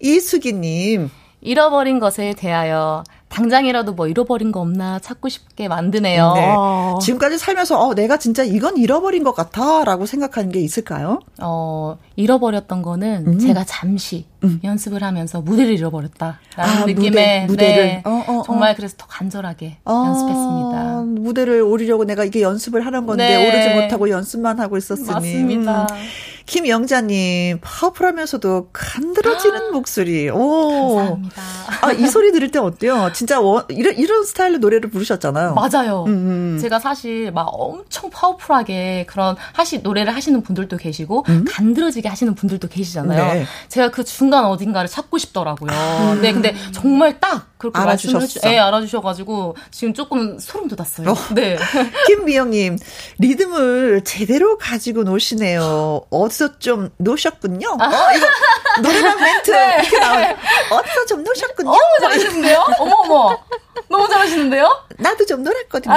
이수기님. 0.00 1.10
잃어버린 1.42 2.00
것에 2.00 2.34
대하여 2.36 3.04
당장이라도 3.28 3.92
뭐 3.92 4.08
잃어버린 4.08 4.50
거 4.50 4.60
없나 4.60 4.98
찾고 4.98 5.28
싶게 5.28 5.68
만드네요. 5.68 6.32
네. 6.34 6.54
어. 6.56 6.98
지금까지 7.02 7.38
살면서 7.38 7.78
어 7.78 7.94
내가 7.94 8.18
진짜 8.18 8.42
이건 8.42 8.76
잃어버린 8.76 9.22
것 9.22 9.32
같아라고 9.32 10.06
생각하는 10.06 10.50
게 10.50 10.60
있을까요? 10.60 11.20
어 11.40 11.98
잃어버렸던 12.16 12.82
거는 12.82 13.24
음. 13.26 13.38
제가 13.38 13.64
잠시 13.64 14.26
음. 14.42 14.60
연습을 14.64 15.02
하면서 15.02 15.40
무대를 15.40 15.74
잃어버렸다라는 15.74 16.38
아, 16.56 16.86
느낌의 16.86 17.46
무대, 17.46 17.76
를 17.76 17.86
네, 17.86 18.02
어, 18.04 18.24
어, 18.26 18.38
어, 18.38 18.42
정말 18.44 18.74
그래서 18.74 18.94
더 18.96 19.06
간절하게 19.06 19.78
아, 19.84 20.04
연습했습니다. 20.06 21.20
무대를 21.20 21.62
오르려고 21.62 22.04
내가 22.04 22.24
이게 22.24 22.42
연습을 22.42 22.86
하는 22.86 23.06
건데 23.06 23.36
네. 23.36 23.48
오르지 23.48 23.80
못하고 23.80 24.08
연습만 24.08 24.58
하고 24.60 24.76
있었으니. 24.76 25.10
맞습니다. 25.10 25.86
음. 25.90 25.96
김영자님 26.46 27.58
파워풀하면서도 27.60 28.68
간드러지는 28.72 29.56
아, 29.56 29.70
목소리. 29.72 30.30
오. 30.30 30.94
감사합니다. 30.96 31.42
아, 31.82 31.92
이 31.92 32.06
소리 32.06 32.30
들을 32.30 32.50
때 32.50 32.60
어때요? 32.60 33.10
진짜 33.12 33.40
원, 33.40 33.64
이런 33.68 33.96
이런 33.96 34.24
스타일의 34.24 34.60
노래를 34.60 34.90
부르셨잖아요. 34.90 35.54
맞아요. 35.54 36.04
음, 36.06 36.54
음. 36.54 36.58
제가 36.60 36.78
사실 36.78 37.32
막 37.32 37.48
엄청 37.52 38.10
파워풀하게 38.10 39.06
그런 39.08 39.36
하시 39.52 39.78
노래를 39.78 40.14
하시는 40.14 40.40
분들도 40.40 40.76
계시고 40.76 41.24
음? 41.28 41.44
간드러지게 41.48 42.08
하시는 42.08 42.34
분들도 42.34 42.68
계시잖아요. 42.68 43.34
네. 43.34 43.46
제가 43.68 43.90
그 43.90 44.04
중간 44.04 44.44
어딘가를 44.44 44.88
찾고 44.88 45.18
싶더라고요. 45.18 45.70
아. 45.72 46.16
네, 46.22 46.32
근데 46.32 46.54
정말 46.72 47.18
딱 47.18 47.56
그렇게 47.58 47.78
알아주셨어. 47.78 48.40
네, 48.48 48.58
알아주셔가지고 48.58 49.56
지금 49.70 49.94
조금 49.94 50.38
소름 50.38 50.68
돋았어요. 50.68 51.10
어. 51.10 51.14
네. 51.34 51.56
김미영님 52.06 52.78
리듬을 53.18 54.02
제대로 54.04 54.58
가지고 54.58 55.02
노시네요. 55.02 56.02
어 56.10 56.28
디서 56.36 56.58
좀 56.58 56.90
노셨군요. 56.98 57.76
아. 57.80 57.86
어, 57.86 58.12
이거 58.14 58.26
노래방 58.82 59.18
멘트 59.18 59.50
네. 59.56 59.76
이렇게 59.80 59.98
나와요. 59.98 60.36
어디서 60.70 61.06
좀 61.06 61.24
노셨군요. 61.24 61.70
어, 61.70 61.78
잘하시는데요? 62.00 62.64
어머 62.78 62.94
어머. 63.04 63.38
너무 63.88 64.06
잘하시는데요? 64.08 64.68
나도 64.98 65.24
좀 65.24 65.42
놀았거든요. 65.42 65.94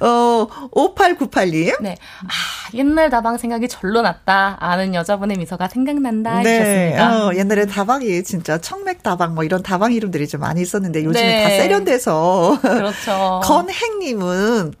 어, 0.00 0.46
5898님. 0.72 1.82
네. 1.82 1.96
아, 2.24 2.28
옛날 2.74 3.10
다방 3.10 3.38
생각이 3.38 3.68
절로 3.68 4.02
났다. 4.02 4.58
아는 4.60 4.94
여자분의 4.94 5.38
미소가 5.38 5.68
생각난다. 5.68 6.40
네. 6.42 6.58
하셨습니다. 6.58 7.26
어, 7.26 7.34
옛날에 7.34 7.66
다방이 7.66 8.22
진짜 8.22 8.58
청맥 8.58 9.02
다방 9.02 9.34
뭐 9.34 9.42
이런 9.44 9.62
다방 9.62 9.92
이름들이 9.92 10.28
좀 10.28 10.40
많이 10.42 10.60
있었는데 10.60 11.04
요즘에 11.04 11.24
네. 11.26 11.42
다 11.42 11.48
세련돼서. 11.48 12.58
그렇죠. 12.60 13.40
건행님은 13.44 14.74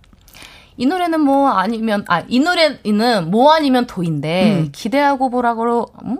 이 0.76 0.86
노래는 0.86 1.20
뭐 1.20 1.48
아니면 1.50 2.04
아 2.08 2.22
이 2.28 2.40
노래는 2.40 3.30
뭐 3.30 3.52
아니면 3.52 3.86
도인데 3.86 4.60
음. 4.60 4.68
기대하고 4.72 5.30
보라고 5.30 5.86
음? 6.04 6.18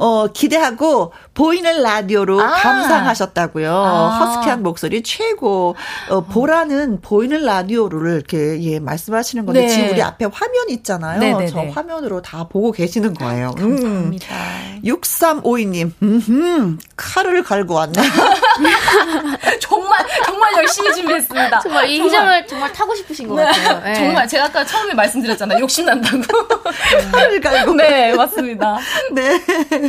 어, 0.00 0.28
기대하고 0.28 1.12
보이는 1.34 1.82
라디오로 1.82 2.40
아. 2.40 2.52
감상하셨다고요. 2.52 3.70
아. 3.70 4.18
허스키한 4.18 4.62
목소리 4.62 5.02
최고. 5.02 5.76
어, 6.08 6.22
보라는 6.22 7.02
보이는 7.02 7.44
라디오를 7.44 8.14
이렇게 8.14 8.62
예, 8.62 8.80
말씀하시는 8.80 9.44
건데 9.44 9.60
네. 9.60 9.68
지금 9.68 9.90
우리 9.90 10.02
앞에 10.02 10.24
화면 10.32 10.70
있잖아요. 10.70 11.20
네네네. 11.20 11.48
저 11.48 11.60
화면으로 11.60 12.22
다 12.22 12.48
보고 12.48 12.72
계시는 12.72 13.12
거예요. 13.12 13.54
음. 13.58 13.76
감사합니다. 13.76 14.26
음. 14.34 14.80
6352님. 14.84 15.92
음, 16.02 16.78
칼을 16.96 17.42
갈고 17.42 17.74
왔네. 17.74 17.92
정말 19.60 19.98
정말 20.24 20.52
열심히 20.56 20.94
준비했습니다. 20.94 21.60
정말 21.62 21.88
이 21.90 22.00
희정을 22.00 22.46
정말 22.46 22.72
타고 22.72 22.94
싶으신 22.94 23.28
것 23.28 23.34
네. 23.34 23.44
같아요. 23.44 23.80
네. 23.84 23.94
정말 23.94 24.26
제가 24.26 24.46
아까 24.46 24.64
처음에 24.64 24.94
말씀드렸잖아요. 24.94 25.60
욕심 25.60 25.84
난다고. 25.84 26.22
칼을 27.12 27.40
갈고. 27.40 27.74
네, 27.74 28.14
맞습니다. 28.14 28.78
네. 29.12 29.40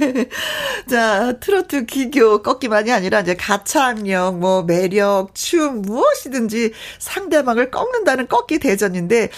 자, 0.90 1.34
트로트 1.40 1.86
기교 1.86 2.42
꺾기만이 2.42 2.92
아니라 2.92 3.22
이제 3.22 3.36
가창력, 3.36 4.40
뭐 4.40 4.64
매력, 4.64 5.34
춤 5.34 5.82
무엇이든지 5.82 6.74
상대방을 7.00 7.72
꺾는다는 7.72 8.28
꺾기 8.28 8.60
대전인데 8.60 9.30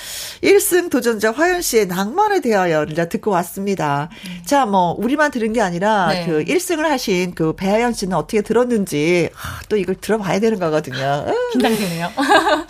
1승 0.41 0.89
도전자 0.89 1.31
화연 1.31 1.61
씨의 1.61 1.87
낭만에 1.87 2.41
대하여 2.41 2.85
이제 2.89 3.07
듣고 3.07 3.31
왔습니다. 3.31 4.09
음. 4.25 4.41
자, 4.45 4.65
뭐 4.65 4.95
우리만 4.97 5.31
들은 5.31 5.53
게 5.53 5.61
아니라 5.61 6.07
네. 6.07 6.25
그 6.25 6.43
1승을 6.43 6.83
하신 6.83 7.35
그 7.35 7.53
배하연 7.53 7.93
씨는 7.93 8.15
어떻게 8.15 8.41
들었는지 8.41 9.29
아, 9.35 9.59
또 9.69 9.77
이걸 9.77 9.95
들어봐야 9.95 10.39
되는 10.39 10.59
거거든요. 10.59 11.25
긴장되네요. 11.53 12.11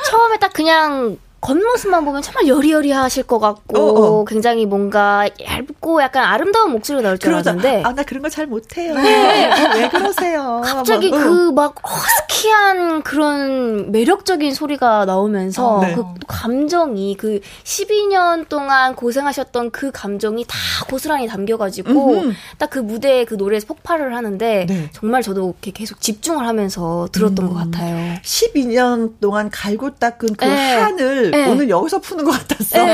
처음에 0.06 0.38
딱 0.40 0.54
그냥 0.54 1.18
겉모습만 1.44 2.06
보면 2.06 2.22
정말 2.22 2.48
여리여리하실 2.48 3.24
것 3.24 3.38
같고 3.40 3.78
어, 3.78 4.20
어. 4.22 4.26
굉장히 4.26 4.66
뭔가 4.66 5.28
얇고 5.42 6.02
약간 6.02 6.24
아름다운 6.24 6.72
목소리가 6.72 7.04
나올 7.04 7.18
줄 7.18 7.34
알았는데 7.34 7.84
아 7.86 7.94
나 7.94 8.02
그런 8.04 8.24
거 8.24 8.30
잘 8.30 8.48
못해요. 8.48 8.96
네. 8.96 9.50
왜 9.76 9.90
그러세요? 9.90 10.62
갑자기 10.64 11.12
그막 11.12 11.76
허스키한 11.88 13.04
그런 13.04 13.92
매력적인 13.92 14.54
소리가 14.54 15.06
나오면서 15.06 15.68
어, 15.78 15.82
네. 15.82 15.94
그 15.94 16.04
감정이 16.28 17.16
그 17.20 17.40
12년 17.64 18.48
동안 18.50 18.96
고생하셨던 18.96 19.72
그 19.72 19.92
감정이 19.92 20.46
다 20.48 20.58
고스란히 20.90 21.28
담겨가지고 21.28 22.32
딱 22.58 22.74
그 22.74 22.80
무대에 22.80 23.24
그 23.26 23.36
노래에서 23.36 23.68
폭발을 23.68 24.16
하는데 24.16 24.66
네. 24.68 24.90
정말 24.94 25.22
저도 25.22 25.50
이렇게 25.50 25.70
계속 25.72 26.02
집중을 26.02 26.48
하면서 26.48 27.08
들었던 27.12 27.46
음. 27.46 27.54
것 27.54 27.56
같아요. 27.60 28.16
12년 28.24 29.14
동안 29.22 29.52
갈고 29.52 29.92
닦은 29.94 30.36
그 30.36 30.46
네. 30.46 30.80
한을 30.80 31.33
네. 31.34 31.50
오늘 31.50 31.70
여기서 31.70 32.00
푸는 32.00 32.24
것 32.26 32.32
같았어. 32.32 32.78
네, 32.78 32.86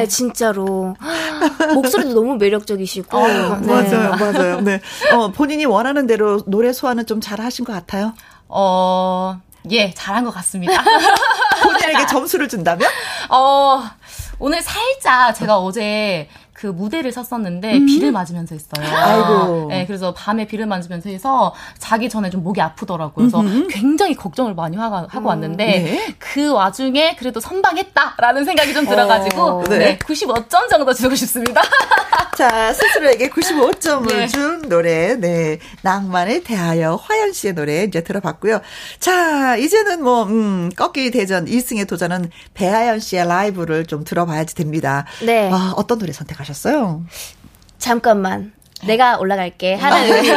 네. 0.00 0.08
진짜로. 0.08 0.94
목소리도 1.74 2.14
너무 2.14 2.36
매력적이시고. 2.36 3.16
어, 3.18 3.26
네. 3.28 3.66
맞아요, 3.66 4.10
맞아요. 4.16 4.60
네. 4.60 4.80
어, 5.12 5.28
본인이 5.32 5.64
원하는 5.64 6.06
대로 6.06 6.40
노래 6.46 6.72
소화는 6.72 7.06
좀 7.06 7.20
잘 7.22 7.40
하신 7.40 7.64
것 7.64 7.72
같아요? 7.72 8.14
어, 8.48 9.40
예, 9.70 9.92
잘한 9.94 10.24
것 10.24 10.32
같습니다. 10.34 10.82
본인에게 11.62 12.06
점수를 12.06 12.48
준다면? 12.48 12.88
어, 13.30 13.82
오늘 14.40 14.60
살짝 14.60 15.34
제가 15.34 15.58
어제 15.58 16.28
그 16.62 16.68
무대를 16.68 17.10
섰었는데 17.10 17.78
음. 17.78 17.86
비를 17.86 18.12
맞으면서 18.12 18.54
했어요. 18.54 18.86
아이고. 18.88 19.66
네, 19.70 19.84
그래서 19.84 20.14
밤에 20.14 20.46
비를 20.46 20.66
맞으면서 20.66 21.10
해서 21.10 21.52
자기 21.78 22.08
전에 22.08 22.30
좀 22.30 22.44
목이 22.44 22.60
아프더라고요. 22.60 23.14
그래서 23.14 23.40
음흠. 23.40 23.66
굉장히 23.68 24.14
걱정을 24.14 24.54
많이 24.54 24.76
하고, 24.76 24.94
하고 24.94 25.18
음. 25.18 25.26
왔는데 25.26 25.64
네. 25.64 26.14
그 26.20 26.52
와중에 26.52 27.16
그래도 27.16 27.40
선방했다라는 27.40 28.44
생각이 28.44 28.74
좀 28.74 28.86
들어가지고 28.86 29.42
어, 29.42 29.64
네. 29.64 29.78
네, 29.78 29.98
95점 29.98 30.68
정도 30.70 30.94
주고 30.94 31.16
싶습니다. 31.16 31.62
자, 32.36 32.72
스스로에게 32.72 33.28
95점을 33.28 34.08
네. 34.08 34.26
준 34.26 34.68
노래, 34.68 35.16
네. 35.16 35.58
낭만에 35.82 36.42
대하여 36.42 36.94
화연 36.96 37.32
씨의 37.32 37.52
노래 37.52 37.84
이제 37.84 38.02
들어봤고요. 38.02 38.60
자, 38.98 39.56
이제는 39.56 40.02
뭐, 40.02 40.24
음, 40.24 40.70
꺾기 40.74 41.10
대전 41.10 41.44
2승의 41.44 41.86
도전은 41.86 42.30
배하연 42.54 43.00
씨의 43.00 43.26
라이브를 43.26 43.84
좀 43.84 44.04
들어봐야지 44.04 44.54
됩니다. 44.54 45.04
네. 45.22 45.50
아, 45.52 45.74
어떤 45.76 45.98
노래 45.98 46.12
선택하셨어요? 46.12 47.02
잠깐만. 47.78 48.52
내가 48.86 49.18
올라갈게. 49.18 49.74
하는 49.74 49.98
의미로. 50.16 50.36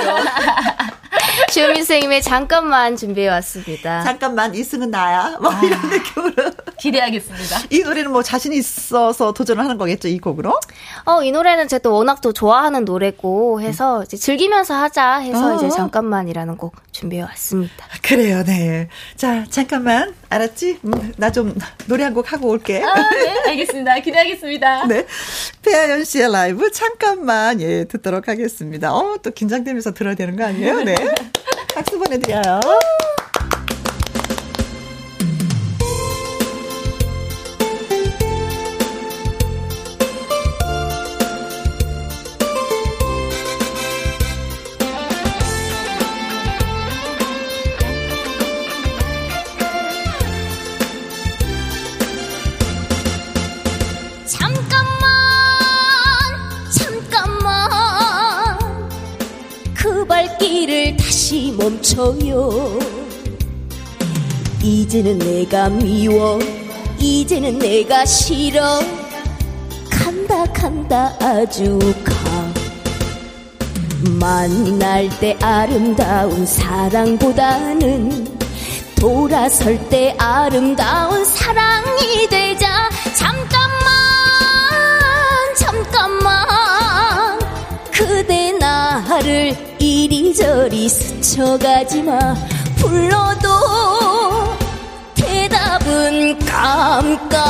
주민 1.56 1.76
선생님의 1.78 2.22
잠깐만 2.22 2.98
준비해 2.98 3.30
왔습니다. 3.30 4.04
잠깐만 4.04 4.54
이승은 4.54 4.92
나야. 4.92 5.38
뭐 5.42 5.50
아, 5.52 5.62
이런 5.64 5.80
느낌으로. 5.90 6.52
기대하겠습니다. 6.78 7.60
이 7.70 7.80
노래는 7.80 8.12
뭐 8.12 8.22
자신 8.22 8.52
있어서 8.52 9.32
도전을 9.34 9.64
하는 9.64 9.78
거겠죠, 9.78 10.10
이 10.10 10.20
곡으로? 10.20 10.60
어, 11.06 11.24
이 11.24 11.32
노래는 11.32 11.70
제가 11.70 11.82
또 11.82 11.94
워낙 11.94 12.20
또 12.20 12.34
좋아하는 12.34 12.84
노래고 12.84 13.62
해서 13.62 14.04
이제 14.04 14.18
즐기면서 14.18 14.74
하자 14.76 15.20
해서 15.20 15.54
어. 15.54 15.56
이제 15.56 15.70
잠깐만이라는 15.70 16.58
곡 16.58 16.76
준비해 16.92 17.22
왔습니다. 17.24 17.88
그래요, 18.02 18.44
네. 18.44 18.90
자, 19.16 19.46
잠깐만. 19.50 20.14
알았지? 20.30 20.80
음, 20.84 21.14
나좀 21.16 21.56
노래 21.88 22.04
한 22.04 22.14
곡 22.14 22.32
하고 22.34 22.50
올게. 22.50 22.84
아, 22.84 22.94
네, 23.12 23.50
알겠습니다. 23.52 24.00
기대하겠습니다. 24.00 24.86
네. 24.88 25.06
배아연 25.62 26.04
씨의 26.04 26.32
라이브 26.32 26.70
잠깐만, 26.72 27.62
예, 27.62 27.86
듣도록 27.86 28.28
하겠습니다. 28.28 28.94
어, 28.94 29.16
또 29.24 29.32
긴장되면서 29.32 29.94
들어야 29.94 30.16
되는 30.16 30.36
거 30.36 30.44
아니에요? 30.46 30.82
네. 30.84 30.96
박수 31.76 32.00
보내드려요. 32.00 32.62
다시 61.16 61.56
멈춰요. 61.58 62.78
이제는 64.62 65.18
내가 65.18 65.70
미워. 65.70 66.38
이제는 67.00 67.58
내가 67.58 68.04
싫어. 68.04 68.82
간다 69.90 70.44
간다 70.52 71.16
아주 71.22 71.80
가. 72.04 72.14
만날 74.20 75.08
때 75.22 75.38
아름다운 75.42 76.46
사랑보다는 76.46 78.38
돌아설 79.00 79.88
때 79.88 80.14
아름다운 80.18 81.24
사랑이 81.24 82.28
되자. 82.30 82.90
잠깐만 83.16 83.56
잠깐만. 85.56 87.40
그대 87.94 88.52
나를 88.52 89.65
이리저리 90.06 90.88
스쳐가지마. 90.88 92.36
불러도 92.76 93.50
대답은 95.16 96.38
깜깜 96.46 97.42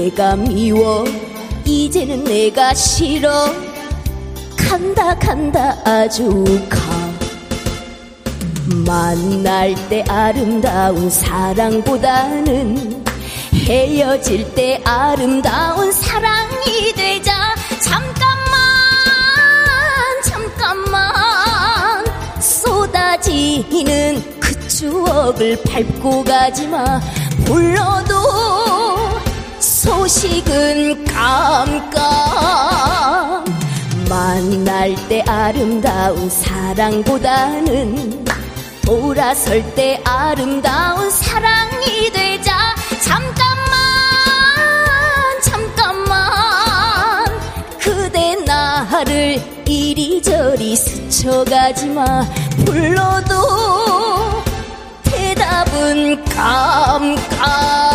내가 0.00 0.34
미워. 0.34 1.04
이제는 1.66 2.24
내가 2.24 2.72
싫어. 2.72 3.52
간다 4.56 5.14
간다 5.18 5.76
아주 5.84 6.42
가 6.70 6.80
만날 8.86 9.74
때 9.90 10.02
아름다운 10.08 11.10
사랑보다는 11.10 13.04
헤어질 13.52 14.54
때 14.54 14.80
아름다운 14.84 15.92
사랑이 15.92 16.94
되자. 16.94 17.54
잠깐만 17.80 18.22
잠깐만. 20.24 22.04
쏟아지는 22.40 24.22
추억을 24.66 25.60
밟고 25.62 26.24
가지마. 26.24 27.00
불러도 27.44 28.69
소식은 30.00 31.04
깜깜. 31.04 31.94
만날 34.08 34.96
때 35.10 35.22
아름다운 35.28 36.30
사랑보다는 36.30 38.24
돌아설 38.82 39.62
때 39.74 40.00
아름다운 40.02 41.10
사랑이 41.10 42.10
되자. 42.12 42.74
잠깐만 43.02 43.76
잠깐만. 45.42 47.26
그대 47.78 48.36
나를 48.46 49.38
이리저리 49.66 50.76
스쳐가지마. 50.76 52.24
불러도 52.64 54.42
대답은 55.02 56.24
깜깜 56.24 57.89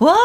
와, 0.00 0.16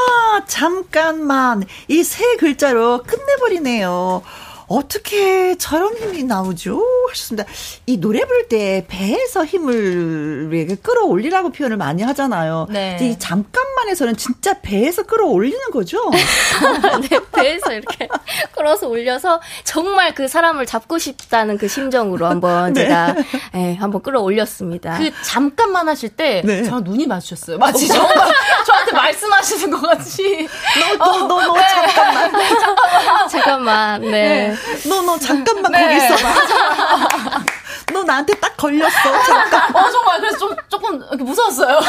잠깐만. 0.48 1.64
이 1.88 2.04
세 2.04 2.36
글자로 2.38 3.04
끝내버리네요. 3.04 4.22
어떻게 4.68 5.56
저런 5.58 5.94
힘이 5.98 6.24
나오죠? 6.24 6.82
하셨습니다. 7.10 7.48
이 7.86 7.98
노래 7.98 8.26
부를 8.26 8.48
때 8.48 8.86
배에서 8.88 9.46
힘을 9.46 10.50
이렇게 10.52 10.76
끌어올리라고 10.76 11.52
표현을 11.52 11.78
많이 11.78 12.02
하잖아요. 12.02 12.68
네. 12.72 12.98
이 13.02 13.20
잠깐만에서는 13.20 14.16
진짜 14.16 14.60
배에서 14.62 15.04
끌어올리는 15.04 15.60
거죠? 15.72 16.10
네, 17.10 17.20
배에서 17.34 17.74
이렇게 17.74 18.08
끌어서 18.56 18.88
올려서 18.88 19.42
정말 19.64 20.16
그 20.16 20.28
사람을 20.28 20.66
잡고 20.66 20.98
싶다는 20.98 21.58
그 21.58 21.68
심정으로 21.68 22.26
한번 22.26 22.74
네. 22.74 22.86
제가 22.86 23.16
네, 23.54 23.76
한번 23.76 24.02
끌어올렸습니다. 24.02 24.98
그 24.98 25.12
잠깐만 25.24 25.88
하실 25.90 26.10
때 26.10 26.42
네. 26.44 26.64
저랑 26.64 26.84
눈이 26.86 27.06
마주쳤어요. 27.06 27.58
마치 27.60 27.88
정말 27.90 28.16
말씀하시는 28.96 29.72
것 29.72 29.82
같이. 29.82 30.48
너, 30.80 31.06
너, 31.06 31.28
너, 31.28 31.41
너, 31.41 31.54
잠깐만. 31.56 32.32
잠깐만. 32.60 33.30
잠깐만. 33.30 34.02
네. 34.02 34.12
네. 34.12 34.56
너, 34.89 35.02
너, 35.02 35.18
잠깐만 35.18 35.72
네. 35.72 35.82
거기 35.82 35.98
있어봐. 35.98 37.44
너 37.91 38.04
나한테 38.04 38.34
딱 38.36 38.56
걸렸어. 38.56 39.24
잠깐. 39.26 39.76
어, 39.76 39.89
정말. 39.91 40.20
그래서 40.20 40.38
좀, 40.38 40.56
조금 40.70 41.00
무서웠어요. 41.18 41.80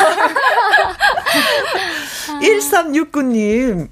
1369님. 2.40 3.88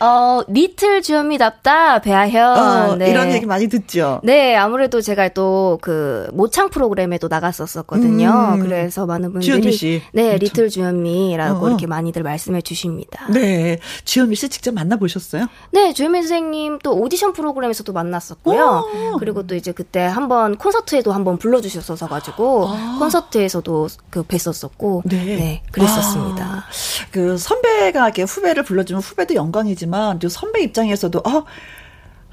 어, 0.00 0.42
리틀 0.48 1.02
주현미답다, 1.02 2.00
배아현. 2.00 2.58
어, 2.58 2.96
네. 2.96 3.10
이런 3.10 3.30
얘기 3.32 3.46
많이 3.46 3.68
듣죠? 3.68 4.20
네, 4.24 4.56
아무래도 4.56 5.00
제가 5.00 5.28
또 5.28 5.78
그 5.80 6.28
모창 6.32 6.70
프로그램에도 6.70 7.28
나갔었었거든요. 7.28 8.54
음, 8.54 8.60
그래서 8.60 9.04
많은 9.06 9.32
분들이. 9.32 9.44
주현미 9.44 9.72
씨. 9.72 10.02
네, 10.12 10.28
그렇죠. 10.28 10.44
리틀 10.44 10.68
주현미라고 10.70 11.64
어. 11.64 11.68
이렇게 11.68 11.86
많이들 11.86 12.22
말씀해 12.22 12.62
주십니다. 12.62 13.26
네. 13.30 13.78
주현미 14.04 14.34
씨 14.36 14.48
직접 14.48 14.72
만나보셨어요? 14.72 15.46
네, 15.72 15.92
주현미 15.92 16.22
선생님 16.22 16.78
또 16.82 16.94
오디션 16.98 17.32
프로그램에서도 17.32 17.92
만났었고요. 17.92 19.12
오. 19.14 19.18
그리고 19.18 19.46
또 19.46 19.54
이제 19.54 19.72
그때 19.72 20.00
한번 20.00 20.56
콘서트에도 20.56 21.12
한번 21.12 21.36
불러주셨어서 21.38 22.08
가지고 22.08 22.68
아. 22.68 22.96
콘서트에서도 22.98 23.88
그 24.10 24.22
뵀었었고. 24.22 25.02
네. 25.04 25.24
네 25.24 25.62
그랬었습니다. 25.72 26.44
아. 26.44 26.64
그 27.10 27.36
선배가 27.36 28.04
이렇게 28.04 28.22
후배를 28.22 28.62
불러주면 28.62 29.02
후배도 29.02 29.34
영광이지만 29.34 29.83
하지만 29.84 30.18
또 30.18 30.28
선배 30.28 30.62
입장에서도 30.62 31.18
어 31.18 31.44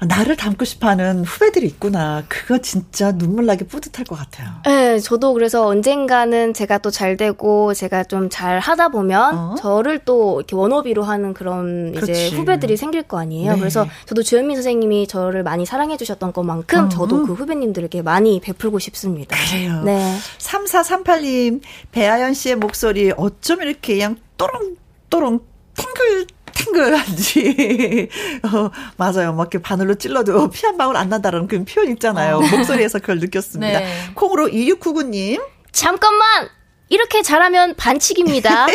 나를 0.04 0.34
닮고 0.36 0.64
싶어하는 0.64 1.22
후배들이 1.22 1.64
있구나. 1.66 2.24
그거 2.26 2.58
진짜 2.58 3.12
눈물 3.12 3.46
나게 3.46 3.64
뿌듯할 3.64 4.04
것 4.04 4.16
같아요. 4.16 4.48
네, 4.64 4.98
저도 4.98 5.32
그래서 5.32 5.64
언젠가는 5.64 6.54
제가 6.54 6.78
또 6.78 6.90
잘 6.90 7.16
되고 7.16 7.72
제가 7.72 8.02
좀 8.04 8.28
잘 8.28 8.58
하다 8.58 8.88
보면 8.88 9.34
어? 9.38 9.54
저를 9.60 10.00
또 10.00 10.40
이렇게 10.40 10.56
원어비로 10.56 11.04
하는 11.04 11.34
그런 11.34 11.92
그렇지. 11.92 12.10
이제 12.10 12.36
후배들이 12.36 12.76
생길 12.76 13.02
거 13.04 13.20
아니에요. 13.20 13.52
네. 13.52 13.58
그래서 13.60 13.86
저도 14.06 14.22
주현미 14.24 14.54
선생님이 14.56 15.06
저를 15.06 15.44
많이 15.44 15.64
사랑해 15.66 15.96
주셨던 15.96 16.32
것만큼 16.32 16.86
어. 16.86 16.88
저도 16.88 17.24
그 17.26 17.34
후배님들에게 17.34 18.02
많이 18.02 18.40
베풀고 18.40 18.80
싶습니다. 18.80 19.36
그래요. 19.36 19.82
네. 19.84 20.16
3438님, 20.38 21.60
배아연 21.92 22.34
씨의 22.34 22.56
목소리 22.56 23.12
어쩜 23.16 23.62
이렇게 23.62 23.94
그냥 23.94 24.16
또롱또롱 24.36 25.40
탱글 25.76 26.26
싱싱싱글한지. 26.54 28.08
어, 28.44 28.70
맞아요. 28.96 29.32
막 29.32 29.44
이렇게 29.44 29.58
바늘로 29.60 29.94
찔러도 29.94 30.50
피 30.50 30.66
한 30.66 30.76
방울 30.76 30.96
안 30.96 31.08
난다는 31.08 31.46
그런 31.48 31.64
표현 31.64 31.90
있잖아요. 31.92 32.36
어. 32.36 32.40
목소리에서 32.40 32.98
그걸 33.00 33.18
느꼈습니다. 33.18 33.78
네. 33.80 33.86
콩으로 34.14 34.48
2699님. 34.48 35.42
잠깐만! 35.72 36.48
이렇게 36.88 37.22
잘하면 37.22 37.74
반칙입니다. 37.76 38.66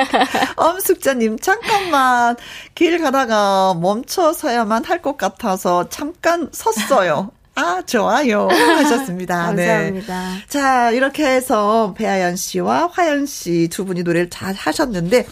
엄숙자님, 0.56 1.38
잠깐만. 1.38 2.36
길 2.74 2.98
가다가 2.98 3.74
멈춰서야만 3.74 4.84
할 4.84 5.02
것 5.02 5.16
같아서 5.18 5.88
잠깐 5.90 6.48
섰어요. 6.52 7.30
아, 7.58 7.82
좋아요. 7.82 8.48
하셨습니다. 8.48 9.50
네. 9.52 9.66
감사합니다. 9.66 10.34
네. 10.34 10.42
자, 10.48 10.90
이렇게 10.92 11.26
해서 11.26 11.94
배아연 11.96 12.36
씨와 12.36 12.88
화연 12.92 13.26
씨 13.26 13.68
두 13.70 13.84
분이 13.84 14.02
노래를 14.04 14.30
잘 14.30 14.54
하셨는데, 14.54 15.26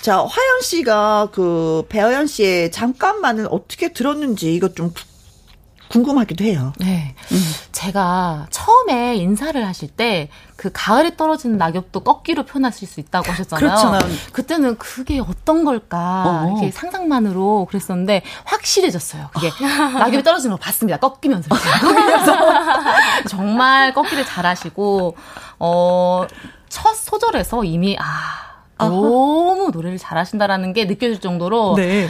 자, 0.00 0.16
화연 0.18 0.60
씨가 0.62 1.28
그 1.32 1.84
배아연 1.88 2.26
씨의 2.26 2.70
잠깐만을 2.70 3.48
어떻게 3.50 3.92
들었는지 3.92 4.54
이것 4.54 4.74
좀 4.74 4.92
궁금하기도 5.88 6.44
해요. 6.44 6.72
네. 6.78 7.14
음. 7.32 7.42
제가 7.72 8.46
처음에 8.50 9.16
인사를 9.16 9.64
하실 9.66 9.88
때 9.88 10.30
그 10.58 10.70
가을에 10.74 11.14
떨어지는 11.16 11.56
낙엽도 11.56 12.00
꺾기로 12.00 12.42
표현하실 12.42 12.88
수 12.88 12.98
있다고 12.98 13.30
하셨잖아요. 13.30 13.98
그렇죠. 14.00 14.08
그때는 14.32 14.76
그게 14.76 15.20
어떤 15.20 15.64
걸까 15.64 16.24
어. 16.26 16.50
이렇게 16.50 16.72
상상만으로 16.72 17.66
그랬었는데 17.66 18.22
확실해졌어요. 18.44 19.28
그게 19.32 19.50
낙엽이 19.62 20.24
떨어지는 20.24 20.56
걸 20.56 20.60
봤습니다. 20.60 20.98
꺾이면서. 20.98 21.48
꺾이면서. 21.48 22.36
정말 23.30 23.94
꺾기를 23.94 24.24
잘하시고 24.26 25.16
어, 25.60 26.26
첫 26.68 26.96
소절에서 26.96 27.62
이미 27.62 27.96
아 28.00 28.64
너무 28.78 29.70
노래를 29.72 29.96
잘하신다라는 29.96 30.72
게 30.72 30.86
느껴질 30.86 31.20
정도로 31.20 31.74
네. 31.76 32.08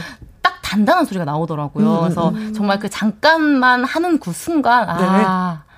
단단한 0.61 1.05
소리가 1.05 1.25
나오더라고요. 1.25 1.85
음, 1.85 1.99
그래서 2.01 2.29
음. 2.29 2.53
정말 2.53 2.79
그 2.79 2.89
잠깐만 2.89 3.83
하는 3.83 4.19
그 4.19 4.31
순간 4.31 4.89
아. 4.89 4.97
네. 4.97 5.69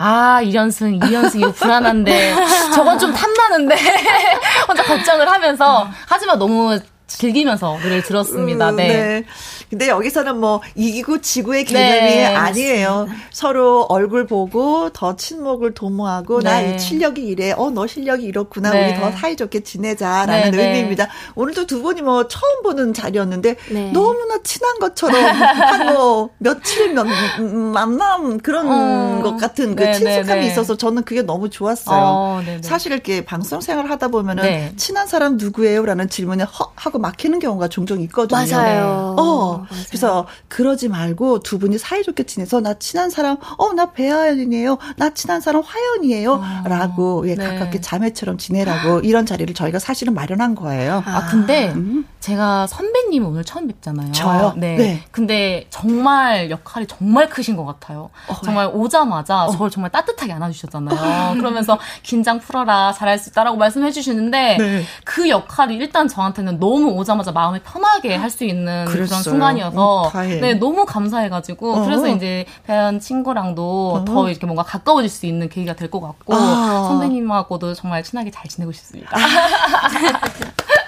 아, 0.00 0.40
1연승, 0.44 1.00
2연승, 1.02 1.40
이거 1.40 1.50
불안한데, 1.50 2.32
저건 2.72 2.96
좀 3.00 3.12
탐나는데, 3.12 3.74
혼자 4.68 4.84
걱정을 4.84 5.28
하면서, 5.28 5.88
하지만 6.06 6.38
너무 6.38 6.78
즐기면서 7.18 7.78
노래를 7.82 8.02
들었습니다. 8.02 8.70
음, 8.70 8.76
네. 8.76 8.88
네. 8.88 9.24
근데 9.70 9.88
여기서는 9.88 10.38
뭐 10.38 10.60
이기고 10.76 11.20
지구의 11.20 11.64
개념이 11.64 12.00
네, 12.00 12.24
아니에요. 12.26 12.90
맞습니다. 13.06 13.24
서로 13.32 13.82
얼굴 13.88 14.26
보고 14.26 14.90
더 14.90 15.16
친목을 15.16 15.74
도모하고 15.74 16.40
네. 16.40 16.72
나 16.72 16.78
실력이 16.78 17.22
이래. 17.26 17.52
어, 17.52 17.70
너 17.70 17.86
실력이 17.86 18.24
이렇구나. 18.24 18.70
네. 18.70 18.92
우리 18.92 19.00
더 19.00 19.10
사이좋게 19.10 19.60
지내자라는 19.60 20.50
네, 20.52 20.56
네. 20.56 20.66
의미입니다. 20.68 21.08
오늘도 21.34 21.66
두 21.66 21.82
분이 21.82 22.02
뭐 22.02 22.28
처음 22.28 22.62
보는 22.62 22.94
자리였는데 22.94 23.56
네. 23.70 23.90
너무나 23.92 24.38
친한 24.42 24.78
것처럼 24.78 25.22
한 25.24 25.88
뭐 25.88 26.30
며칠 26.38 26.92
몇 26.92 27.06
만남 27.72 28.38
그런 28.38 28.68
어, 28.68 29.22
것 29.22 29.36
같은 29.36 29.74
그 29.74 29.92
친숙함이 29.92 30.46
있어서 30.48 30.76
저는 30.76 31.02
그게 31.04 31.22
너무 31.22 31.48
좋았어요. 31.50 31.98
어, 31.98 32.42
사실 32.62 32.92
이렇게 32.92 33.24
방송 33.24 33.60
생활 33.60 33.90
하다 33.90 34.08
보면은 34.08 34.76
친한 34.76 35.06
사람 35.06 35.36
누구예요라는 35.36 36.08
질문에 36.08 36.44
허 36.44 36.72
하고 36.76 36.98
막 36.98 37.07
히는 37.18 37.38
경우가 37.38 37.68
종종 37.68 38.00
있거든요. 38.02 38.56
맞아요. 38.56 39.14
어, 39.18 39.58
맞아요. 39.58 39.66
그래서 39.88 40.26
그러지 40.48 40.88
말고 40.88 41.40
두 41.40 41.58
분이 41.58 41.78
사이좋게 41.78 42.24
지내서 42.24 42.60
나 42.60 42.74
친한 42.74 43.10
사람, 43.10 43.36
어, 43.56 43.72
나 43.72 43.92
배아연이에요. 43.92 44.78
나 44.96 45.10
친한 45.14 45.40
사람 45.40 45.62
화연이에요. 45.62 46.32
어. 46.34 46.68
라고, 46.68 47.28
예, 47.28 47.34
네. 47.34 47.44
가깝게 47.46 47.80
자매처럼 47.80 48.38
지내라고 48.38 49.00
이런 49.00 49.26
자리를 49.26 49.52
저희가 49.54 49.78
사실은 49.78 50.14
마련한 50.14 50.54
거예요. 50.54 51.02
아, 51.06 51.26
근데 51.30 51.70
음. 51.70 52.06
제가 52.20 52.66
선배님 52.66 53.24
오늘 53.24 53.44
처음 53.44 53.68
뵙잖아요. 53.68 54.12
저요? 54.12 54.54
네. 54.56 54.76
네. 54.76 55.02
근데 55.10 55.66
정말 55.70 56.50
역할이 56.50 56.86
정말 56.86 57.28
크신 57.28 57.56
것 57.56 57.64
같아요. 57.64 58.10
어, 58.28 58.34
정말 58.44 58.66
네. 58.66 58.72
오자마자 58.72 59.44
어. 59.44 59.50
저를 59.50 59.70
정말 59.70 59.90
따뜻하게 59.90 60.32
안아주셨잖아요. 60.32 61.34
그러면서 61.38 61.78
긴장 62.02 62.38
풀어라, 62.40 62.92
잘할 62.92 63.18
수 63.18 63.30
있다라고 63.30 63.56
말씀해 63.56 63.92
주시는데 63.92 64.56
네. 64.58 64.82
그 65.04 65.28
역할이 65.28 65.76
일단 65.76 66.08
저한테는 66.08 66.58
너무 66.58 66.97
오자마자 66.98 67.32
마음을 67.32 67.60
편하게 67.62 68.14
할 68.16 68.28
수 68.30 68.44
있는 68.44 68.84
그랬어요. 68.84 69.06
그런 69.06 69.22
순간 69.22 69.56
시간이어서 69.56 70.02
어, 70.02 70.12
네 70.22 70.54
너무 70.54 70.84
감사해가지고 70.84 71.74
어. 71.74 71.84
그래서 71.84 72.08
이제 72.08 72.44
배연 72.66 73.00
친구랑도 73.00 73.94
어. 73.94 74.04
더 74.04 74.28
이렇게 74.28 74.44
뭔가 74.46 74.62
가까워질 74.62 75.08
수 75.08 75.24
있는 75.26 75.48
계기가 75.48 75.74
될 75.74 75.88
것 75.90 76.00
같고 76.00 76.34
아. 76.34 76.88
선배님하고도 76.90 77.72
정말 77.74 78.02
친하게 78.02 78.30
잘 78.30 78.46
지내고 78.48 78.72
싶습니다. 78.72 79.10
아. 79.12 79.18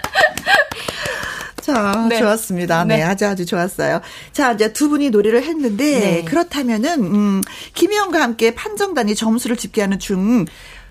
자, 1.62 2.06
네. 2.08 2.18
좋았습니다. 2.18 2.84
네. 2.84 2.96
네. 2.96 3.02
아주 3.02 3.26
아주 3.26 3.44
좋았어요. 3.46 4.00
자, 4.32 4.52
이제 4.52 4.72
두 4.72 4.88
분이 4.88 5.10
노래를 5.10 5.42
했는데 5.44 6.00
네. 6.00 6.24
그렇다면은 6.24 7.04
음, 7.04 7.40
김희영과 7.74 8.20
함께 8.20 8.54
판정단이 8.54 9.14
점수를 9.14 9.56
집계하는 9.56 9.98
중 9.98 10.46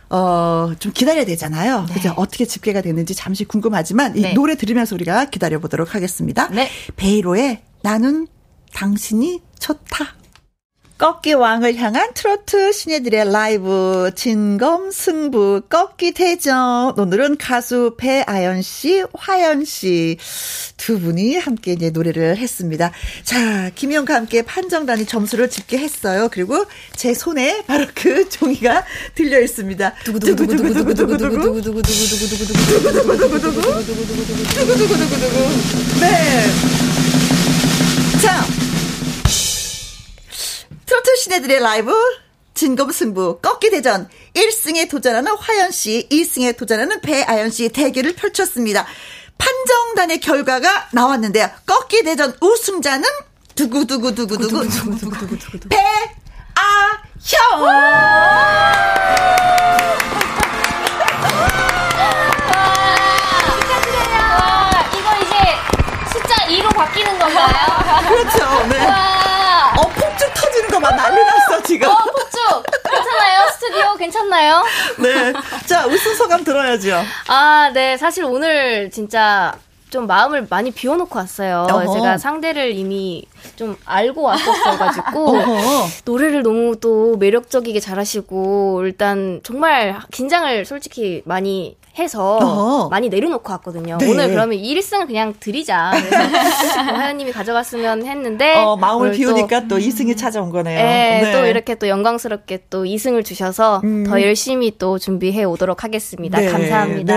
어, 0.09 0.73
좀 0.79 0.91
기다려야 0.91 1.25
되잖아요. 1.25 1.85
네. 1.87 1.93
그죠? 1.93 2.13
어떻게 2.17 2.45
집계가 2.45 2.81
되는지 2.81 3.13
잠시 3.15 3.45
궁금하지만 3.45 4.17
이 4.17 4.21
네. 4.21 4.33
노래 4.33 4.55
들으면서 4.55 4.95
우리가 4.95 5.25
기다려 5.25 5.59
보도록 5.59 5.95
하겠습니다. 5.95 6.47
네. 6.49 6.69
베이로의 6.95 7.61
나는 7.81 8.27
당신이 8.73 9.41
좋다. 9.59 10.18
꺾기 10.99 11.33
왕을 11.33 11.77
향한 11.77 12.13
트로트 12.13 12.71
신예들의 12.73 13.31
라이브 13.31 14.11
진검 14.15 14.91
승부 14.91 15.61
꺾기 15.67 16.11
대전 16.11 16.93
오늘은 16.99 17.37
가수 17.37 17.95
배아연 17.97 18.61
씨, 18.61 19.03
화연 19.13 19.65
씨 19.65 20.17
두 20.79 20.99
분이 20.99 21.37
함께 21.37 21.73
이제 21.73 21.91
노래를 21.91 22.37
했습니다. 22.37 22.91
자, 23.23 23.69
김영과 23.75 24.15
함께 24.15 24.41
판정단이 24.41 25.05
점수를 25.05 25.49
집계했어요. 25.49 26.29
그리고 26.31 26.65
제 26.95 27.13
손에 27.13 27.63
바로 27.67 27.85
그 27.93 28.27
종이가 28.29 28.85
들려 29.13 29.39
있습니다. 29.41 29.93
네. 35.99 36.45
자, 38.21 38.45
트로트 40.89 41.15
시네들의 41.17 41.59
라이브 41.59 41.93
진검승부 42.55 43.41
꺾기 43.43 43.69
대전 43.69 44.09
1승에 44.33 44.89
도전하는 44.89 45.35
화연 45.37 45.69
씨, 45.69 46.07
2승에 46.11 46.57
도전하는 46.57 46.99
배아연 47.01 47.51
씨 47.51 47.69
대결을 47.69 48.15
펼쳤습니다. 48.15 48.87
판정단의 49.37 50.19
결과가 50.19 50.87
나왔는데요. 50.91 51.47
꺾기 51.67 52.01
대전 52.03 52.35
우승자는 52.41 53.07
두구두구두구두구 53.53 54.67
배아현. 55.69 56.09
이거 64.97 65.17
이제 65.21 65.35
숫자 66.11 66.35
2로 66.47 66.75
바뀌는 66.75 67.19
건가요? 67.19 68.07
그렇죠. 68.07 68.67
네. 68.69 68.87
어, 68.87 69.81
폭죽 69.83 70.08
터지는 70.41 70.69
거 70.69 70.79
막 70.79 70.95
난리 70.95 71.21
났어, 71.23 71.61
지금. 71.63 71.89
어, 71.89 71.95
폭죽! 71.95 72.63
괜찮아요? 72.89 73.49
스튜디오 73.53 73.95
괜찮나요? 73.95 74.63
네. 74.99 75.33
자, 75.65 75.85
우승 75.87 76.15
소감 76.15 76.43
들어야죠. 76.43 77.01
아, 77.27 77.69
네. 77.73 77.97
사실 77.97 78.23
오늘 78.23 78.89
진짜 78.91 79.53
좀 79.89 80.05
마음을 80.07 80.45
많이 80.49 80.69
비워놓고 80.71 81.17
왔어요. 81.17 81.67
어허. 81.69 81.93
제가 81.93 82.17
상대를 82.19 82.73
이미 82.75 83.25
좀 83.55 83.75
알고 83.85 84.21
왔었어가지고 84.21 85.35
노래를 86.05 86.43
너무 86.43 86.79
또 86.79 87.17
매력적이게 87.17 87.79
잘하시고 87.79 88.83
일단 88.85 89.41
정말 89.43 89.97
긴장을 90.11 90.63
솔직히 90.65 91.23
많이 91.25 91.75
해서 91.99 92.37
어허. 92.37 92.89
많이 92.89 93.09
내려놓고 93.09 93.51
왔거든요. 93.51 93.97
네. 93.97 94.09
오늘 94.09 94.29
그러면 94.29 94.57
1승을 94.57 95.07
그냥 95.07 95.33
드리자. 95.39 95.91
그래서 95.93 96.15
하연님이 96.81 97.31
가져갔으면 97.31 98.05
했는데 98.05 98.55
어, 98.55 98.75
마음을 98.75 99.11
비우니까 99.11 99.61
또, 99.61 99.75
또 99.75 99.77
2승이 99.77 100.17
찾아온 100.17 100.49
거네요. 100.49 100.77
네, 100.77 101.21
네, 101.23 101.31
또 101.31 101.45
이렇게 101.45 101.75
또 101.75 101.87
영광스럽게 101.87 102.63
또 102.69 102.83
2승을 102.83 103.23
주셔서 103.23 103.81
음. 103.83 104.05
더 104.05 104.21
열심히 104.21 104.77
또 104.77 104.97
준비해 104.97 105.43
오도록 105.43 105.83
하겠습니다. 105.83 106.39
네. 106.39 106.47
감사합니다. 106.47 107.13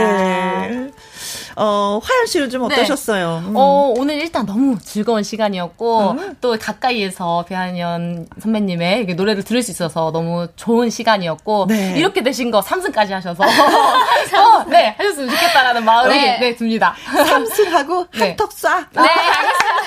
네. 1.56 1.62
어, 1.62 2.00
화연 2.02 2.26
씨는 2.26 2.50
좀 2.50 2.66
네. 2.68 2.74
어떠셨어요? 2.74 3.40
네. 3.40 3.48
음. 3.48 3.56
어, 3.56 3.92
오늘 3.96 4.14
일단 4.20 4.46
너무 4.46 4.78
즐거운 4.80 5.22
시간이었고, 5.22 6.10
음. 6.12 6.36
또 6.40 6.56
가까이에서 6.58 7.44
배한연 7.48 8.26
선배님의 8.40 9.06
노래를 9.14 9.42
들을 9.42 9.62
수 9.62 9.70
있어서 9.70 10.10
너무 10.12 10.48
좋은 10.56 10.90
시간이었고, 10.90 11.66
네. 11.68 11.94
이렇게 11.96 12.22
되신 12.22 12.50
거 12.50 12.60
3승까지 12.60 13.10
하셔서, 13.10 13.44
어, 13.44 14.64
네, 14.68 14.94
하셨으면 14.98 15.28
좋겠다라는 15.28 15.84
마음이 15.84 16.14
네, 16.14 16.38
네 16.38 16.56
듭니다. 16.56 16.94
3승하고 17.06 18.08
네. 18.12 18.28
한턱 18.28 18.50
쏴. 18.50 18.86
네, 18.92 19.00
알겠습니다. 19.00 19.82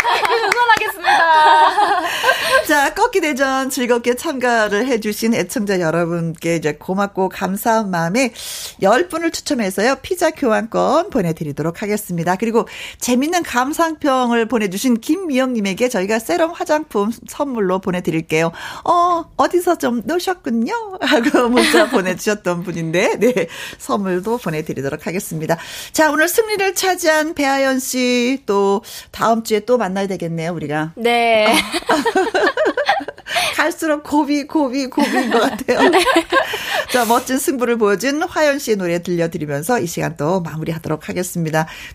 응원하겠습니다. 0.45 1.05
자, 2.67 2.93
꺾기 2.93 3.21
대전 3.21 3.69
즐겁게 3.69 4.15
참가를 4.15 4.87
해주신 4.87 5.33
애청자 5.33 5.79
여러분께 5.79 6.55
이제 6.55 6.73
고맙고 6.73 7.29
감사한 7.29 7.89
마음에 7.89 8.31
10분을 8.81 9.33
추첨해서요, 9.33 9.95
피자 10.01 10.31
교환권 10.31 11.09
보내드리도록 11.09 11.54
하겠습니다. 11.63 12.35
그리고 12.35 12.67
재밌는 12.99 13.43
감상평을 13.43 14.47
보내주신 14.47 14.99
김미영님에게 14.99 15.89
저희가 15.89 16.19
세럼 16.19 16.51
화장품 16.51 17.11
선물로 17.27 17.79
보내드릴게요. 17.79 18.51
어, 18.83 19.25
어디서 19.37 19.77
좀 19.77 20.01
놓으셨군요? 20.05 20.99
하고 21.01 21.49
문자 21.49 21.89
보내주셨던 21.89 22.63
분인데, 22.63 23.19
네, 23.19 23.47
선물도 23.77 24.37
보내드리도록 24.37 25.07
하겠습니다. 25.07 25.57
자, 25.91 26.11
오늘 26.11 26.27
승리를 26.27 26.75
차지한 26.75 27.33
배아연 27.33 27.79
씨, 27.79 28.43
또 28.45 28.83
다음 29.11 29.43
주에 29.43 29.61
또 29.61 29.77
만나야 29.77 30.07
되겠네요, 30.07 30.53
우리가. 30.53 30.93
네. 30.95 31.55
갈수록 33.55 34.03
고비, 34.03 34.45
고비, 34.45 34.87
고비인 34.87 35.31
것 35.31 35.39
같아요. 35.39 35.87
네. 35.89 35.99
자, 36.91 37.05
멋진 37.05 37.37
승부를 37.37 37.77
보여준 37.77 38.21
화연 38.23 38.59
씨의 38.59 38.77
노래 38.77 39.01
들려드리면서 39.01 39.79
이 39.79 39.87
시간 39.87 40.17
또 40.17 40.41
마무리하도록 40.41 41.09
하겠습니다. 41.09 41.44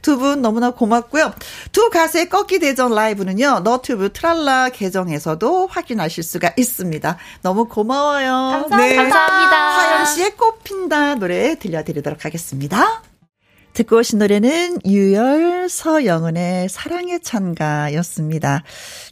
두 0.03 0.19
분 0.19 0.43
너무나 0.43 0.71
고맙고요. 0.71 1.33
두 1.73 1.89
가수의 1.91 2.29
꺾기 2.29 2.59
대전 2.59 2.95
라이브는요, 2.95 3.61
너튜브 3.61 4.13
트랄라 4.13 4.69
계정에서도 4.71 5.67
확인하실 5.69 6.23
수가 6.23 6.53
있습니다. 6.57 7.17
너무 7.43 7.67
고마워요. 7.69 8.67
감사합니다. 8.69 8.77
네. 8.77 8.97
감사합니다. 8.97 9.57
화연 9.57 10.07
씨의 10.07 10.37
꽃핀다 10.37 11.15
노래 11.17 11.55
들려드리도록 11.59 12.25
하겠습니다. 12.25 13.03
듣고 13.81 13.97
오신 13.97 14.19
노래는 14.19 14.81
유열 14.85 15.70
서영은의 15.70 16.69
사랑의 16.69 17.20
찬가였습니다. 17.20 18.62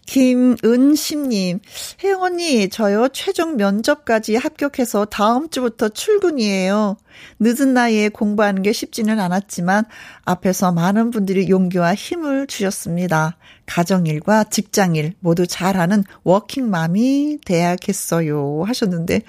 김은심님, 0.05 1.61
혜영 2.05 2.23
언니, 2.23 2.69
저요 2.69 3.09
최종 3.09 3.57
면접까지 3.57 4.37
합격해서 4.37 5.07
다음 5.07 5.49
주부터 5.49 5.89
출근이에요. 5.89 6.99
늦은 7.41 7.73
나이에 7.73 8.11
공부하는 8.11 8.61
게 8.61 8.75
쉽지는 8.75 9.19
않았지만 9.21 9.87
앞에서 10.27 10.73
많은 10.73 11.13
분들이 11.13 11.49
용기와 11.49 11.95
힘을 11.95 12.47
주셨습니다. 12.47 13.39
가정일과 13.65 14.45
직장일 14.45 15.15
모두 15.21 15.47
잘하는 15.47 16.05
워킹맘이 16.25 17.39
돼야겠어요. 17.47 18.65
하셨는데, 18.67 19.23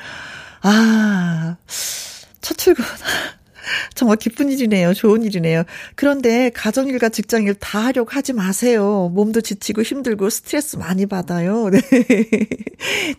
아, 0.63 1.55
첫 2.41 2.57
출근. 2.57 2.83
정말 3.95 4.17
기쁜 4.17 4.49
일이네요. 4.49 4.93
좋은 4.93 5.23
일이네요. 5.23 5.63
그런데 5.95 6.49
가정일과 6.51 7.09
직장일 7.09 7.55
다 7.55 7.85
하려고 7.85 8.11
하지 8.11 8.33
마세요. 8.33 9.09
몸도 9.13 9.41
지치고 9.41 9.81
힘들고 9.83 10.29
스트레스 10.29 10.75
많이 10.77 11.05
받아요. 11.05 11.69
네. 11.71 11.81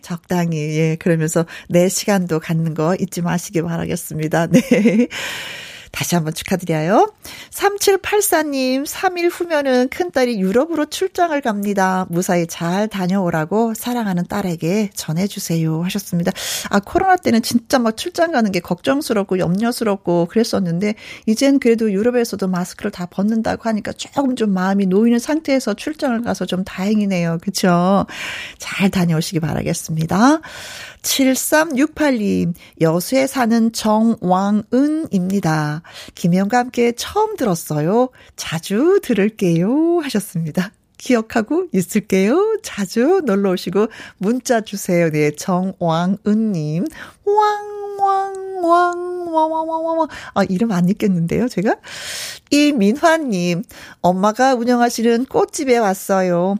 적당히, 0.01 0.57
예. 0.77 0.95
그러면서 0.99 1.45
내 1.69 1.89
시간도 1.89 2.39
갖는 2.39 2.73
거 2.73 2.95
잊지 2.99 3.21
마시기 3.21 3.61
바라겠습니다. 3.61 4.47
네. 4.47 5.07
다시 5.91 6.15
한번 6.15 6.33
축하드려요. 6.33 7.13
3784님, 7.51 8.85
3일 8.85 9.29
후면은 9.31 9.89
큰딸이 9.89 10.39
유럽으로 10.39 10.85
출장을 10.85 11.39
갑니다. 11.41 12.05
무사히 12.09 12.47
잘 12.47 12.87
다녀오라고 12.87 13.73
사랑하는 13.73 14.25
딸에게 14.27 14.91
전해주세요. 14.95 15.83
하셨습니다. 15.83 16.31
아, 16.69 16.79
코로나 16.79 17.17
때는 17.17 17.41
진짜 17.41 17.77
막 17.77 17.97
출장 17.97 18.31
가는 18.31 18.51
게 18.51 18.59
걱정스럽고 18.61 19.37
염려스럽고 19.39 20.27
그랬었는데, 20.27 20.95
이젠 21.25 21.59
그래도 21.59 21.91
유럽에서도 21.91 22.47
마스크를 22.47 22.91
다 22.91 23.05
벗는다고 23.05 23.67
하니까 23.67 23.91
조금 23.93 24.35
좀 24.35 24.53
마음이 24.53 24.85
놓이는 24.85 25.19
상태에서 25.19 25.73
출장을 25.73 26.21
가서 26.23 26.45
좀 26.45 26.63
다행이네요. 26.63 27.39
그쵸? 27.41 28.05
잘 28.57 28.89
다녀오시기 28.89 29.41
바라겠습니다. 29.41 30.39
7368님, 31.01 32.53
여수에 32.79 33.27
사는 33.27 33.71
정왕은입니다. 33.71 34.21
김혜영과 36.15 36.57
함께 36.59 36.93
처음 36.93 37.35
들었어요. 37.35 38.09
자주 38.35 38.99
들을게요. 39.03 39.99
하셨습니다. 40.03 40.71
기억하고 40.97 41.65
있을게요. 41.73 42.59
자주 42.61 43.21
놀러 43.25 43.51
오시고 43.51 43.87
문자 44.19 44.61
주세요. 44.61 45.09
네, 45.09 45.31
정왕은님. 45.31 46.85
왕, 47.25 47.71
왕, 47.99 48.33
왕, 48.63 49.33
왕, 49.33 49.51
왕, 49.51 49.69
왕, 49.69 49.97
왕. 49.99 50.07
아, 50.35 50.43
이름 50.43 50.71
안 50.71 50.87
읽겠는데요, 50.89 51.47
제가? 51.47 51.77
이민화님, 52.51 53.63
엄마가 54.01 54.53
운영하시는 54.55 55.25
꽃집에 55.25 55.77
왔어요. 55.77 56.55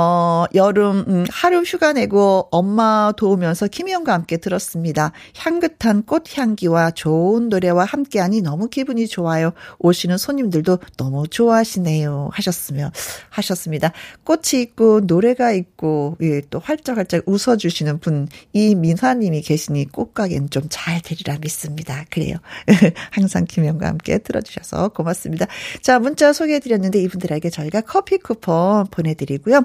어, 0.00 0.44
여름, 0.54 1.04
음, 1.08 1.26
하루 1.28 1.62
휴가 1.62 1.92
내고 1.92 2.46
엄마 2.52 3.12
도우면서 3.16 3.66
김희영과 3.66 4.12
함께 4.12 4.36
들었습니다. 4.36 5.10
향긋한 5.36 6.04
꽃향기와 6.04 6.92
좋은 6.92 7.48
노래와 7.48 7.84
함께하니 7.84 8.42
너무 8.42 8.68
기분이 8.68 9.08
좋아요. 9.08 9.52
오시는 9.80 10.16
손님들도 10.16 10.78
너무 10.96 11.26
좋아하시네요. 11.26 12.30
하셨으면, 12.32 12.92
하셨습니다. 13.28 13.92
꽃이 14.22 14.62
있고, 14.62 15.00
노래가 15.00 15.50
있고, 15.50 16.16
예, 16.22 16.42
또 16.48 16.60
활짝활짝 16.60 17.24
웃어주시는 17.26 17.98
분, 17.98 18.28
이민화님이 18.52 19.42
계시니 19.42 19.90
꽃가게는 19.90 20.50
좀 20.50 20.68
잘 20.68 21.00
되리라 21.00 21.38
믿습니다. 21.40 22.04
그래요. 22.10 22.36
항상 23.10 23.44
김희영과 23.46 23.86
함께 23.86 24.18
들어주셔서 24.18 24.88
고맙습니다. 24.88 25.46
자, 25.82 25.98
문자 25.98 26.32
소개해드렸는데 26.32 27.00
이분들에게 27.02 27.50
저희가 27.50 27.80
커피 27.80 28.18
쿠폰 28.18 28.86
보내드리고요. 28.90 29.62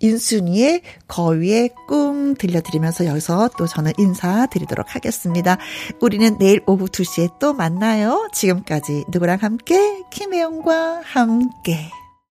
인순이의 0.00 0.82
거위의 1.06 1.70
꿈 1.86 2.34
들려드리면서 2.34 3.06
여기서 3.06 3.50
또 3.58 3.66
저는 3.66 3.92
인사드리도록 3.98 4.94
하겠습니다. 4.94 5.58
우리는 6.00 6.38
내일 6.38 6.62
오후 6.66 6.86
2시에 6.86 7.38
또 7.38 7.52
만나요. 7.52 8.28
지금까지 8.32 9.04
누구랑 9.08 9.38
함께? 9.40 10.02
김혜영과 10.10 11.02
함께. 11.04 11.90